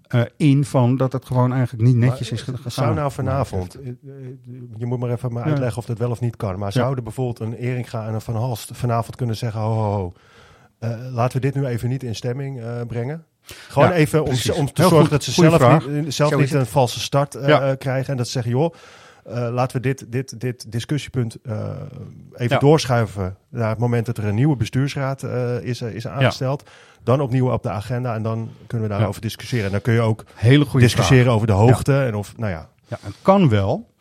eh, 0.08 0.22
in 0.38 0.66
van 0.66 0.98
dat 0.98 1.14
het 1.14 1.26
gewoon 1.26 1.54
eigenlijk 1.54 1.84
niet 1.84 1.96
netjes 1.96 2.30
Maar, 2.30 2.40
is 2.40 2.46
ge- 2.46 2.56
gegaan. 2.56 2.72
Zou 2.72 2.94
nou 2.96 3.12
vanavond, 3.12 3.76
eh, 3.80 3.88
eh, 3.88 3.96
je 4.78 4.86
moet 4.86 5.00
maar 5.00 5.10
even 5.10 5.34
maar 5.34 5.44
uitleggen 5.44 5.78
of 5.78 5.86
dat 5.86 5.98
wel 5.98 6.12
of 6.12 6.20
niet 6.20 6.36
kan. 6.36 6.60
Maar 6.60 6.72
zouden 6.72 7.04
bijvoorbeeld 7.04 7.40
een 7.40 7.54
Eringa 7.54 8.08
en 8.08 8.14
een 8.14 8.22
Van 8.22 8.36
Halst 8.36 8.70
vanavond 8.74 9.16
kunnen 9.16 9.36
zeggen: 9.36 9.62
ho, 9.62 9.74
ho, 9.74 9.92
ho. 9.92 10.14
laten 11.12 11.42
we 11.42 11.52
dit 11.52 11.56
nu 11.56 11.66
even 11.66 11.90
niet 11.90 12.04
in 12.04 12.16
stemming 12.16 12.62
brengen? 12.88 13.26
Gewoon 13.46 13.88
Ja, 13.88 13.94
even 13.94 14.24
om, 14.24 14.34
te 14.34 14.52
Heel 14.54 14.72
zorgen 14.74 15.00
goed. 15.00 15.10
dat 15.10 15.24
ze 15.24 15.32
zelf 15.32 15.88
niet, 15.88 16.14
zelf 16.14 16.36
niet 16.38 16.54
een 16.54 16.66
valse 16.66 17.00
start 17.00 17.38
Ja. 17.46 17.76
krijgen. 17.76 18.12
En 18.12 18.18
dat 18.18 18.26
ze 18.26 18.32
zeggen: 18.32 18.52
joh, 18.52 18.74
laten 19.26 19.76
we 19.78 19.82
dit, 19.82 20.12
dit, 20.12 20.40
dit 20.40 20.72
discussiepunt 20.72 21.38
eh, 21.44 21.70
even 22.34 22.56
Ja. 22.56 22.60
doorschuiven 22.60 23.36
naar 23.50 23.70
het 23.70 23.78
moment 23.78 24.06
dat 24.06 24.18
er 24.18 24.26
een 24.26 24.36
nieuwe 24.36 24.56
bestuursraad 24.56 25.24
eh, 25.24 25.62
is, 25.62 25.82
eh, 25.82 25.94
is 25.96 26.08
aangesteld. 26.08 26.70
Dan 27.04 27.22
opnieuw 27.22 27.52
op 27.52 27.64
de 27.64 27.70
agenda 27.70 28.16
en 28.16 28.24
dan 28.24 28.50
kunnen 28.68 28.88
we 28.90 28.94
daarover 28.96 29.22
discussiëren. 29.22 29.66
En 29.66 29.72
dan 29.72 29.82
kun 29.82 29.94
je 29.94 30.02
ook 30.02 30.26
Hele 30.36 30.66
goede 30.66 30.86
discussiëren 30.86 31.24
vraag. 31.24 31.36
over 31.36 31.48
de 31.48 31.54
hoogte 31.54 32.04
en 32.04 32.16
of, 32.16 32.38
nou 32.38 32.52
ja. 32.52 32.70
Ja, 32.88 32.98
het 33.02 33.16
kan 33.22 33.50
wel. 33.50 33.92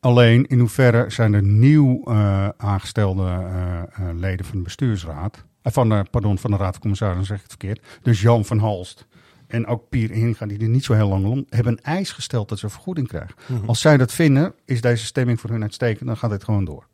Alleen 0.00 0.46
in 0.46 0.58
hoeverre 0.58 1.10
zijn 1.10 1.34
er 1.34 1.42
nieuw 1.42 2.02
eh, 2.04 2.48
aangestelde 2.56 3.22
eh, 3.22 4.08
eh, 4.08 4.16
leden 4.16 4.46
van 4.46 4.56
de 4.56 4.62
bestuursraad, 4.62 5.44
eh, 5.62 5.72
van, 5.72 5.88
de, 5.88 6.04
pardon, 6.10 6.38
van 6.38 6.50
de 6.50 6.56
Raad 6.56 6.72
van 6.72 6.80
Commissarissen, 6.80 7.26
zeg 7.26 7.36
ik 7.36 7.42
het 7.42 7.50
verkeerd. 7.58 8.00
Dus 8.02 8.20
Jan 8.20 8.44
van 8.44 8.58
Halst 8.58 9.06
en 9.46 9.66
ook 9.66 9.88
Pier 9.88 10.10
Inga, 10.10 10.46
die 10.46 10.58
er 10.58 10.68
niet 10.68 10.84
zo 10.84 10.92
heel 10.92 11.08
lang 11.08 11.24
om, 11.24 11.46
hebben 11.48 11.72
een 11.72 11.82
eis 11.82 12.10
gesteld 12.10 12.48
dat 12.48 12.58
ze 12.58 12.64
een 12.64 12.70
vergoeding 12.70 13.08
krijgen. 13.08 13.34
Mhm. 13.46 13.66
Als 13.66 13.80
zij 13.80 13.96
dat 13.96 14.12
vinden, 14.12 14.54
is 14.64 14.80
deze 14.80 15.04
stemming 15.04 15.40
voor 15.40 15.50
hun 15.50 15.62
uitstekend, 15.62 16.06
dan 16.06 16.16
gaat 16.16 16.30
dit 16.30 16.44
gewoon 16.44 16.64
door. 16.64 16.86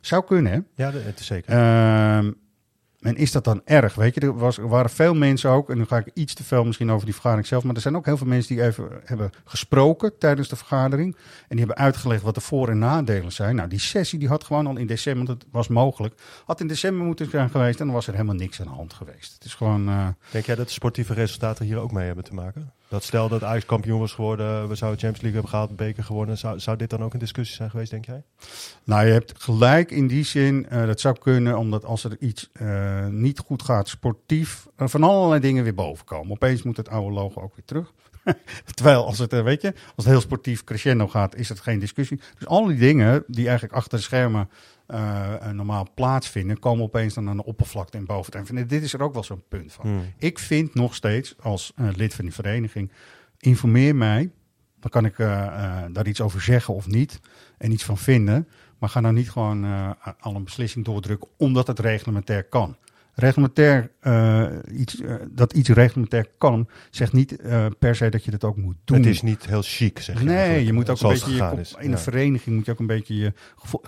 Zou 0.00 0.24
kunnen, 0.24 0.52
hè? 0.52 0.84
Ja, 0.84 0.90
dat 0.90 1.02
het 1.02 1.20
is 1.20 1.26
zeker. 1.26 1.52
Ehm, 1.52 2.32
en 3.04 3.16
is 3.16 3.32
dat 3.32 3.44
dan 3.44 3.60
erg? 3.64 3.94
Weet 3.94 4.14
je, 4.14 4.20
er, 4.20 4.36
was, 4.36 4.56
waren 4.56 4.90
veel 4.90 5.14
mensen 5.14 5.50
ook, 5.50 5.70
en 5.70 5.78
nu 5.78 5.84
ga 5.84 5.96
ik 5.98 6.10
iets 6.14 6.34
te 6.34 6.44
veel 6.44 6.64
misschien 6.64 6.90
over 6.90 7.04
die 7.04 7.14
vergadering 7.14 7.46
zelf, 7.46 7.64
maar 7.64 7.74
er 7.74 7.80
zijn 7.80 7.96
ook 7.96 8.04
heel 8.04 8.16
veel 8.16 8.26
mensen 8.26 8.54
die 8.56 8.64
even 8.64 8.88
hebben 9.04 9.30
gesproken 9.44 10.18
tijdens 10.18 10.48
de 10.48 10.56
vergadering. 10.56 11.16
En 11.16 11.56
die 11.56 11.58
hebben 11.58 11.76
uitgelegd 11.76 12.22
wat 12.22 12.34
de 12.34 12.40
voor- 12.40 12.68
en 12.68 12.78
nadelen 12.78 13.32
zijn. 13.32 13.56
Nou, 13.56 13.68
die 13.68 13.78
sessie 13.78 14.18
die 14.18 14.28
had 14.28 14.44
gewoon 14.44 14.66
al 14.66 14.76
in 14.76 14.86
december, 14.86 15.26
want 15.26 15.42
het 15.42 15.52
was 15.52 15.68
mogelijk, 15.68 16.14
had 16.44 16.60
in 16.60 16.66
december 16.66 17.06
moeten 17.06 17.30
zijn 17.30 17.50
geweest 17.50 17.80
en 17.80 17.84
dan 17.86 17.94
was 17.94 18.06
er 18.06 18.12
helemaal 18.12 18.34
niks 18.34 18.60
aan 18.60 18.66
de 18.66 18.72
hand 18.72 18.92
geweest. 18.92 19.32
Het 19.34 19.44
is 19.44 19.54
gewoon. 19.54 19.88
eh, 19.88 20.06
Denk 20.30 20.46
jij 20.46 20.54
dat 20.54 20.66
de 20.66 20.72
sportieve 20.72 21.14
resultaten 21.14 21.64
hier 21.64 21.78
ook 21.78 21.92
mee 21.92 22.06
hebben 22.06 22.24
te 22.24 22.34
maken? 22.34 22.72
Dat 22.94 23.04
stel 23.04 23.28
dat 23.28 23.42
Ajax 23.42 23.66
kampioen 23.66 23.98
was 23.98 24.12
geworden, 24.12 24.68
we 24.68 24.74
zouden 24.74 25.00
Champions 25.00 25.20
League 25.22 25.32
hebben 25.32 25.48
gehaald, 25.48 25.76
beker 25.76 26.04
gewonnen. 26.04 26.38
Zou, 26.38 26.60
zou 26.60 26.76
dit 26.76 26.90
dan 26.90 27.02
ook 27.02 27.12
een 27.12 27.18
discussie 27.18 27.56
zijn 27.56 27.70
geweest, 27.70 27.90
denk 27.90 28.04
jij? 28.04 28.22
Nou, 28.84 29.06
je 29.06 29.12
hebt 29.12 29.42
gelijk 29.42 29.90
in 29.90 30.06
die 30.06 30.24
zin. 30.24 30.68
eh, 30.68 30.86
dat 30.86 31.00
zou 31.00 31.18
kunnen, 31.18 31.58
omdat 31.58 31.84
als 31.84 32.04
er 32.04 32.16
iets 32.20 32.50
eh, 32.52 33.06
niet 33.06 33.38
goed 33.38 33.62
gaat 33.62 33.88
sportief, 33.88 34.66
er 34.76 34.88
van 34.88 35.02
allerlei 35.02 35.40
dingen 35.40 35.64
weer 35.64 35.74
boven 35.74 36.04
komen. 36.04 36.32
Opeens 36.32 36.62
moet 36.62 36.76
het 36.76 36.88
oude 36.88 37.14
logo 37.14 37.40
ook 37.40 37.56
weer 37.56 37.64
terug. 37.64 37.92
Terwijl 38.74 39.06
als 39.06 39.18
het, 39.18 39.32
eh, 39.32 39.42
weet 39.42 39.62
je, 39.62 39.68
als 39.72 40.04
het 40.04 40.06
heel 40.06 40.20
sportief 40.20 40.64
crescendo 40.64 41.08
gaat, 41.08 41.36
is 41.36 41.48
het 41.48 41.60
geen 41.60 41.78
discussie. 41.78 42.20
Dus 42.38 42.46
al 42.46 42.66
die 42.66 42.78
dingen 42.78 43.24
die 43.26 43.44
eigenlijk 43.44 43.76
achter 43.76 43.98
de 43.98 44.04
schermen 44.04 44.48
eh, 44.86 45.34
eh, 45.34 45.50
normaal 45.50 45.88
plaatsvinden, 45.94 46.58
komen 46.58 46.84
opeens 46.84 47.14
dan 47.14 47.28
aan 47.28 47.36
de 47.36 47.44
oppervlakte 47.44 47.96
en 47.96 48.04
boven. 48.04 48.46
En 48.46 48.66
dit 48.66 48.82
is 48.82 48.92
er 48.92 49.02
ook 49.02 49.12
wel 49.12 49.24
zo'n 49.24 49.42
punt 49.48 49.72
van. 49.72 49.86
Hmm. 49.86 50.12
Ik 50.18 50.38
vind 50.38 50.74
nog 50.74 50.94
steeds, 50.94 51.34
als 51.40 51.72
eh, 51.76 51.88
lid 51.96 52.14
van 52.14 52.24
die 52.24 52.34
vereniging, 52.34 52.92
informeer 53.38 53.96
mij. 53.96 54.30
Dan 54.80 54.90
kan 54.90 55.04
ik 55.04 55.18
eh, 55.18 55.84
daar 55.92 56.06
iets 56.06 56.20
over 56.20 56.40
zeggen 56.40 56.74
of 56.74 56.86
niet. 56.86 57.20
En 57.58 57.72
iets 57.72 57.84
van 57.84 57.98
vinden. 57.98 58.48
Maar 58.78 58.88
ga 58.88 59.00
nou 59.00 59.14
niet 59.14 59.30
gewoon 59.30 59.64
al 60.20 60.34
een 60.34 60.44
beslissing 60.44 60.84
doordrukken 60.84 61.28
omdat 61.36 61.66
het 61.66 61.78
reglementair 61.78 62.44
kan. 62.44 62.76
Reglementair, 63.14 63.90
eh, 64.00 64.46
iets, 64.72 65.00
eh, 65.00 65.14
dat 65.30 65.52
iets 65.52 65.68
reglementair 65.68 66.26
kan, 66.38 66.68
zegt 66.90 67.12
niet 67.12 67.36
eh, 67.40 67.66
per 67.78 67.96
se 67.96 68.08
dat 68.08 68.24
je 68.24 68.30
dat 68.30 68.44
ook 68.44 68.56
moet 68.56 68.76
doen. 68.84 68.96
Het 68.96 69.06
is 69.06 69.22
niet 69.22 69.46
heel 69.46 69.62
chic, 69.64 69.98
zeg 69.98 70.18
je 70.18 70.24
Nee, 70.24 70.64
je 70.64 70.72
moet 70.72 70.90
ook 70.90 71.00
een 71.00 71.08
beetje 71.08 71.34
je 71.34 71.56
is. 71.60 71.74
in 71.78 71.84
een 71.84 71.90
Ja. 71.90 71.98
vereniging 71.98 72.56
moet 72.56 72.64
je 72.66 72.72
ook 72.72 72.78
een 72.78 72.86
beetje 72.86 73.14
je 73.16 73.32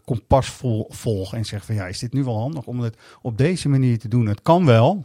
kompas 0.05 0.51
vol, 0.51 0.87
volgen 0.89 1.39
en 1.39 1.45
zeggen 1.45 1.67
van 1.67 1.77
ja, 1.77 1.87
is 1.87 1.99
dit 1.99 2.13
nu 2.13 2.25
wel 2.25 2.39
handig 2.41 2.65
om 2.67 2.81
het 2.81 2.97
op 3.23 3.39
deze 3.39 3.69
manier 3.69 3.99
te 3.99 4.09
doen? 4.09 4.27
Het 4.27 4.43
kan 4.43 4.67
wel, 4.67 5.05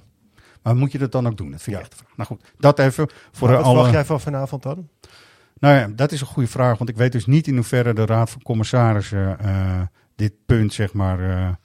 maar 0.62 0.76
moet 0.76 0.92
je 0.92 0.98
dat 0.98 1.12
dan 1.12 1.28
ook 1.28 1.38
doen? 1.38 1.52
Dat 1.52 1.62
vind 1.62 1.76
ik 1.76 1.82
echt 1.82 1.92
de 1.92 1.98
vraag. 1.98 2.16
Nou 2.16 2.30
goed, 2.30 2.52
dat 2.58 2.80
even 2.80 3.10
voor 3.32 3.48
Maar 3.48 3.58
de 3.58 3.64
wat 3.64 3.64
alle. 3.66 3.74
verwacht 3.74 3.92
jij 3.94 4.06
van 4.06 4.22
vanavond 4.22 4.64
dan? 4.64 4.88
Nou 5.60 5.76
ja, 5.76 5.88
dat 5.96 6.12
is 6.12 6.22
een 6.22 6.28
goede 6.28 6.50
vraag, 6.50 6.78
want 6.78 6.90
ik 6.90 6.98
weet 6.98 7.12
dus 7.12 7.26
niet 7.26 7.48
in 7.48 7.56
hoeverre 7.56 7.94
de 7.94 8.06
Raad 8.06 8.30
van 8.30 8.42
Commissarissen 8.42 9.38
dit 10.16 10.34
punt 10.46 10.74
zeg 10.74 10.94
maar 10.94 11.60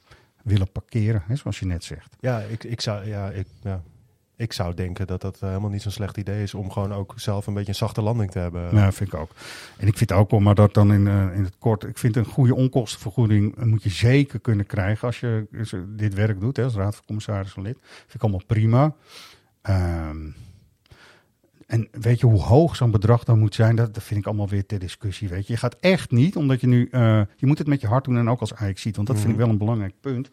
willen 0.47 0.73
parkeren, 0.73 1.23
hè, 1.27 1.37
zoals 1.37 1.59
je 1.59 1.67
net 1.67 1.85
zegt. 1.85 2.17
Ja, 2.21 2.41
ik, 2.41 2.65
ik, 2.65 2.81
zou, 2.81 3.07
ja, 3.07 3.31
ik, 3.31 3.47
ja, 3.63 3.83
ik 4.37 4.53
zou 4.53 4.75
denken 4.75 5.07
dat 5.07 5.21
dat 5.21 5.39
eh, 5.41 5.49
helemaal 5.49 5.71
niet 5.71 5.83
zo'n 5.83 5.93
slecht 5.93 6.17
idee 6.17 6.43
is 6.43 6.55
om 6.55 6.71
gewoon 6.71 6.93
ook 6.93 7.13
zelf 7.17 7.47
een 7.47 7.55
beetje 7.55 7.69
een 7.69 7.75
zachte 7.75 8.03
landing 8.03 8.31
te 8.31 8.39
hebben. 8.39 8.75
Ja, 8.75 8.93
vind 8.93 9.13
ik 9.13 9.19
ook. 9.19 9.31
En 9.77 9.87
ik 9.87 9.97
vind 9.97 10.13
ook 10.13 10.31
wel, 10.31 10.41
maar 10.41 10.55
dat 10.55 10.75
dan 10.75 10.93
in, 10.93 11.07
eh, 11.07 11.37
in 11.37 11.45
het 11.45 11.59
kort. 11.59 11.85
Ik 11.85 11.99
vind 11.99 12.17
een 12.17 12.25
goede 12.25 12.55
onkostenvergoeding 12.55 13.57
eh, 13.57 13.65
moet 13.65 13.83
je 13.83 13.91
zeker 13.91 14.41
kunnen 14.41 14.67
krijgen 14.67 15.07
als 15.07 15.21
je 15.21 15.47
als 15.59 15.71
je 15.71 15.95
dit 15.97 16.15
werk 16.15 16.41
doet, 16.41 16.57
hè, 16.57 16.65
als 16.65 16.75
raad 16.75 16.95
van 16.95 17.05
commissarissen 17.07 17.63
lid. 17.63 17.77
Vind 17.81 18.15
ik 18.15 18.23
allemaal 18.23 18.45
prima. 18.47 18.95
Ehm, 19.63 20.29
en 21.67 21.89
weet 21.91 22.21
je 22.21 22.27
hoe 22.27 22.41
hoog 22.41 22.77
zo'n 22.77 22.91
bedrag 22.91 23.25
dan 23.25 23.39
moet 23.39 23.55
zijn? 23.55 23.77
Dat, 23.77 23.95
dat 23.95 24.03
vind 24.03 24.21
ik 24.21 24.27
allemaal 24.27 24.49
weer 24.49 24.67
ter 24.67 24.79
discussie. 24.79 25.29
Weet 25.29 25.47
je, 25.47 25.53
je 25.53 25.59
gaat 25.59 25.77
echt 25.81 26.11
niet, 26.11 26.37
omdat 26.37 26.61
je 26.61 26.67
nu, 26.67 26.89
eh, 26.91 27.21
je 27.37 27.47
moet 27.47 27.59
het 27.59 27.67
met 27.67 27.81
je 27.81 27.87
hart 27.87 28.05
doen 28.05 28.17
en 28.19 28.31
ook 28.31 28.41
als 28.41 28.55
Ajax 28.55 28.83
ziet, 28.83 28.97
want 28.97 29.09
dat 29.09 29.17
vind 29.17 29.29
ik 29.29 29.35
Mhm. 29.37 29.43
wel 29.45 29.53
een 29.53 29.59
belangrijk 29.59 29.95
punt. 30.01 30.29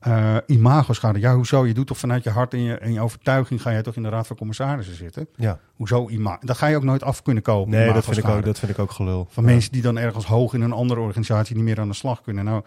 Eh 0.00 0.36
imago-schade. 0.46 1.18
Ja, 1.20 1.34
hoezo? 1.34 1.66
Je 1.66 1.74
doet 1.74 1.86
toch 1.86 1.98
vanuit 1.98 2.24
je 2.24 2.30
hart 2.30 2.52
en 2.52 2.60
je, 2.60 2.74
en 2.74 2.92
je 2.92 3.00
overtuiging 3.00 3.62
ga 3.62 3.70
je 3.70 3.82
toch 3.82 3.96
in 3.96 4.02
de 4.02 4.08
raad 4.08 4.26
van 4.26 4.36
commissarissen 4.36 4.96
zitten? 4.96 5.28
Ja. 5.36 5.58
Hoezo 5.74 6.08
imago? 6.08 6.38
Dat 6.46 6.56
ga 6.56 6.66
je 6.66 6.76
ook 6.76 6.82
nooit 6.84 7.02
af 7.02 7.22
kunnen 7.22 7.42
kopen. 7.42 7.70
Nee, 7.70 7.92
dat 7.92 8.04
vind, 8.04 8.16
ik 8.16 8.28
ook, 8.28 8.44
dat 8.44 8.58
vind 8.58 8.70
ik 8.70 8.78
ook 8.78 8.90
gelul. 8.90 9.26
Van 9.30 9.44
Ja. 9.44 9.50
mensen 9.50 9.72
die 9.72 9.82
dan 9.82 9.98
ergens 9.98 10.24
hoog 10.26 10.54
in 10.54 10.60
een 10.60 10.72
andere 10.72 11.00
organisatie 11.00 11.54
niet 11.56 11.64
meer 11.64 11.80
aan 11.80 11.88
de 11.88 11.94
slag 11.94 12.22
kunnen. 12.22 12.44
Nou, 12.44 12.62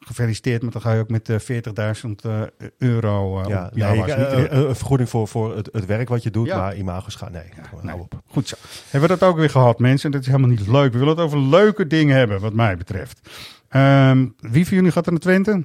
gefeliciteerd, 0.00 0.62
maar 0.62 0.70
dan 0.72 0.80
ga 0.80 0.92
je 0.92 1.00
ook 1.00 1.10
met 1.10 1.28
eh, 1.28 1.38
40.000 1.38 2.10
eh, 2.24 2.40
euro. 2.78 3.40
eh, 3.40 3.48
Ja, 3.48 3.70
nee, 3.92 3.98
ik- 3.98 4.06
eh, 4.06 4.44
eh, 4.44 4.50
een 4.68 4.76
vergoeding 4.76 5.08
voor, 5.08 5.28
voor 5.28 5.56
het, 5.56 5.68
het 5.72 5.86
werk 5.86 6.08
wat 6.08 6.22
je 6.22 6.30
doet, 6.30 6.46
Ja. 6.46 6.56
maar 6.56 6.76
imago's 6.76 7.14
gaan. 7.14 7.32
Nee, 7.32 7.42
gewoon, 7.68 7.86
hou 7.88 8.00
op. 8.00 8.20
Goed 8.26 8.48
zo. 8.48 8.56
Hebben 8.90 9.10
we 9.10 9.16
dat 9.18 9.28
ook 9.28 9.36
weer 9.36 9.50
gehad, 9.50 9.78
mensen? 9.78 10.10
Dat 10.10 10.20
is 10.20 10.26
helemaal 10.26 10.48
niet 10.50 10.66
leuk. 10.66 10.92
We 10.92 10.98
willen 10.98 11.14
het 11.16 11.24
over 11.24 11.38
leuke 11.38 11.86
dingen 11.86 12.16
hebben, 12.16 12.40
wat 12.40 12.52
mij 12.52 12.76
betreft. 12.76 13.20
Ehm, 13.68 14.26
wie 14.38 14.66
van 14.66 14.76
jullie 14.76 14.92
gaat 14.92 15.06
er 15.06 15.12
naar 15.12 15.20
Twente? 15.20 15.64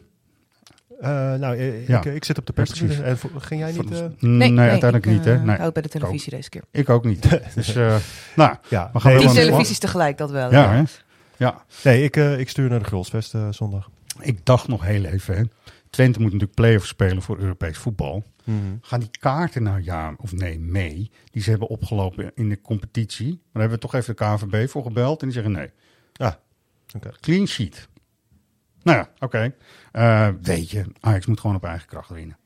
Eh, 1.00 1.10
nou, 1.34 1.58
eh, 1.58 1.88
Ja. 1.88 1.98
ik, 1.98 2.06
ik 2.06 2.24
zit 2.26 2.38
op 2.38 2.46
de 2.46 2.54
Ja, 2.56 2.64
precies. 2.64 3.00
en 3.00 3.18
ging 3.38 3.62
jij 3.62 3.72
niet... 3.72 3.92
eh, 3.92 4.00
Nee, 4.20 4.50
nee, 4.52 4.70
uiteindelijk 4.70 5.06
ik, 5.06 5.12
niet. 5.12 5.26
Hè? 5.26 5.34
eh, 5.36 5.42
Nee. 5.42 5.58
houd 5.58 5.74
bij 5.74 5.82
de 5.82 5.88
Ik 5.90 5.96
ook. 5.96 6.02
televisie 6.02 6.32
deze 6.36 6.50
keer. 6.50 6.62
Ik 6.72 6.90
ook 6.90 7.06
niet. 7.06 7.40
Dus, 7.56 7.76
eh, 7.76 7.96
nou, 8.36 8.56
Ja. 8.70 8.90
we 8.94 9.00
gaan 9.00 9.12
Nee, 9.14 9.22
Tien 9.26 9.34
televisies 9.34 9.80
tegelijk, 9.80 10.18
dat 10.18 10.32
wel. 10.32 10.52
Ja, 10.52 10.70
hè? 10.72 10.76
hè? 10.78 10.84
Ja. 11.38 11.64
Nee, 11.84 12.04
ik, 12.04 12.18
eh, 12.18 12.40
ik 12.40 12.50
stuur 12.50 12.70
naar 12.70 12.80
de 12.80 12.86
Grolsvest 12.86 13.34
eh, 13.34 13.48
zondag. 13.50 13.90
Ik 14.20 14.46
dacht 14.46 14.68
nog 14.68 14.84
heel 14.84 15.04
even, 15.06 15.38
hè. 15.38 15.44
Twente 15.90 16.20
moet 16.20 16.32
natuurlijk 16.32 16.60
play-off 16.60 16.86
spelen 16.88 17.22
voor 17.22 17.38
Europees 17.40 17.78
voetbal. 17.78 18.24
Mhm. 18.44 18.58
Gaan 18.82 19.00
die 19.00 19.10
kaarten 19.20 19.64
nou 19.64 19.84
ja 19.84 20.14
of 20.18 20.32
nee 20.32 20.60
mee, 20.60 21.12
die 21.32 21.42
ze 21.42 21.50
hebben 21.50 21.68
opgelopen 21.68 22.32
in 22.36 22.50
de 22.50 22.62
competitie? 22.62 23.28
Maar 23.28 23.38
daar 23.52 23.62
hebben 23.62 23.80
we 23.80 23.88
toch 23.88 23.94
even 23.94 24.16
de 24.16 24.24
KNVB 24.24 24.70
voor 24.70 24.84
gebeld 24.84 25.22
en 25.22 25.28
die 25.28 25.36
zeggen 25.36 25.54
nee. 25.54 25.72
Ja, 26.14 26.40
oké. 26.96 27.12
Clean 27.20 27.48
sheet. 27.48 27.88
Nou 28.84 28.98
ja, 28.98 29.10
oké. 29.20 29.54
Eh, 29.92 30.30
weet 30.42 30.70
je, 30.72 30.86
Ajax 31.00 31.26
moet 31.26 31.40
gewoon 31.40 31.56
op 31.56 31.64
eigen 31.64 31.88
kracht 31.88 32.10
winnen. 32.10 32.38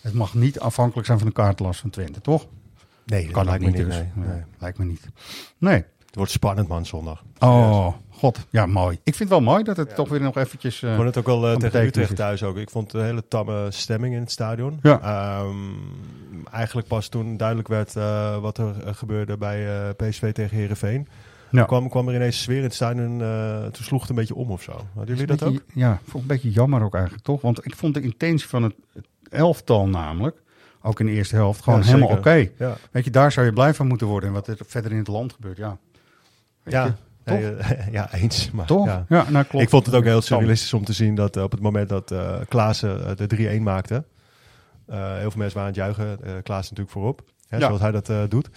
Het 0.00 0.14
mag 0.14 0.34
niet 0.34 0.60
afhankelijk 0.60 1.06
zijn 1.06 1.18
van 1.18 1.26
de 1.26 1.32
kaartlast 1.32 1.80
van 1.80 1.90
Twente, 1.90 2.20
toch? 2.20 2.46
Nee, 3.06 3.24
dat 3.24 3.32
kan 3.32 3.44
lijkt 3.44 3.64
me 3.64 3.70
niet 3.70 3.76
dus. 3.76 3.96
nee. 4.14 4.42
Lijkt 4.58 4.78
me 4.78 4.84
niet. 4.84 5.06
Nee. 5.58 5.84
Het 6.06 6.20
wordt 6.20 6.30
spannend, 6.32 6.68
man, 6.68 6.86
zondag. 6.86 7.24
Oh, 7.38 7.94
god. 8.22 8.46
Ja, 8.50 8.66
mooi. 8.66 8.94
Ik 9.04 9.14
vind 9.14 9.18
het 9.18 9.28
wel 9.28 9.40
mooi 9.40 9.62
dat 9.64 9.76
het 9.76 9.94
toch 9.94 10.08
weer 10.08 10.20
nog 10.20 10.36
eventjes... 10.36 10.82
eh, 10.82 10.90
Ik 10.90 10.94
vond 10.96 11.06
het 11.08 11.18
ook 11.18 11.26
wel 11.26 11.48
eh, 11.48 11.56
tegen 11.56 11.82
Utrecht 11.86 12.10
is. 12.10 12.16
thuis 12.16 12.42
ook. 12.42 12.56
Ik 12.56 12.70
vond 12.70 12.92
een 12.92 13.04
hele 13.04 13.28
tamme 13.28 13.66
stemming 13.70 14.14
in 14.14 14.20
het 14.20 14.30
stadion. 14.30 14.78
Ja. 14.82 15.00
Ehm, 15.00 15.56
eigenlijk 16.50 16.88
pas 16.88 17.08
toen 17.08 17.36
duidelijk 17.36 17.68
werd 17.68 17.96
eh, 17.96 18.38
wat 18.38 18.58
er 18.58 18.74
eh, 18.84 18.94
gebeurde 18.94 19.36
bij 19.36 19.86
eh, 19.88 20.08
PSV 20.08 20.32
tegen 20.32 20.56
Herenveen. 20.56 21.08
Ja. 21.50 21.64
Kwam, 21.64 21.88
kwam 21.88 22.08
er 22.08 22.14
ineens 22.14 22.42
sfeer 22.42 22.56
in 22.56 22.62
het 22.62 22.74
stadion. 22.74 23.20
eh, 23.22 23.62
toen 23.62 23.84
sloeg 23.84 24.00
het 24.00 24.10
een 24.10 24.16
beetje 24.16 24.34
om 24.34 24.50
of 24.50 24.62
zo. 24.62 24.72
Hadden 24.94 25.16
jullie 25.16 25.36
dat 25.36 25.42
ook? 25.48 25.60
Ja, 25.74 25.98
vond 26.04 26.24
ik 26.24 26.30
een 26.30 26.36
beetje 26.36 26.50
jammer 26.50 26.82
ook 26.82 26.94
eigenlijk, 26.94 27.24
toch? 27.24 27.40
Want 27.40 27.64
ik 27.66 27.76
vond 27.76 27.94
de 27.94 28.00
intentie 28.00 28.48
van 28.48 28.62
het 28.62 28.74
elftal 29.30 29.88
namelijk, 29.88 30.36
ook 30.82 31.00
in 31.00 31.06
de 31.06 31.12
eerste 31.12 31.34
helft, 31.34 31.62
gewoon 31.62 31.78
Ja, 31.80 31.84
helemaal 31.86 32.08
oké. 32.16 32.48
Ja. 32.58 32.76
Weet 32.90 33.04
je, 33.04 33.10
daar 33.10 33.32
zou 33.32 33.46
je 33.46 33.52
blij 33.52 33.74
van 33.74 33.86
moeten 33.86 34.06
worden. 34.06 34.28
En 34.28 34.34
wat 34.34 34.46
er 34.46 34.56
verder 34.66 34.90
in 34.90 34.98
het 34.98 35.06
land 35.08 35.32
gebeurt, 35.32 35.56
ja. 35.56 35.76
Weet 36.62 36.74
Ja, 36.74 36.84
je, 36.84 36.92
toch? 37.24 37.38
nee, 37.38 37.54
eh, 37.56 37.92
ja, 37.98 38.12
eens. 38.14 38.50
Maar, 38.50 38.66
Toch? 38.66 38.86
Ja. 38.86 39.04
Ja, 39.08 39.30
nou, 39.30 39.44
klopt. 39.44 39.64
Ik 39.64 39.70
vond 39.70 39.86
het 39.86 39.94
ook 39.94 40.04
heel 40.04 40.20
surrealistisch 40.20 40.72
om 40.72 40.84
te 40.84 40.92
zien 40.92 41.14
dat 41.14 41.36
eh, 41.36 41.42
op 41.42 41.50
het 41.52 41.60
moment 41.60 41.88
dat 41.88 42.10
eh 42.10 42.34
Klaassen 42.48 43.16
de 43.16 43.56
3-1 43.58 43.62
maakte. 43.62 44.04
eh, 44.86 45.12
heel 45.16 45.30
veel 45.30 45.40
mensen 45.40 45.58
waren 45.60 45.60
aan 45.60 45.66
het 45.66 45.96
juichen. 45.96 46.06
eh 46.24 46.32
Klaassen 46.42 46.74
natuurlijk 46.76 46.90
voorop. 46.90 47.22
Hè, 47.48 47.56
Ja. 47.56 47.66
Zoals 47.66 47.80
hij 47.80 47.90
dat 47.90 48.08
eh, 48.08 48.22
doet. 48.28 48.48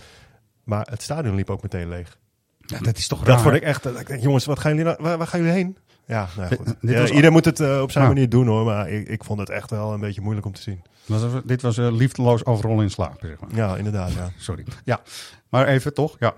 Maar 0.63 0.87
het 0.89 1.01
stadion 1.01 1.35
liep 1.35 1.49
ook 1.49 1.61
meteen 1.61 1.89
leeg. 1.89 2.17
Ja, 2.59 2.79
dat 2.79 2.97
is 2.97 3.07
toch 3.07 3.19
Dat 3.19 3.27
raar. 3.27 3.39
vond 3.39 3.55
ik 3.55 3.61
echt. 3.63 3.83
dat 3.83 3.99
ik 3.99 4.07
denk, 4.07 4.21
jongens, 4.21 4.45
wat 4.45 4.59
gaan 4.59 4.71
jullie 4.75 4.85
nou, 4.85 4.97
waar, 5.03 5.17
waar 5.17 5.27
gaan 5.27 5.39
jullie 5.39 5.55
heen? 5.55 5.77
Ja, 6.05 6.27
nou 6.35 6.41
ja, 6.41 6.47
Dit- 6.49 6.57
goed. 6.57 6.65
dit 6.81 6.91
Ja, 6.91 6.99
was- 7.01 7.09
ieder 7.09 7.31
moet 7.31 7.45
het 7.45 7.59
op 7.81 7.91
zijn 7.91 8.03
Ja. 8.03 8.09
manier 8.09 8.29
doen 8.29 8.47
hoor. 8.47 8.65
Maar 8.65 8.89
ik, 8.89 9.07
ik 9.07 9.23
vond 9.23 9.39
het 9.39 9.49
echt 9.49 9.69
wel 9.69 9.93
een 9.93 9.99
beetje 9.99 10.21
moeilijk 10.21 10.45
om 10.45 10.53
te 10.53 10.61
zien. 10.61 10.81
Was 11.05 11.21
dit 11.45 11.61
was 11.61 11.77
eh, 11.77 11.91
liefdeloos 11.91 12.45
overal 12.45 12.81
in 12.81 12.89
slapen, 12.89 13.27
zeg 13.27 13.39
maar. 13.39 13.49
Ja, 13.55 13.75
inderdaad. 13.75 14.11
Ja. 14.13 14.29
Sorry. 14.37 14.65
Ja, 14.83 14.99
maar 15.49 15.67
even 15.67 15.93
toch? 15.93 16.15
Ja. 16.19 16.33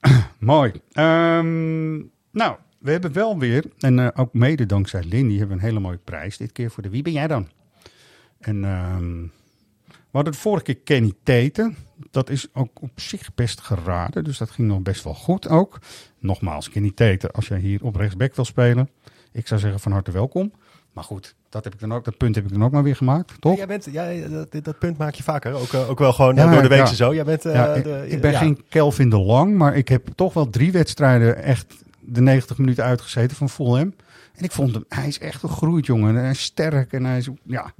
Mooi. 0.38 0.72
Ehm, 0.92 1.96
nou, 2.30 2.56
we 2.78 2.90
hebben 2.90 3.12
wel 3.12 3.38
weer, 3.38 3.64
en 3.78 3.98
eh, 3.98 4.08
ook 4.14 4.34
mede 4.34 4.66
dankzij 4.66 5.02
Lindy, 5.04 5.38
hebben 5.38 5.56
we 5.56 5.62
een 5.62 5.68
hele 5.68 5.80
mooie 5.80 6.00
prijs. 6.04 6.36
Dit 6.36 6.52
keer 6.52 6.70
voor 6.70 6.82
de 6.82 6.88
Wie 6.90 7.02
ben 7.02 7.12
jij 7.12 7.26
dan? 7.26 7.48
En 8.38 8.64
ehm, 8.64 9.22
we 9.86 10.16
hadden 10.16 10.32
de 10.32 10.38
vorige 10.38 10.64
keer 10.64 10.78
Kenny 10.78 11.12
Teten. 11.22 11.76
Dat 12.10 12.30
is 12.30 12.48
ook 12.52 12.82
op 12.82 13.00
zich 13.00 13.34
best 13.34 13.60
geraden, 13.60 14.24
dus 14.24 14.38
dat 14.38 14.50
ging 14.50 14.68
nog 14.68 14.82
best 14.82 15.04
wel 15.04 15.14
goed 15.14 15.48
ook. 15.48 15.78
Nogmaals, 16.18 16.70
Kenny 16.70 16.90
Teten, 16.94 17.30
als 17.30 17.48
jij 17.48 17.58
hier 17.58 17.84
op 17.84 17.96
rechtsback 17.96 18.34
wil 18.34 18.44
spelen, 18.44 18.90
ik 19.32 19.46
zou 19.46 19.60
zeggen 19.60 19.80
van 19.80 19.92
harte 19.92 20.10
welkom. 20.10 20.52
Maar 20.92 21.04
goed, 21.04 21.34
dat, 21.48 21.64
heb 21.64 21.72
ik 21.74 21.80
dan 21.80 21.92
ook, 21.92 22.04
dat 22.04 22.16
punt 22.16 22.34
heb 22.34 22.44
ik 22.44 22.50
dan 22.52 22.64
ook 22.64 22.70
maar 22.72 22.82
weer 22.82 22.96
gemaakt, 22.96 23.40
toch? 23.40 23.56
Jij 23.56 23.66
bent, 23.66 23.88
ja, 23.92 24.28
dat, 24.28 24.64
dat 24.64 24.78
punt 24.78 24.98
maak 24.98 25.14
je 25.14 25.22
vaker. 25.22 25.52
Ook, 25.52 25.72
eh, 25.72 25.90
ook 25.90 25.98
wel 25.98 26.12
gewoon 26.12 26.34
Ja, 26.34 26.44
eh, 26.46 26.52
door 26.52 26.62
de 26.62 26.68
week 26.68 26.78
ja. 26.78 26.86
zo. 26.94 27.14
Jij 27.14 27.24
bent, 27.24 27.44
eh, 27.44 27.54
Ja, 27.54 27.74
ik, 27.74 27.84
de- 27.84 28.04
ik 28.08 28.20
ben 28.20 28.30
ja. 28.30 28.38
geen 28.38 28.64
Kelvin 28.68 29.10
de 29.10 29.18
Lang, 29.18 29.56
maar 29.56 29.76
ik 29.76 29.88
heb 29.88 30.08
toch 30.14 30.32
wel 30.34 30.50
drie 30.50 30.72
wedstrijden 30.72 31.42
echt 31.42 31.74
de 32.00 32.20
90 32.20 32.58
minuten 32.58 32.84
uitgezeten 32.84 33.36
van 33.36 33.48
Fulham. 33.48 33.94
En 34.34 34.44
ik 34.44 34.52
vond 34.52 34.74
hem, 34.74 34.84
hij 34.88 35.06
is 35.06 35.18
echt 35.18 35.40
gegroeid, 35.40 35.86
jongen. 35.86 36.16
En 36.16 36.22
hij 36.22 36.30
is 36.30 36.42
sterk 36.42 36.92
en 36.92 37.04
hij 37.04 37.18
is, 37.18 37.28
ja. 37.44 37.72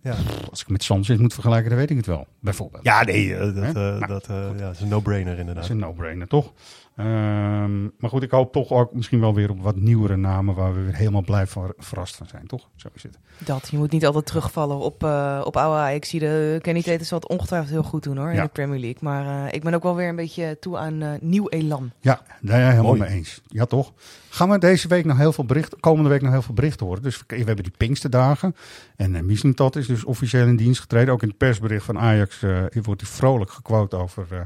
Ja. 0.00 0.14
Als 0.50 0.60
ik 0.60 0.68
met 0.68 0.82
Sanchez 0.82 1.18
moet 1.18 1.32
vergelijken, 1.34 1.68
dan 1.70 1.78
weet 1.78 1.90
ik 1.90 1.96
het 1.96 2.06
wel, 2.06 2.26
bijvoorbeeld. 2.40 2.84
Ja, 2.84 3.02
nee, 3.04 3.36
dat, 3.38 3.54
Nou, 3.54 4.06
dat, 4.06 4.26
ja, 4.58 4.70
is 4.70 4.80
een 4.80 4.88
no-brainer 4.88 5.30
inderdaad. 5.38 5.54
Dat 5.54 5.64
is 5.64 5.70
een 5.70 5.78
no-brainer, 5.78 6.26
toch? 6.28 6.52
Ehm, 6.96 7.82
maar 7.82 8.10
goed, 8.10 8.22
ik 8.22 8.30
hoop 8.30 8.52
toch 8.52 8.70
ook 8.70 8.94
misschien 8.94 9.20
wel 9.20 9.34
weer 9.34 9.50
op 9.50 9.62
wat 9.62 9.76
nieuwere 9.76 10.16
namen 10.16 10.54
waar 10.54 10.74
we 10.74 10.80
weer 10.80 10.94
helemaal 10.94 11.22
blij 11.22 11.46
van 11.46 11.72
verrast 11.78 12.16
van 12.16 12.26
zijn, 12.26 12.46
toch? 12.46 12.68
Zo 12.76 12.88
is 12.94 13.02
het. 13.02 13.18
Dat, 13.38 13.68
je 13.70 13.76
moet 13.78 13.90
niet 13.90 14.06
altijd 14.06 14.26
terugvallen 14.26 14.78
op, 14.78 15.04
eh, 15.04 15.40
op 15.44 15.56
oude 15.56 15.78
Ajax. 15.78 16.08
Zie 16.08 16.20
de 16.20 16.58
Kenny 16.62 16.82
Tate 16.82 17.04
zal 17.04 17.18
het 17.18 17.28
ongetwijfeld 17.28 17.70
heel 17.70 17.82
goed 17.82 18.02
doen 18.02 18.16
hoor, 18.16 18.28
in 18.28 18.34
Ja. 18.34 18.42
de 18.42 18.48
Premier 18.48 18.78
League. 18.80 18.98
Maar 19.00 19.46
eh, 19.46 19.52
ik 19.52 19.62
ben 19.62 19.74
ook 19.74 19.82
wel 19.82 19.94
weer 19.96 20.08
een 20.08 20.16
beetje 20.16 20.56
toe 20.60 20.78
aan 20.78 21.02
eh, 21.02 21.10
nieuw 21.20 21.48
elan. 21.48 21.90
Ja, 22.00 22.22
daar 22.40 22.60
ja, 22.60 22.68
helemaal 22.70 22.96
Mooi. 22.96 23.00
mee 23.08 23.18
eens. 23.18 23.40
Ja, 23.46 23.64
toch? 23.64 23.92
Gaan 24.30 24.50
we 24.50 24.58
deze 24.58 24.88
week 24.88 25.04
nog 25.04 25.16
heel 25.18 25.32
veel 25.32 25.44
berichten, 25.44 25.80
komende 25.80 26.10
week 26.10 26.22
nog 26.22 26.32
heel 26.32 26.42
veel 26.42 26.54
berichten 26.54 26.86
horen. 26.86 27.02
Dus 27.02 27.22
we, 27.26 27.36
hebben 27.36 27.62
die 27.64 27.72
Pinksterdagen. 27.76 28.56
En 28.96 29.14
uh, 29.14 29.20
Mislintat 29.20 29.76
is 29.76 29.86
dus 29.86 30.04
officieel 30.04 30.46
in 30.46 30.56
dienst 30.56 30.80
getreden. 30.80 31.14
Ook 31.14 31.22
in 31.22 31.28
het 31.28 31.36
persbericht 31.36 31.84
van 31.84 31.98
Ajax 31.98 32.42
eh, 32.42 32.62
wordt 32.82 33.00
hij 33.00 33.10
vrolijk 33.10 33.50
gequote 33.50 33.96
over 33.96 34.26
eh 34.30 34.40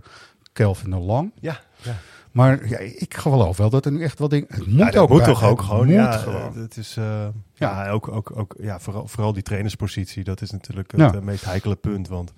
Kelvin 0.53 0.91
de 0.91 0.97
Lang. 0.97 1.33
Ja, 1.41 1.61
ja. 1.83 1.97
Maar 2.33 2.69
ja, 2.69 2.79
ik 2.79 3.17
geloof 3.17 3.57
wel 3.57 3.71
dat 3.71 3.85
er 3.87 3.93
nu 3.93 4.03
echt 4.03 4.19
wel 4.19 4.29
dingen... 4.29 4.47
Het 4.51 4.67
moet 4.67 4.93
Ja, 4.93 5.01
ook 5.01 5.09
moet 5.09 5.19
bij- 5.19 5.27
toch 5.27 5.45
ook 5.45 5.59
het 5.59 5.67
gewoon. 5.67 5.85
moet 5.85 5.95
Ja, 5.95 6.13
gewoon. 6.13 6.57
het 6.57 6.77
is, 6.77 6.97
eh, 6.97 7.27
ja. 7.55 7.89
ook, 7.91 8.09
ook, 8.09 8.37
ook 8.37 8.55
ja, 8.61 8.81
vooral, 8.81 9.09
vooral 9.09 9.33
die 9.33 9.43
trainerspositie. 9.43 10.25
Dat 10.25 10.41
is 10.41 10.51
natuurlijk 10.51 10.91
het 10.91 11.01
Ja. 11.01 11.15
eh, 11.15 11.21
meest 11.21 11.45
heikele 11.45 11.77
punt. 11.77 12.09
Want 12.09 12.33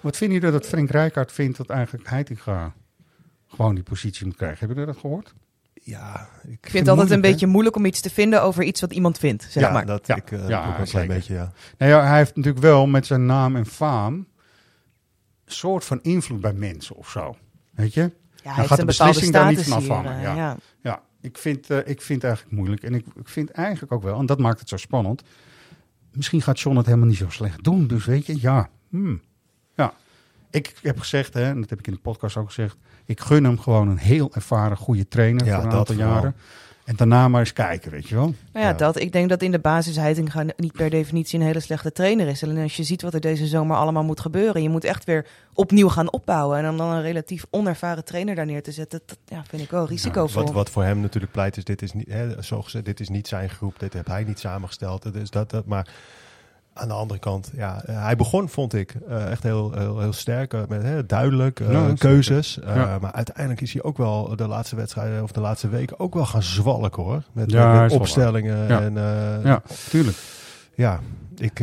Wat 0.00 0.16
vinden 0.16 0.38
jullie 0.40 0.52
dat 0.58 0.66
Frank 0.68 0.90
Rijkaard 0.90 1.32
vindt 1.32 1.56
dat 1.56 1.68
eigenlijk 1.70 2.08
Heitinga 2.08 2.74
gewoon 3.48 3.74
die 3.74 3.84
positie 3.84 4.26
moet 4.26 4.36
krijgen. 4.36 4.58
Hebben 4.58 4.76
jullie 4.76 4.92
dat 4.92 5.02
gehoord? 5.02 5.34
Ja, 5.84 6.28
ik, 6.42 6.50
Ik 6.50 6.58
vind 6.70 6.86
het 6.86 6.88
altijd 6.88 7.10
een 7.10 7.20
beetje 7.20 7.46
moeilijk 7.46 7.76
om 7.76 7.84
iets 7.84 8.00
te 8.00 8.10
vinden 8.10 8.42
over 8.42 8.62
iets 8.62 8.80
wat 8.80 8.92
iemand 8.92 9.18
vindt, 9.18 9.46
zeg 9.50 9.62
ja, 9.62 9.72
maar. 9.72 9.86
dat 9.86 10.06
Ja. 10.06 10.16
ik 10.16 10.30
eh, 10.32 10.48
Ja, 10.48 10.68
ook 10.68 10.78
een 10.78 10.84
klein 10.84 11.08
beetje, 11.08 11.34
ja. 11.34 11.52
Nou 11.78 11.90
ja, 11.92 12.04
hij 12.06 12.16
heeft 12.18 12.36
natuurlijk 12.36 12.64
wel 12.64 12.86
met 12.86 13.06
zijn 13.06 13.26
naam 13.26 13.56
en 13.56 13.66
faam 13.66 14.14
een 14.14 14.26
soort 15.44 15.84
van 15.84 16.02
invloed 16.02 16.40
bij 16.40 16.52
mensen 16.52 16.96
of 16.96 17.10
zo. 17.10 17.36
Weet 17.74 17.94
je? 17.94 18.12
Ja, 18.44 18.56
Dan 18.56 18.66
gaat 18.66 18.70
een 18.70 18.76
de 18.76 18.84
beslissing 18.84 19.32
daar 19.32 19.48
niet 19.48 19.62
van 19.62 19.76
afhangen. 19.76 20.16
eh, 20.16 20.22
ja. 20.22 20.34
ja. 20.36 20.56
Ja, 20.82 21.02
ik 21.20 21.38
vind, 21.38 21.70
eh, 21.70 21.78
ik 21.78 22.02
vind 22.02 22.22
het 22.22 22.24
eigenlijk 22.30 22.56
moeilijk. 22.56 22.82
En 22.82 22.94
ik, 22.94 23.06
ik 23.14 23.28
vind 23.28 23.50
eigenlijk 23.50 23.92
ook 23.92 24.02
wel, 24.02 24.18
en 24.18 24.26
dat 24.26 24.38
maakt 24.38 24.60
het 24.60 24.68
zo 24.68 24.76
spannend. 24.76 25.22
Misschien 26.12 26.42
gaat 26.42 26.60
John 26.60 26.76
het 26.76 26.86
helemaal 26.86 27.08
niet 27.08 27.16
zo 27.16 27.28
slecht 27.28 27.64
doen. 27.64 27.86
Dus 27.86 28.04
weet 28.04 28.26
je, 28.26 28.40
ja. 28.40 28.68
hmm. 28.88 29.20
ja. 29.74 29.94
Ik 30.50 30.74
heb 30.82 30.98
gezegd, 30.98 31.34
hè, 31.34 31.42
en 31.44 31.60
dat 31.60 31.70
heb 31.70 31.78
ik 31.78 31.86
in 31.86 31.92
de 31.92 31.98
podcast 31.98 32.36
ook 32.36 32.46
gezegd. 32.46 32.76
Ik 33.04 33.20
gun 33.20 33.44
hem 33.44 33.58
gewoon 33.58 33.88
een 33.88 33.96
heel 33.98 34.34
ervaren, 34.34 34.76
goede 34.76 35.08
trainer 35.08 35.44
Ja, 35.46 35.54
voor 35.60 35.70
een 35.70 35.76
aantal 35.76 35.94
vooral. 35.94 36.14
jaren. 36.14 36.34
En 36.84 36.96
daarna 36.96 37.28
maar 37.28 37.40
eens 37.40 37.52
kijken, 37.52 37.90
weet 37.90 38.08
je 38.08 38.14
wel. 38.14 38.24
Nou 38.24 38.36
ja, 38.52 38.60
Ja. 38.60 38.72
dat. 38.72 39.00
Ik 39.00 39.12
denk 39.12 39.28
dat 39.28 39.42
in 39.42 39.50
de 39.50 39.58
basis 39.58 39.96
Heitinga 39.96 40.44
niet 40.56 40.72
per 40.72 40.90
definitie 40.90 41.38
een 41.38 41.46
hele 41.46 41.60
slechte 41.60 41.92
trainer 41.92 42.28
is. 42.28 42.42
En 42.42 42.58
als 42.58 42.76
je 42.76 42.82
ziet 42.82 43.02
wat 43.02 43.14
er 43.14 43.20
deze 43.20 43.46
zomer 43.46 43.76
allemaal 43.76 44.04
moet 44.04 44.20
gebeuren, 44.20 44.62
je 44.62 44.68
moet 44.68 44.84
echt 44.84 45.04
weer 45.04 45.26
opnieuw 45.54 45.88
gaan 45.88 46.12
opbouwen. 46.12 46.58
En 46.58 46.68
om 46.68 46.76
dan 46.76 46.90
een 46.90 47.02
relatief 47.02 47.44
onervaren 47.50 48.04
trainer 48.04 48.34
daar 48.34 48.46
neer 48.46 48.62
te 48.62 48.72
zetten, 48.72 49.00
dat 49.06 49.18
ja, 49.24 49.44
vind 49.48 49.62
ik 49.62 49.70
wel 49.70 49.86
risicovol. 49.86 50.42
Wat, 50.44 50.52
wat 50.52 50.70
voor 50.70 50.84
hem 50.84 51.00
natuurlijk 51.00 51.32
pleit 51.32 51.56
is, 51.56 51.64
dit 51.64 51.82
is 51.82 51.92
niet, 51.92 52.08
hè, 52.08 52.42
zo 52.42 52.62
gezegd, 52.62 52.84
dit 52.84 53.00
is 53.00 53.08
niet 53.08 53.28
zijn 53.28 53.50
groep, 53.50 53.78
dit 53.78 53.92
heb 53.92 54.06
hij 54.06 54.24
niet 54.24 54.38
samengesteld. 54.38 55.12
Dus 55.12 55.30
dat, 55.30 55.50
dat, 55.50 55.66
maar 55.66 55.86
aan 56.74 56.88
de 56.88 56.94
andere 56.94 57.20
kant, 57.20 57.50
ja, 57.54 57.82
eh, 57.84 58.02
hij 58.02 58.16
begon, 58.16 58.48
vond 58.48 58.74
ik, 58.74 58.94
eh, 59.08 59.30
echt 59.30 59.42
heel, 59.42 59.72
heel, 59.72 60.00
heel 60.00 60.12
sterk, 60.12 60.52
eh, 60.54 60.60
met 60.68 60.82
hè, 60.82 61.06
duidelijk 61.06 61.58
Ja, 61.70 61.92
keuzes. 61.98 62.58
Ja. 62.64 62.98
Maar 63.00 63.12
uiteindelijk 63.12 63.60
is 63.60 63.72
hij 63.72 63.82
ook 63.82 63.96
wel 63.96 64.36
de 64.36 64.46
laatste 64.46 64.76
wedstrijden 64.76 65.22
of 65.22 65.32
de 65.32 65.40
laatste 65.40 65.68
weken 65.68 65.98
ook 66.00 66.14
wel 66.14 66.26
gaan 66.26 66.42
zwalken 66.42 67.02
hoor. 67.02 67.22
Met, 67.32 67.50
Ja, 67.50 67.80
met 67.82 67.92
opstellingen 67.92 68.68
Ja. 68.68 68.80
en 68.80 68.94
Ja, 69.44 69.62
tuurlijk. 69.90 70.16
ja, 70.74 71.00
ik, 71.36 71.62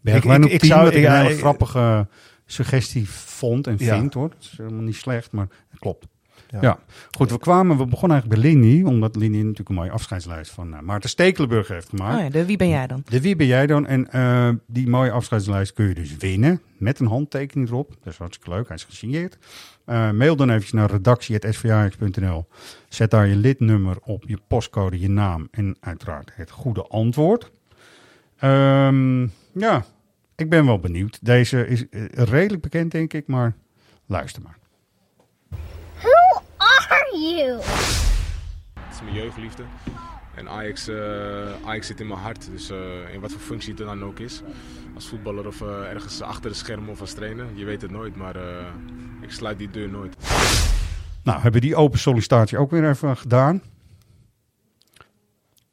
Bergwijn 0.00 0.42
ik 0.50 0.60
10, 0.60 0.68
zou- 0.68 0.82
wat 0.84 0.92
ik 0.92 0.98
ik- 0.98 1.04
een 1.08 1.12
hele 1.16 1.36
grappige 1.38 2.06
suggestie 2.46 3.10
vond 3.10 3.66
en 3.66 3.74
Ja. 3.78 3.98
vind 3.98 4.14
hoor. 4.14 4.28
Dat 4.28 4.38
is 4.40 4.54
helemaal 4.56 4.82
niet 4.82 4.96
slecht, 4.96 5.32
maar 5.32 5.46
het 5.70 5.78
klopt. 5.78 6.06
Ja. 6.50 6.58
Ja. 6.60 6.78
goed. 7.10 7.30
We 7.30 7.38
kwamen, 7.38 7.76
we 7.76 7.86
begonnen 7.86 8.20
eigenlijk 8.20 8.42
bij 8.42 8.50
Lindy, 8.50 8.82
omdat 8.82 9.16
Lindy 9.16 9.36
natuurlijk 9.36 9.68
een 9.68 9.74
mooie 9.74 9.90
afscheidslijst 9.90 10.50
van 10.50 10.74
eh, 10.74 10.80
Maarten 10.80 11.10
Stekelenburg 11.10 11.68
heeft 11.68 11.88
gemaakt. 11.88 12.16
Oh 12.16 12.22
ja, 12.22 12.30
de, 12.30 12.46
wie 12.46 12.56
ben 12.56 12.68
jij 12.68 12.86
dan? 12.86 13.02
De 13.04 13.20
wie 13.20 13.36
ben 13.36 13.46
jij 13.46 13.66
dan? 13.66 13.86
En 13.86 14.10
eh, 14.10 14.48
die 14.66 14.88
mooie 14.88 15.10
afscheidslijst 15.10 15.72
kun 15.72 15.88
je 15.88 15.94
dus 15.94 16.16
winnen 16.16 16.60
met 16.76 16.98
een 16.98 17.06
handtekening 17.06 17.68
erop. 17.68 17.88
Dat 18.02 18.12
is 18.12 18.18
hartstikke 18.18 18.50
leuk, 18.50 18.66
hij 18.66 18.76
is 18.76 18.84
gesigneerd. 18.84 19.38
Eh, 19.84 20.10
mail 20.10 20.36
dan 20.36 20.48
eventjes 20.48 20.72
naar 20.72 20.90
redactie.svax.nl. 20.90 22.46
Zet 22.88 23.10
daar 23.10 23.26
je 23.26 23.36
lidnummer 23.36 23.96
op, 24.02 24.24
je 24.26 24.38
postcode, 24.48 25.00
je 25.00 25.10
naam 25.10 25.48
en 25.50 25.76
uiteraard 25.80 26.30
het 26.34 26.50
goede 26.50 26.86
antwoord. 26.86 27.50
Ehm, 28.38 29.22
ja, 29.52 29.84
ik 30.36 30.50
ben 30.50 30.66
wel 30.66 30.78
benieuwd. 30.78 31.18
Deze 31.22 31.66
is 31.66 31.84
redelijk 32.12 32.62
bekend, 32.62 32.90
denk 32.90 33.12
ik, 33.12 33.26
maar 33.26 33.54
luister 34.06 34.42
maar. 34.42 34.58
Who 37.10 37.16
are 37.16 37.36
you? 37.36 37.52
Het 38.80 38.94
is 38.94 39.02
mijn 39.02 39.14
jeugdliefde. 39.14 39.62
En 40.34 40.48
Ajax, 40.48 40.88
eh, 40.88 40.96
Ajax 41.64 41.86
zit 41.86 42.00
in 42.00 42.06
mijn 42.06 42.20
hart. 42.20 42.50
Dus 42.50 42.70
eh, 42.70 43.14
in 43.14 43.20
wat 43.20 43.32
voor 43.32 43.40
functie 43.40 43.70
het 43.70 43.80
er 43.80 43.86
dan 43.86 44.04
ook 44.04 44.18
is. 44.18 44.42
Als 44.94 45.08
voetballer 45.08 45.46
of 45.46 45.60
eh, 45.60 45.92
ergens 45.92 46.20
achter 46.22 46.50
de 46.50 46.56
schermen 46.56 46.88
of 46.88 47.00
als 47.00 47.12
trainer. 47.12 47.46
Je 47.54 47.64
weet 47.64 47.82
het 47.82 47.90
nooit, 47.90 48.16
maar 48.16 48.36
eh, 48.36 48.66
ik 49.20 49.30
sluit 49.30 49.58
die 49.58 49.70
deur 49.70 49.88
nooit. 49.88 50.16
Nou, 51.22 51.40
hebben 51.40 51.60
die 51.60 51.76
open 51.76 51.98
sollicitatie 51.98 52.58
ook 52.58 52.70
weer 52.70 52.88
even 52.88 53.16
gedaan. 53.16 53.62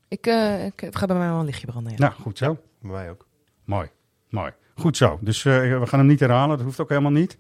Ik, 0.07 0.27
eh, 0.27 0.65
ik, 0.65 0.79
het 0.79 0.95
gaat 0.95 1.07
bij 1.07 1.17
mij 1.17 1.29
wel 1.29 1.39
een 1.39 1.45
lichtje 1.45 1.67
branden. 1.67 1.91
Ja. 1.91 1.97
Nou, 1.97 2.13
goed 2.13 2.37
zo. 2.37 2.57
bij 2.81 2.91
mij 2.91 3.09
ook. 3.09 3.27
Mooi, 3.63 3.89
mooi. 4.29 4.51
Goed 4.75 4.97
zo. 4.97 5.17
Dus 5.21 5.45
eh, 5.45 5.79
we 5.79 5.87
gaan 5.87 5.99
hem 5.99 6.07
niet 6.07 6.19
herhalen. 6.19 6.57
Dat 6.57 6.65
hoeft 6.65 6.79
ook 6.79 6.89
helemaal 6.89 7.11
niet. 7.11 7.37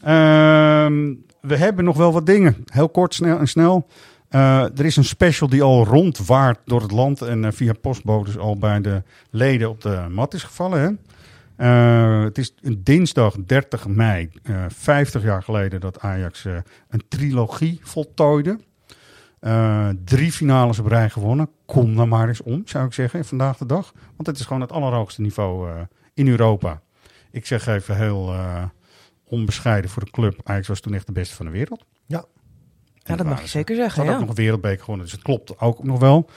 Ehm, 0.00 1.14
we 1.40 1.56
hebben 1.56 1.84
nog 1.84 1.96
wel 1.96 2.12
wat 2.12 2.26
dingen. 2.26 2.56
Heel 2.66 2.88
kort 2.88 3.14
snel, 3.14 3.38
en 3.38 3.48
snel. 3.48 3.86
Eh, 4.28 4.78
er 4.78 4.84
is 4.84 4.96
een 4.96 5.04
special 5.04 5.48
die 5.48 5.62
al 5.62 5.84
rondwaart 5.84 6.58
door 6.64 6.82
het 6.82 6.90
land 6.90 7.22
en 7.22 7.44
eh, 7.44 7.52
via 7.52 7.72
postbodes 7.72 8.38
al 8.38 8.58
bij 8.58 8.80
de 8.80 9.02
leden 9.30 9.68
op 9.68 9.80
de 9.80 10.06
mat 10.10 10.34
is 10.34 10.42
gevallen. 10.42 11.00
Eh, 11.56 12.22
het 12.22 12.38
is 12.38 12.54
een 12.60 12.80
dinsdag 12.84 13.34
30 13.46 13.86
mei, 13.86 14.30
eh 14.42 14.64
50 14.68 15.22
jaar 15.22 15.42
geleden, 15.42 15.80
dat 15.80 16.00
Ajax 16.00 16.44
een 16.88 17.02
trilogie 17.08 17.80
voltooide. 17.82 18.58
Drie 20.04 20.32
finales 20.32 20.78
op 20.78 20.86
rij 20.86 21.10
gewonnen. 21.10 21.50
Kom 21.66 21.96
dan 21.96 22.08
maar 22.08 22.28
eens 22.28 22.42
om, 22.42 22.62
zou 22.64 22.86
ik 22.86 22.92
zeggen, 22.92 23.24
vandaag 23.24 23.56
de 23.56 23.66
dag. 23.66 23.92
Want 24.16 24.26
het 24.26 24.38
is 24.38 24.46
gewoon 24.46 24.60
het 24.60 24.72
allerhoogste 24.72 25.20
niveau 25.20 25.70
in 26.14 26.28
Europa. 26.28 26.80
Ik 27.30 27.46
zeg 27.46 27.66
even 27.66 27.96
heel 27.96 28.34
onbescheiden 29.28 29.90
voor 29.90 30.04
de 30.04 30.10
club. 30.10 30.40
Ajax 30.44 30.68
was 30.68 30.80
toen 30.80 30.94
echt 30.94 31.06
de 31.06 31.12
beste 31.12 31.34
van 31.34 31.46
de 31.46 31.52
wereld. 31.52 31.84
Ja. 32.06 32.24
Ja, 32.94 33.16
dat 33.16 33.26
mag 33.26 33.40
je 33.42 33.48
zeker 33.48 33.76
zeggen. 33.76 34.02
Ze 34.02 34.08
Ja. 34.08 34.14
ook 34.14 34.20
nog 34.20 34.28
een 34.28 34.34
wereldbeker 34.34 34.80
gewonnen, 34.80 35.04
dus 35.04 35.14
het 35.14 35.22
klopt 35.24 35.60
ook 35.60 35.84
nog 35.84 35.98
wel. 35.98 36.28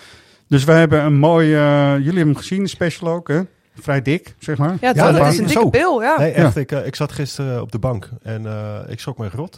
Dus 0.48 0.64
we 0.64 0.72
hebben 0.72 1.04
een 1.04 1.18
mooi... 1.18 1.54
eh, 1.56 1.62
jullie 1.92 2.06
hebben 2.06 2.18
hem 2.26 2.36
gezien, 2.36 2.68
special 2.68 3.10
ook, 3.14 3.28
hè? 3.28 3.42
Vrij 3.80 4.02
dik, 4.02 4.36
zeg 4.40 4.58
maar. 4.58 4.78
Ja, 4.82 4.88
het 4.94 5.34
is 5.34 5.38
een 5.40 5.46
dikke 5.48 5.70
pil, 5.70 6.02
ja. 6.02 6.18
Nee, 6.18 6.30
Ja. 6.30 6.36
echt. 6.36 6.56
Ik, 6.56 6.72
eh, 6.72 6.86
ik 6.86 6.96
zat 6.96 7.12
gisteren 7.12 7.62
op 7.62 7.72
de 7.72 7.80
bank 7.80 8.10
en 8.22 8.46
eh, 8.46 8.80
ik 8.88 9.00
schrok 9.00 9.18
me 9.18 9.30
rot. 9.30 9.52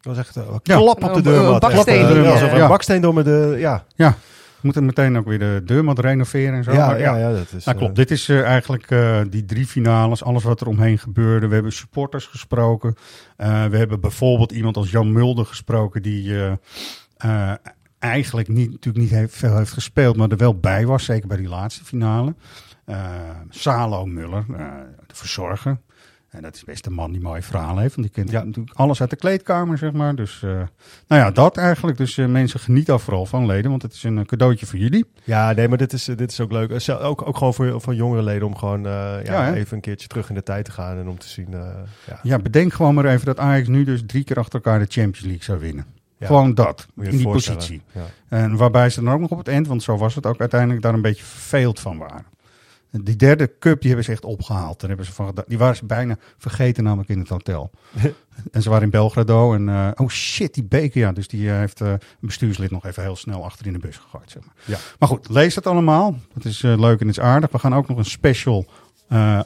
Dat 0.00 0.16
was 0.16 0.18
echt 0.18 0.36
een 0.36 0.44
Ja. 0.62 0.76
klap 0.76 1.04
op 1.04 1.14
de 1.14 1.20
deur. 1.22 1.44
een 1.48 1.58
baksteen. 1.58 2.22
Ja, 2.22 2.30
alsof 2.30 2.52
Ja. 2.56 2.62
een 2.62 2.68
baksteen 2.68 3.00
door 3.00 3.14
me 3.14 3.22
de... 3.22 3.54
Ja, 3.58 3.84
Ja, 3.94 4.16
moeten 4.62 4.84
meteen 4.84 5.16
ook 5.16 5.26
weer 5.26 5.38
de 5.38 5.62
deurmat 5.64 5.98
renoveren 5.98 6.54
en 6.54 6.64
zo. 6.64 6.72
Ja, 6.72 6.86
maar 6.86 6.98
ja, 7.00 7.16
ja, 7.16 7.32
dat 7.32 7.52
is, 7.56 7.64
Nou, 7.64 7.76
klopt. 7.78 7.90
eh, 7.92 7.96
Dit 7.96 8.10
is 8.10 8.28
eh, 8.28 8.42
eigenlijk 8.42 8.90
eh, 8.90 9.20
die 9.30 9.44
drie 9.44 9.66
finales, 9.66 10.24
alles 10.24 10.42
wat 10.42 10.60
er 10.60 10.66
omheen 10.66 10.98
gebeurde. 10.98 11.46
We 11.48 11.54
hebben 11.54 11.72
supporters 11.72 12.26
gesproken. 12.26 12.94
We 13.36 13.76
hebben 13.76 14.00
bijvoorbeeld 14.00 14.52
iemand 14.52 14.76
als 14.76 14.90
Jan 14.90 15.12
Mulder 15.12 15.46
gesproken, 15.46 16.02
die 16.02 16.34
eigenlijk 17.98 18.48
niet, 18.48 18.70
natuurlijk 18.70 19.04
niet 19.04 19.12
heeft, 19.14 19.36
veel 19.36 19.56
heeft 19.56 19.72
gespeeld, 19.72 20.16
maar 20.16 20.28
er 20.28 20.36
wel 20.36 20.58
bij 20.58 20.86
was, 20.86 21.04
zeker 21.04 21.28
bij 21.28 21.36
die 21.36 21.48
laatste 21.48 21.84
finale. 21.84 22.34
Salo 23.48 24.06
Muller, 24.06 24.44
de 25.06 25.14
verzorger. 25.14 25.78
En 26.32 26.42
dat 26.42 26.54
is 26.54 26.64
best 26.64 26.86
een 26.86 26.92
man 26.92 27.12
die 27.12 27.20
mooie 27.20 27.42
verhalen 27.42 27.82
heeft. 27.82 27.94
Want 27.94 28.06
die 28.06 28.24
kent 28.24 28.46
natuurlijk 28.46 28.76
alles 28.76 29.00
uit 29.00 29.10
de 29.10 29.16
kleedkamer, 29.16 29.78
zeg 29.78 29.92
maar. 29.92 30.14
Dus, 30.14 30.42
eh, 30.42 30.50
nou 31.06 31.22
ja, 31.22 31.30
dat 31.30 31.56
eigenlijk. 31.56 31.98
Dus 31.98 32.18
eh, 32.18 32.26
mensen 32.26 32.60
genieten 32.60 32.92
daar 32.92 33.02
vooral 33.02 33.26
van, 33.26 33.46
leden. 33.46 33.70
Want 33.70 33.82
het 33.82 33.92
is 33.92 34.02
een 34.02 34.18
eh, 34.18 34.24
cadeautje 34.24 34.66
voor 34.66 34.78
jullie. 34.78 35.04
Ja, 35.24 35.52
nee, 35.52 35.68
maar 35.68 35.78
dit 35.78 35.92
is, 35.92 36.04
dit 36.04 36.30
is 36.30 36.40
ook 36.40 36.52
leuk. 36.52 36.88
Ook, 36.88 37.26
ook 37.26 37.36
gewoon 37.36 37.54
voor, 37.54 37.80
voor 37.80 37.94
jongere 37.94 38.22
leden 38.22 38.46
om 38.46 38.56
gewoon 38.56 38.82
ja, 38.82 39.18
Ja, 39.18 39.54
even 39.54 39.74
een 39.76 39.82
keertje 39.82 40.08
terug 40.08 40.28
in 40.28 40.34
de 40.34 40.42
tijd 40.42 40.64
te 40.64 40.70
gaan 40.70 40.98
en 40.98 41.08
om 41.08 41.18
te 41.18 41.28
zien. 41.28 41.48
ja. 42.06 42.20
Ja, 42.22 42.38
bedenk 42.38 42.72
gewoon 42.72 42.94
maar 42.94 43.04
even 43.04 43.26
dat 43.26 43.38
Ajax 43.38 43.68
nu 43.68 43.84
dus 43.84 44.02
drie 44.06 44.24
keer 44.24 44.38
achter 44.38 44.54
elkaar 44.54 44.78
de 44.78 44.86
Champions 44.88 45.20
League 45.20 45.42
zou 45.42 45.58
winnen. 45.58 45.86
Ja. 46.18 46.26
Gewoon 46.26 46.54
dat, 46.54 46.86
in 46.96 47.10
die 47.10 47.28
positie. 47.28 47.82
ja. 47.92 48.04
En 48.28 48.56
waarbij 48.56 48.90
ze 48.90 49.02
dan 49.02 49.14
ook 49.14 49.20
nog 49.20 49.30
op 49.30 49.38
het 49.38 49.48
eind, 49.48 49.66
want 49.66 49.82
zo 49.82 49.96
was 49.96 50.14
het 50.14 50.26
ook 50.26 50.40
uiteindelijk, 50.40 50.82
daar 50.82 50.94
een 50.94 51.02
beetje 51.02 51.24
verveeld 51.24 51.80
van 51.80 51.98
waren. 51.98 52.24
Die 53.00 53.16
derde 53.16 53.58
cup, 53.58 53.80
die 53.80 53.88
hebben 53.88 54.04
ze 54.04 54.12
echt 54.12 54.24
opgehaald. 54.24 54.80
Daar 54.80 54.88
hebben 54.88 55.06
ze 55.06 55.12
van. 55.12 55.34
Die 55.46 55.58
waren 55.58 55.76
ze 55.76 55.84
bijna 55.84 56.16
vergeten 56.38 56.84
namelijk 56.84 57.08
in 57.08 57.18
het 57.18 57.28
hotel. 57.28 57.70
en 58.52 58.62
ze 58.62 58.68
waren 58.68 58.84
in 58.84 58.90
Belgrado 58.90 59.54
en, 59.54 59.68
eh, 59.68 59.90
oh 59.94 60.08
shit, 60.08 60.54
die 60.54 60.64
beker, 60.64 61.00
ja. 61.00 61.12
Dus 61.12 61.28
die 61.28 61.50
eh, 61.50 61.56
heeft 61.56 61.80
eh, 61.80 61.90
een 61.90 61.98
bestuurslid 62.20 62.70
nog 62.70 62.86
even 62.86 63.02
heel 63.02 63.16
snel 63.16 63.44
achter 63.44 63.66
in 63.66 63.72
de 63.72 63.78
bus 63.78 63.96
gegooid, 63.96 64.30
zeg 64.30 64.44
maar. 64.44 64.54
Ja. 64.64 64.78
Maar 64.98 65.08
goed, 65.08 65.28
lees 65.28 65.54
het 65.54 65.66
allemaal. 65.66 66.18
Het 66.34 66.44
is 66.44 66.62
leuk 66.62 67.00
en 67.00 67.06
het 67.06 67.16
is 67.16 67.20
aardig. 67.20 67.50
We 67.50 67.58
gaan 67.58 67.74
ook 67.74 67.88
nog 67.88 67.98
een 67.98 68.04
special 68.04 68.66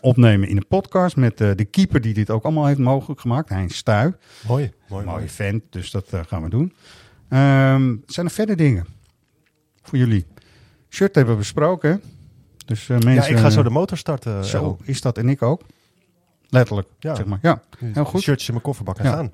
opnemen 0.01 0.49
in 0.49 0.57
de 0.57 0.64
podcast 0.68 1.16
met 1.16 1.38
de 1.38 1.66
keeper 1.70 2.01
die 2.01 2.14
dit 2.14 2.30
ook 2.30 2.44
allemaal 2.44 2.66
heeft 2.66 2.78
mogelijk 2.78 3.20
gemaakt, 3.20 3.49
Heinz 3.49 3.74
Stuy. 3.74 4.14
Mooi, 4.47 4.72
mooi, 4.88 5.05
Mooie 5.05 5.16
mooi. 5.16 5.28
vent, 5.28 5.64
dus 5.70 5.90
dat 5.90 6.07
gaan 6.26 6.42
we 6.42 6.49
doen. 6.49 6.72
Ehm, 7.28 7.97
zijn 8.07 8.26
er 8.26 8.32
verder 8.32 8.57
dingen 8.57 8.86
voor 9.82 9.99
jullie? 9.99 10.26
Shirt 10.88 11.14
hebben 11.14 11.34
we 11.34 11.40
besproken, 11.40 11.90
hè? 11.90 11.97
Dus 12.66 12.88
eh, 12.88 12.98
mensen... 12.98 13.12
ja, 13.12 13.24
ik 13.24 13.36
ga 13.38 13.50
zo 13.50 13.62
de 13.62 13.70
motor 13.70 13.96
starten. 13.98 14.44
Zo 14.44 14.78
is 14.82 15.00
dat 15.00 15.18
en 15.18 15.28
ik 15.28 15.42
ook. 15.42 15.62
Letterlijk, 16.48 16.88
Ja. 16.98 17.14
zeg 17.14 17.26
maar. 17.26 17.38
Ja, 17.42 17.62
heel 17.78 18.04
goed. 18.04 18.20
Shirtjes 18.22 18.46
in 18.48 18.52
mijn 18.54 18.64
kofferbak 18.66 18.98
en 18.98 19.04
Ja. 19.04 19.10
gaan. 19.12 19.32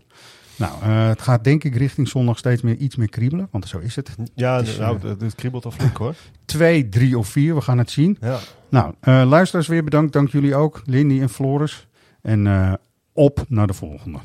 Nou, 0.57 0.73
eh, 0.83 1.09
het 1.09 1.23
gaat 1.23 1.45
denk 1.45 1.65
ik 1.65 1.75
richting 1.77 2.09
zondag 2.09 2.39
steeds 2.39 2.63
meer 2.63 2.77
iets 2.77 2.97
meer 2.97 3.09
kriebelen, 3.09 3.49
want 3.51 3.69
zo 3.69 3.79
is 3.79 3.97
het. 3.97 4.15
Ja, 4.35 4.57
Het 4.57 4.67
is, 4.69 4.79
nou, 4.79 4.99
eh, 5.03 5.11
het, 5.19 5.35
kriebelt 5.35 5.65
al 5.65 5.71
flink 5.71 5.97
hoor. 5.97 6.15
Twee, 6.45 6.89
drie 6.89 7.19
of 7.19 7.29
vier, 7.29 7.55
we 7.55 7.61
gaan 7.61 7.79
het 7.79 7.91
zien. 7.91 8.17
Ja. 8.21 8.39
Nou, 8.69 8.95
eh, 9.01 9.23
luisteraars 9.27 9.67
weer 9.67 9.85
bedankt. 9.85 10.13
Dank 10.13 10.29
jullie 10.29 10.55
ook, 10.55 10.83
Lindy 10.85 11.21
en 11.21 11.29
Floris. 11.29 11.87
En 12.23 12.47
eh, 12.47 12.73
op 13.13 13.45
naar 13.49 13.67
de 13.67 13.73
volgende. 13.75 14.19